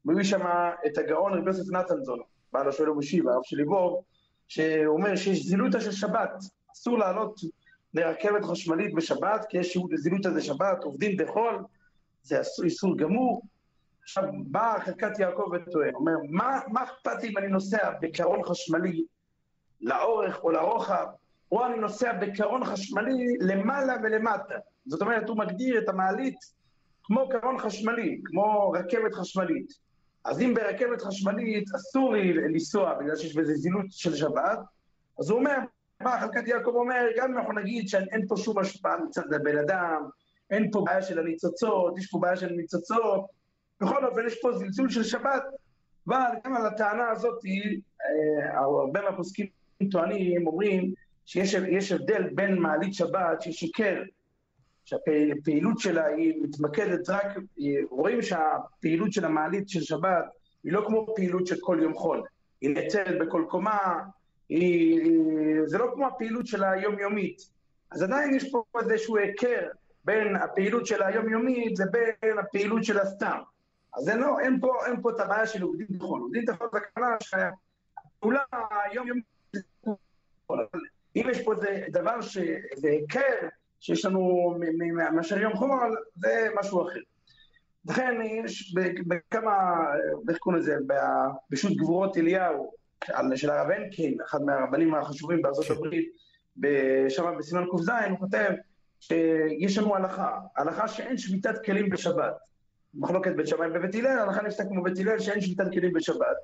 מביא 0.05 0.25
שם 0.25 0.41
את 0.87 0.99
הגאון 0.99 1.33
רבי 1.33 1.47
יוסף 1.47 1.73
נתנזון, 1.73 2.19
בעל 2.53 2.69
השואל 2.69 2.91
ומשיב, 2.91 3.29
הרב 3.29 3.41
של 3.45 3.57
ליבור, 3.57 4.05
שאומר 4.49 5.17
שיש 5.17 5.47
זילותא 5.47 5.81
של 5.81 5.93
שבת, 5.93 6.31
אסור 6.73 6.99
לעלות 6.99 7.41
לרכבת 7.95 8.45
חשמלית 8.45 8.95
בשבת, 8.95 9.47
כי 9.49 9.59
יש 9.59 9.79
זילותא 9.95 10.31
זה 10.31 10.41
שבת, 10.41 10.85
עובדים 10.85 11.17
בחול, 11.17 11.65
זה 12.23 12.41
איסור 12.65 12.99
גמור. 12.99 13.43
עכשיו, 14.03 14.25
בא 14.47 14.79
חלקת 14.85 15.19
יעקב 15.19 15.51
וטוען, 15.53 15.95
אומר, 15.95 16.13
מה, 16.31 16.61
מה 16.69 16.85
אכפת 16.85 17.23
לי 17.23 17.29
אם 17.29 17.39
אני 17.39 17.49
נוסע 17.49 17.91
בקרון 18.01 18.43
חשמלי 18.45 19.05
לאורך 19.81 20.45
או 20.45 20.51
לרוחב, 20.51 21.07
או 21.53 21.67
אני 21.67 21.79
נוסע 21.79 22.13
בקרון 22.13 22.65
חשמלי 22.65 23.37
למעלה 23.41 23.95
ולמטה. 24.03 24.55
זאת 24.87 25.03
אומרת, 25.03 25.29
הוא 25.29 25.39
מגדיר 25.39 25.79
את 25.79 25.89
המעלית 25.89 26.37
כמו 27.03 27.29
קרון 27.29 27.59
חשמלי, 27.59 28.21
כמו 28.25 28.71
רכבת 28.71 29.15
חשמלית. 29.15 29.73
אז 30.25 30.41
אם 30.41 30.55
ברכבת 30.55 31.03
חשמלית 31.03 31.65
אסור 31.75 32.13
לי 32.13 32.33
לנסוע 32.33 32.95
בגלל 32.95 33.17
שיש 33.17 33.37
בזה 33.37 33.55
זילות 33.55 33.87
של 33.91 34.15
שבת, 34.17 34.59
אז 35.21 35.31
הוא 35.31 35.39
אומר, 35.39 35.57
בא 36.03 36.21
חלקת 36.21 36.49
יעקב 36.49 36.71
אומר, 36.75 37.07
גם 37.17 37.33
אם 37.33 37.39
אנחנו 37.39 37.53
נגיד 37.53 37.89
שאין 37.89 38.27
פה 38.29 38.37
שום 38.37 38.59
השפעה 38.59 38.97
מצד 38.97 39.33
הבן 39.33 39.59
אדם, 39.59 40.03
אין 40.51 40.71
פה 40.71 40.83
בעיה 40.87 41.03
של 41.03 41.19
הניצוצות, 41.19 41.99
יש 41.99 42.07
פה 42.11 42.19
בעיה 42.19 42.37
של 42.37 42.53
ניצוצות, 42.53 43.27
בכל 43.83 44.05
אופן 44.05 44.27
יש 44.27 44.41
פה 44.41 44.53
זלזול 44.53 44.91
של 44.91 45.05
שבת, 45.05 45.43
אבל 46.09 46.25
גם 46.45 46.57
על 46.57 46.67
הטענה 46.67 47.11
הזאת, 47.11 47.45
אה, 47.45 48.59
הרבה 48.59 49.03
מהפוסקים 49.03 49.47
טוענים, 49.91 50.47
אומרים, 50.47 50.93
שיש 51.27 51.55
יש 51.55 51.93
הבדל 51.93 52.23
בין 52.35 52.59
מעלית 52.59 52.95
שבת 52.95 53.43
שהיא 53.43 53.55
שיקר, 53.55 54.03
שהפעילות 54.85 55.79
שלה 55.79 56.07
היא 56.07 56.43
מתמקדת 56.43 57.11
רק, 57.11 57.27
רואים 57.91 58.23
שהפעילות 58.23 59.13
של 59.13 59.25
המעלית 59.25 59.69
של 59.69 59.81
שבת 59.81 60.25
היא 60.65 60.73
לא 60.73 60.85
כמו 60.87 61.07
פעילות 61.17 61.47
של 61.47 61.57
כל 61.61 61.79
יום 61.83 61.95
חול, 61.95 62.23
היא 62.61 62.71
נעצרת 62.71 63.19
בכל 63.21 63.45
קומה, 63.49 63.99
היא, 64.49 65.11
זה 65.67 65.79
לא 65.79 65.91
כמו 65.95 66.07
הפעילות 66.07 66.47
של 66.47 66.65
היומיומית. 66.65 67.43
אז 67.91 68.03
עדיין 68.03 68.35
יש 68.35 68.51
פה 68.51 68.65
איזשהו 68.81 69.17
היכר 69.17 69.69
בין 70.05 70.37
הפעילות 70.37 70.87
של 70.87 71.03
היומיומית 71.03 71.79
לבין 71.79 72.39
הפעילות 72.39 72.85
של 72.85 72.99
הסתם. 72.99 73.39
אז 73.95 74.09
אין, 74.09 74.19
לא, 74.19 74.41
אין, 74.41 74.61
פה, 74.61 74.87
אין 74.87 75.03
פה 75.03 75.11
את 75.11 75.21
הבעיה 75.21 75.47
של 75.47 75.63
עובדים 75.63 75.87
תיכון. 75.87 76.21
עובדים 76.21 76.45
תיכון 76.45 76.69
זה 76.73 76.79
הכוונה 76.79 77.17
שהפעולה 77.21 78.41
היומיומית 78.91 79.25
אם 81.17 81.27
יש 81.31 81.43
פה 81.45 81.55
איזה 81.55 81.85
דבר 81.89 82.21
שזה 82.21 82.89
היכר 82.89 83.49
שיש 83.81 84.05
לנו 84.05 84.55
מאשר 85.13 85.39
יום 85.39 85.55
חול, 85.55 85.97
זה 86.17 86.49
משהו 86.61 86.89
אחר. 86.89 87.01
לכן 87.89 88.21
יש 88.23 88.75
בכמה, 89.07 89.87
איך 90.29 90.39
קוראים 90.39 90.61
לזה, 90.61 90.77
בשו"ת 91.51 91.77
גבורות 91.77 92.17
אליהו, 92.17 92.73
של 93.35 93.51
הרב 93.51 93.71
הנקין, 93.71 94.17
אחד 94.27 94.43
מהרבנים 94.43 94.95
החשובים 94.95 95.43
בארצות 95.43 95.71
הברית, 95.71 96.13
שם 97.09 97.35
בסימן 97.39 97.65
ק"ז, 97.65 97.89
הוא 98.11 98.19
כותב 98.19 98.51
שיש 99.01 99.79
לנו 99.79 99.97
הלכה, 99.97 100.39
הלכה 100.57 100.89
שאין 100.89 101.19
שביתת 101.19 101.65
כלים 101.65 101.91
בשבת. 101.91 102.35
מחלוקת 102.95 103.33
בית 103.37 103.47
שמאי 103.47 103.71
בבית 103.71 103.95
הלל, 103.95 104.19
הלכה 104.19 104.43
נפסק 104.43 104.65
כמו 104.69 104.83
בית 104.83 104.99
הלל 104.99 105.19
שאין 105.19 105.41
שביתת 105.41 105.73
כלים 105.73 105.93
בשבת. 105.93 106.37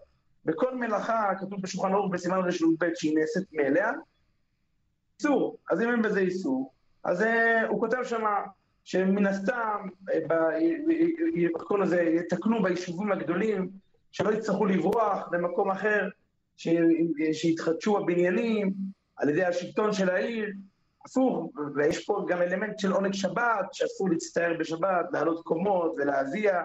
בכל 0.45 0.77
מלאכה, 0.77 1.33
כתוב 1.41 1.63
בשולחן 1.63 1.93
ערוך 1.93 2.13
בסימן 2.13 2.39
רש"ב 2.39 2.85
שהיא 2.95 3.19
נעשית 3.19 3.53
מאליה, 3.53 3.91
איסור. 5.19 5.59
אז 5.71 5.83
אם 5.83 5.91
אין 5.91 6.03
בזה 6.03 6.21
איסור, 6.21 6.73
אז 7.05 7.23
uh, 7.23 7.25
הוא 7.69 7.81
כותב 7.81 8.05
שם 8.05 8.25
שמן 8.85 9.27
הסתם, 9.27 9.87
איך 10.11 10.23
לזה, 11.81 12.03
יתקנו 12.03 12.63
ביישובים 12.63 13.13
הגדולים, 13.13 13.71
שלא 14.13 14.33
יצטרכו 14.33 14.67
לברוח 14.67 15.29
למקום 15.33 15.71
אחר. 15.71 16.09
שיתחדשו 17.33 17.99
הבניינים 17.99 18.73
על 19.17 19.29
ידי 19.29 19.45
השלטון 19.45 19.93
של 19.93 20.11
העיר, 20.11 20.49
הפוך, 21.09 21.53
ויש 21.75 22.07
פה 22.07 22.25
גם 22.29 22.43
אלמנט 22.43 22.79
של 22.79 22.93
עונג 22.93 23.15
שבת, 23.15 23.67
שאסור 23.73 24.11
להצטער 24.11 24.57
בשבת, 24.59 25.07
לעלות 25.13 25.45
קומות 25.45 25.95
ולהזיע, 25.97 26.63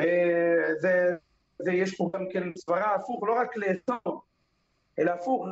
וזה, 0.00 1.16
זה, 1.58 1.72
יש 1.72 1.96
פה 1.96 2.10
גם 2.14 2.24
כן 2.32 2.42
סברה 2.56 2.94
הפוך, 2.94 3.24
לא 3.24 3.32
רק 3.32 3.56
לאסור, 3.56 4.22
אלא 4.98 5.10
הפוך, 5.10 5.46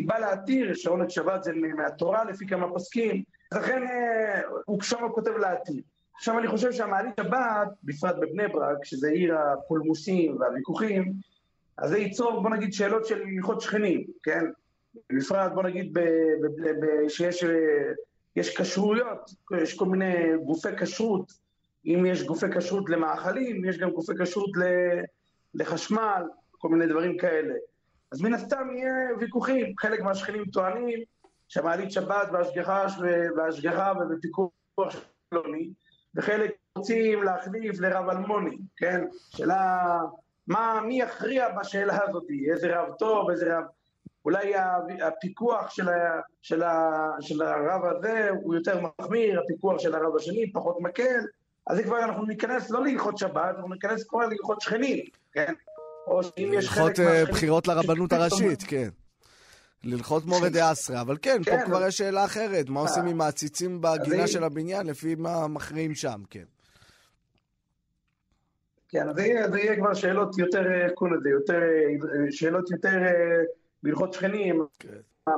סיבה 0.00 0.18
להתיר, 0.18 0.74
שעונג 0.74 1.08
שבת 1.08 1.44
זה 1.44 1.52
מהתורה 1.52 2.24
לפי 2.24 2.46
כמה 2.46 2.68
פוסקים, 2.68 3.22
לכן 3.54 3.82
הוא 4.64 4.82
שם 4.82 5.08
כותב 5.14 5.30
להתיר. 5.30 5.82
עכשיו 6.16 6.38
אני 6.38 6.48
חושב 6.48 6.72
שהמעלית 6.72 7.14
שבת, 7.20 7.68
בפרט 7.84 8.16
בבני 8.20 8.48
ברק, 8.48 8.84
שזה 8.84 9.08
עיר 9.08 9.38
הפולמוסים 9.38 10.40
והוויכוחים, 10.40 11.12
אז 11.78 11.90
זה 11.90 11.98
ייצור, 11.98 12.40
בוא 12.42 12.50
נגיד, 12.50 12.72
שאלות 12.72 13.06
של 13.06 13.22
הלכות 13.22 13.60
שכנים, 13.60 14.04
כן? 14.22 14.44
בפרט, 15.12 15.52
בוא 15.52 15.62
נגיד, 15.62 15.92
ב, 15.92 16.00
ב, 16.00 16.70
ב, 16.80 17.08
שיש 17.08 17.44
יש 18.36 18.56
כשרויות, 18.56 19.30
יש 19.62 19.76
כל 19.76 19.84
מיני 19.86 20.14
גופי 20.44 20.76
כשרות, 20.78 21.32
אם 21.86 22.06
יש 22.06 22.22
גופי 22.22 22.46
כשרות 22.56 22.90
למאכלים, 22.90 23.64
יש 23.64 23.78
גם 23.78 23.90
גופי 23.90 24.12
כשרות 24.22 24.50
לחשמל, 25.54 26.22
כל 26.58 26.68
מיני 26.68 26.86
דברים 26.86 27.16
כאלה. 27.16 27.54
אז 28.12 28.22
מן 28.22 28.34
הסתם 28.34 28.68
יהיה 28.76 29.16
ויכוחים, 29.20 29.74
חלק 29.80 30.00
מהשכנים 30.00 30.44
טוענים 30.44 30.98
שהמעלית 31.48 31.92
שבת 31.92 32.28
והשגחה, 32.32 32.86
והשגחה 33.36 33.92
ובפיקוח 34.00 34.94
שלומי, 35.30 35.72
וחלק 36.14 36.50
רוצים 36.78 37.22
להחליף 37.22 37.80
לרב 37.80 38.08
אלמוני, 38.08 38.56
כן? 38.76 39.04
שאלה, 39.30 39.98
מה, 40.46 40.80
מי 40.86 41.00
יכריע 41.00 41.48
בשאלה 41.58 41.98
הזאת? 42.08 42.24
איזה 42.52 42.80
רב 42.80 42.94
טוב, 42.98 43.30
איזה 43.30 43.58
רב... 43.58 43.64
אולי 44.24 44.52
הפיקוח 45.02 45.70
של, 45.70 45.88
ה, 45.88 46.20
של, 46.42 46.62
ה, 46.62 47.08
של 47.20 47.42
הרב 47.42 47.84
הזה 47.84 48.28
הוא 48.42 48.54
יותר 48.54 48.80
מחמיר, 48.80 49.40
הפיקוח 49.40 49.78
של 49.78 49.94
הרב 49.94 50.16
השני 50.16 50.52
פחות 50.52 50.80
מקל, 50.80 51.20
אז 51.66 51.76
זה 51.76 51.82
כבר 51.82 52.04
אנחנו 52.04 52.24
ניכנס 52.26 52.70
לא 52.70 52.84
להלכות 52.84 53.18
שבת, 53.18 53.54
אנחנו 53.56 53.74
ניכנס 53.74 54.04
כבר 54.04 54.20
להלכות 54.20 54.60
שכנים, 54.60 55.04
כן? 55.32 55.54
או 56.06 56.22
שאם 56.22 56.50
יש 56.54 56.68
חלק 56.68 56.84
מהשכנים... 56.84 57.08
הלכות 57.08 57.28
בחירות 57.28 57.68
לרבנות 57.68 58.12
הראשית, 58.12 58.62
כן. 58.66 58.88
ללכות 59.84 60.26
מורי 60.26 60.50
דה 60.50 60.72
אסרא, 60.72 61.00
אבל 61.00 61.16
כן, 61.22 61.42
פה 61.44 61.50
כן, 61.50 61.64
כבר 61.66 61.86
יש 61.86 61.98
שאלה 61.98 62.24
אחרת, 62.24 62.68
מה 62.68 62.80
עושים 62.80 63.06
עם 63.06 63.20
העציצים 63.20 63.80
בגינה 63.80 64.26
של 64.26 64.44
הבניין, 64.44 64.86
לפי 64.86 65.14
מה 65.14 65.48
מכריעים 65.48 65.94
שם, 65.94 66.22
כן. 66.30 66.44
כן, 68.88 69.08
אז 69.08 69.16
זה 69.16 69.58
יהיה 69.58 69.76
כבר 69.76 69.94
שאלות 69.94 70.38
יותר, 70.38 70.72
איך 70.72 70.92
קוראים 70.94 71.16
לזה, 71.16 71.28
יותר, 71.30 71.60
שאלות 72.30 72.70
יותר 72.70 72.98
בהלכות 73.84 74.12
שכנים, 74.12 74.66
כן. 74.78 74.88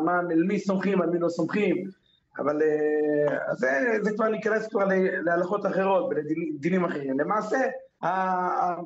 מה, 0.05 0.19
על 0.19 0.43
מי 0.43 0.59
סומכים, 0.59 1.03
על 1.03 1.11
מי 1.11 1.19
לא 1.19 1.29
סומכים, 1.29 1.91
אבל 2.39 2.63
אה, 2.63 3.55
זה, 3.55 3.99
זה 4.03 4.11
כבר 4.17 4.29
ניכנס 4.29 4.69
כבר 4.69 4.85
להלכות 5.25 5.67
אחרות 5.67 6.11
ולדינים 6.11 6.85
אחרים. 6.85 7.21
למעשה, 7.21 7.59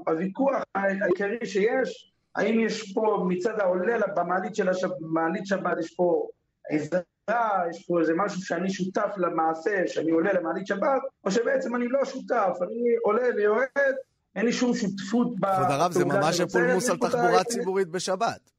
הוויכוח 0.06 0.62
העיקרי 0.74 1.46
שיש, 1.46 2.12
האם 2.36 2.60
יש 2.60 2.92
פה 2.92 3.24
מצד 3.28 3.60
העולה 3.60 3.98
במעלית 4.16 4.54
של 4.54 4.68
השבת, 4.68 4.92
במעלית 5.00 5.46
שבת 5.46 5.78
יש 5.80 5.94
פה 5.94 6.28
עזרה, 6.70 7.64
יש 7.70 7.86
פה 7.86 8.00
איזה 8.00 8.12
משהו 8.16 8.42
שאני 8.42 8.70
שותף 8.70 9.10
למעשה, 9.16 9.82
שאני 9.86 10.10
עולה 10.10 10.32
למעלית 10.32 10.66
שבת, 10.66 11.02
או 11.24 11.30
שבעצם 11.30 11.76
אני 11.76 11.88
לא 11.88 12.04
שותף, 12.04 12.58
אני 12.62 12.94
עולה 13.04 13.22
ויורד, 13.36 13.94
אין 14.36 14.46
לי 14.46 14.52
שום 14.52 14.74
שותפות 14.74 15.40
ב... 15.40 15.46
כבוד 15.56 15.70
הרב, 15.70 15.92
זה 15.92 16.04
ממש 16.04 16.40
פולמוס 16.40 16.90
על 16.90 16.96
תחבורה 16.96 17.44
ציבורית 17.44 17.88
בשבת. 17.88 18.50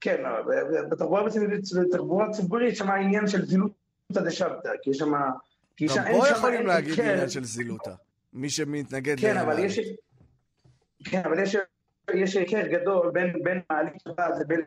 כן, 0.00 0.22
בתחבורה 0.90 2.30
ציבורית 2.32 2.76
שם 2.76 2.90
העניין 2.90 3.26
של 3.26 3.46
זילותא 3.46 3.74
דשבתא, 4.12 4.70
כי 4.82 4.90
יש 4.90 4.96
שם... 4.96 5.12
גם 5.96 6.04
פה 6.12 6.28
יכולים 6.28 6.66
להגיד 6.66 7.00
עניין 7.00 7.28
של 7.28 7.44
זילותא, 7.44 7.92
מי 8.32 8.50
שמתנגד... 8.50 9.20
כן, 9.20 9.36
אבל 9.36 9.58
יש... 9.58 9.80
כן, 11.04 11.22
אבל 11.24 11.38
יש... 11.38 11.56
יש 12.14 12.36
היכר 12.36 12.66
גדול 12.66 13.10
בין, 13.10 13.42
בין 13.42 13.60
מעלית 13.70 14.00
שבת 14.04 14.34
לבין 14.40 14.60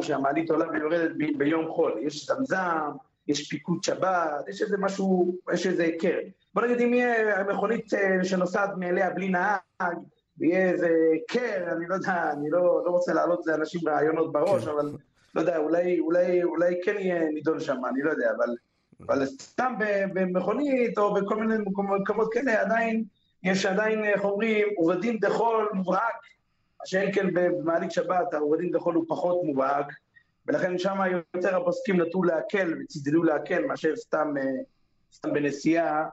שהמעלית 0.00 0.50
עולה 0.50 0.70
ויורדת 0.70 1.10
ביום 1.38 1.68
חול. 1.68 1.98
יש 2.02 2.26
זמזם, 2.26 2.90
יש 3.28 3.48
פיקוד 3.48 3.84
שבת, 3.84 4.48
יש 4.48 4.62
איזה 4.62 4.76
משהו, 4.78 5.36
יש 5.52 5.66
איזה 5.66 5.82
היכר. 5.82 6.18
בוא 6.54 6.62
נגיד 6.62 6.80
אם 6.80 6.94
יהיה 6.94 7.44
מכונית 7.44 7.94
אה, 7.94 8.24
שנוסעת 8.24 8.70
מאליה 8.76 9.10
בלי 9.10 9.28
נהג, 9.28 9.96
ויהיה 10.38 10.70
איזה 10.70 10.88
קר, 11.28 11.72
אני 11.72 11.86
לא 11.88 11.94
יודע, 11.94 12.32
אני 12.32 12.50
לא, 12.50 12.82
לא 12.84 12.90
רוצה 12.90 13.12
להעלות 13.12 13.46
לאנשים 13.46 13.88
רעיונות 13.88 14.32
בראש, 14.32 14.64
כן. 14.64 14.70
אבל 14.70 14.92
לא 15.34 15.40
יודע, 15.40 15.56
אולי, 15.58 16.00
אולי, 16.00 16.42
אולי 16.42 16.80
כן 16.84 16.96
יהיה 16.98 17.30
נידון 17.30 17.60
שם, 17.60 17.76
אני 17.88 18.02
לא 18.02 18.10
יודע, 18.10 18.30
אבל, 18.36 18.54
אבל 19.00 19.26
סתם 19.26 19.74
במכונית 20.14 20.98
או 20.98 21.14
בכל 21.14 21.36
מיני 21.36 21.54
מקומות 22.00 22.32
כאלה, 22.32 22.60
עדיין, 22.60 23.04
יש 23.42 23.66
עדיין, 23.66 24.04
איך 24.04 24.24
אומרים, 24.24 24.66
עובדים 24.76 25.18
דחול 25.18 25.68
מובהק, 25.74 26.14
שאין 26.84 27.12
כן 27.12 27.26
במעלית 27.34 27.92
שבת, 27.92 28.34
העובדים 28.34 28.70
דחול 28.70 28.94
הוא 28.94 29.04
פחות 29.08 29.44
מובהק, 29.44 29.86
ולכן 30.46 30.78
שם 30.78 30.98
יותר 31.34 31.56
הפוסקים 31.56 32.00
נטו 32.00 32.22
להקל 32.22 32.74
וצידדו 32.80 33.22
להקל 33.22 33.64
מאשר 33.64 33.96
סתם, 33.96 34.34
אה, 34.38 34.42
סתם 35.14 35.32
בנסיעה. 35.32 36.04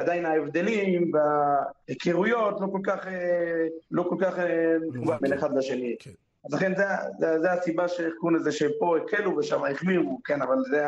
עדיין 0.00 0.26
ההבדלים 0.26 1.12
וההיכרויות 1.14 2.60
לא 2.60 2.66
כל 2.72 2.80
כך, 2.84 3.06
אה, 3.06 3.66
לא 3.90 4.02
כל 4.02 4.16
כך 4.20 4.38
אה, 4.38 4.76
בין 5.20 5.32
אחד 5.32 5.56
לשני. 5.56 5.96
כן. 5.98 6.10
אז 6.44 6.54
לכן 6.54 6.76
זה, 6.76 6.84
זה, 7.18 7.40
זה 7.40 7.52
הסיבה 7.52 7.88
שהארגון 7.88 8.36
הזה 8.36 8.52
שפה 8.52 8.96
הקלו 8.98 9.36
ושם 9.36 9.64
החמירו, 9.64 10.20
כן, 10.24 10.42
אבל 10.42 10.56
זה, 10.70 10.86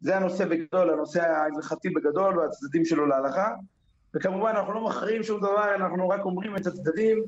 זה 0.00 0.16
הנושא 0.16 0.44
בגדול, 0.44 0.90
הנושא 0.90 1.22
ההלכתי 1.22 1.90
בגדול 1.90 2.38
והצדדים 2.38 2.84
שלו 2.84 3.06
להלכה. 3.06 3.54
וכמובן 4.14 4.50
אנחנו 4.50 4.72
לא 4.72 4.84
מכריעים 4.84 5.22
שום 5.22 5.40
דבר, 5.40 5.74
אנחנו 5.74 6.08
רק 6.08 6.24
אומרים 6.24 6.56
את 6.56 6.66
הצדדים, 6.66 7.24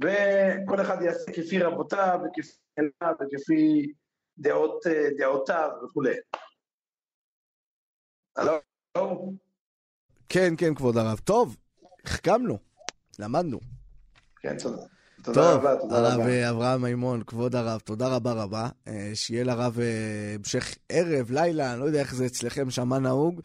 וכל 0.00 0.80
אחד 0.80 1.02
יעשה 1.02 1.32
כפי 1.32 1.58
רבותיו 1.58 2.20
וכפי 2.24 2.52
עיניו 2.76 3.14
וכפי 3.20 3.92
דעות, 4.38 4.86
אה, 4.86 5.08
דעותיו 5.18 5.70
וכולי. 5.84 6.14
הלו? 8.36 8.52
כן, 10.28 10.54
כן, 10.56 10.74
כבוד 10.74 10.96
הרב. 10.96 11.18
טוב, 11.24 11.56
החכמנו, 12.04 12.58
למדנו. 13.18 13.60
כן, 14.40 14.56
תודה. 14.58 14.82
תודה 15.22 15.52
רבה, 15.52 15.76
תודה 15.76 15.98
רבה. 15.98 16.12
הרב 16.12 16.20
אה, 16.20 16.50
אברהם 16.50 16.82
מימון, 16.82 17.22
כבוד 17.26 17.54
הרב, 17.54 17.80
תודה 17.80 18.08
רבה 18.08 18.32
רבה. 18.32 18.68
אה, 18.88 19.10
שיהיה 19.14 19.44
לרב 19.44 19.80
אה, 19.80 20.34
המשך 20.38 20.74
ערב, 20.88 21.30
לילה, 21.30 21.72
אני 21.72 21.80
לא 21.80 21.84
יודע 21.84 22.00
איך 22.00 22.14
זה 22.14 22.26
אצלכם 22.26 22.70
שם, 22.70 22.88
מה 22.88 22.98
נהוג. 22.98 23.40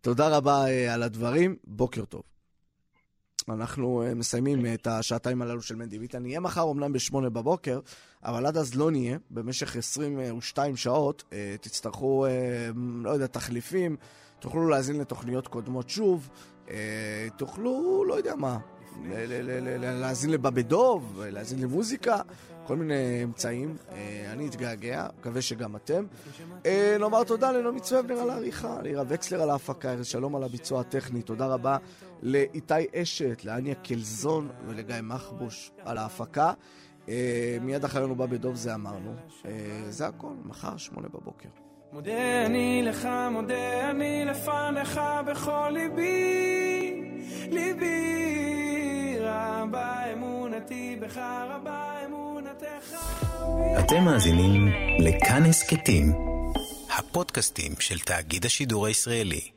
תודה 0.00 0.36
רבה 0.36 0.64
על 0.92 1.02
הדברים, 1.02 1.56
בוקר 1.64 2.04
טוב. 2.04 2.22
אנחנו 3.48 4.04
מסיימים 4.16 4.66
את 4.74 4.86
השעתיים 4.86 5.42
הללו 5.42 5.62
של 5.62 5.76
מנדי 5.76 5.98
ביטן. 5.98 6.22
נהיה 6.22 6.40
מחר 6.40 6.70
אמנם 6.70 6.92
בשמונה 6.92 7.30
בבוקר, 7.30 7.80
אבל 8.24 8.46
עד 8.46 8.56
אז 8.56 8.74
לא 8.74 8.90
נהיה. 8.90 9.18
במשך 9.30 9.76
22 9.76 10.76
שעות 10.76 11.24
תצטרכו, 11.60 12.26
לא 13.04 13.10
יודע, 13.10 13.26
תחליפים. 13.26 13.96
תוכלו 14.44 14.68
להאזין 14.68 15.00
לתוכניות 15.00 15.48
קודמות 15.48 15.88
שוב, 15.88 16.28
אה, 16.70 17.28
תוכלו, 17.36 18.04
לא 18.08 18.14
יודע 18.14 18.34
מה, 18.34 18.58
להאזין 19.80 20.30
לבבי 20.30 20.62
דוב, 20.62 21.20
להאזין 21.24 21.60
למוזיקה, 21.60 22.20
כל 22.66 22.76
מיני 22.76 23.24
אמצעים. 23.24 23.76
אה, 23.92 24.32
אני 24.32 24.48
אתגעגע, 24.48 25.06
מקווה 25.18 25.42
שגם 25.42 25.76
אתם. 25.76 26.04
אה, 26.66 26.96
נאמר 27.00 27.24
תודה 27.24 27.52
לנעמי 27.52 27.80
צוובנר 27.80 28.20
על 28.20 28.30
העריכה, 28.30 28.82
לירה 28.82 29.04
וקסלר 29.08 29.42
על 29.42 29.50
ההפקה, 29.50 29.92
ארז 29.92 30.06
שלום 30.06 30.36
על 30.36 30.42
הביצוע 30.42 30.80
הטכני, 30.80 31.22
תודה 31.22 31.46
רבה 31.46 31.76
לאיתי 32.22 32.74
אשת, 32.94 33.44
לאניה 33.44 33.74
קלזון 33.74 34.48
ולגיא 34.66 34.94
מחבוש 35.02 35.70
על 35.84 35.98
ההפקה. 35.98 36.52
מיד 37.60 37.84
אחרינו 37.84 38.14
בבי 38.14 38.38
דוב 38.38 38.54
זה 38.54 38.74
אמרנו. 38.74 39.14
זה 39.88 40.06
הכל, 40.06 40.32
מחר, 40.44 40.76
שמונה 40.76 41.08
בבוקר. 41.08 41.63
מודה 41.94 42.46
אני 42.46 42.82
לך, 42.82 43.08
מודה 43.30 43.90
אני 43.90 44.24
לפניך 44.24 45.00
בכל 45.26 45.70
ליבי, 45.72 47.02
ליבי 47.50 49.16
רבה 49.20 50.12
אמונתי 50.12 50.96
בך 51.00 51.18
רבה 51.50 51.92
אמונתך. 52.06 52.96
אתם 53.78 54.04
מאזינים 54.04 54.68
לכאן 54.98 55.42
הסכתים, 55.42 56.12
הפודקאסטים 56.98 57.72
של 57.80 57.98
תאגיד 57.98 58.46
השידור 58.46 58.86
הישראלי. 58.86 59.50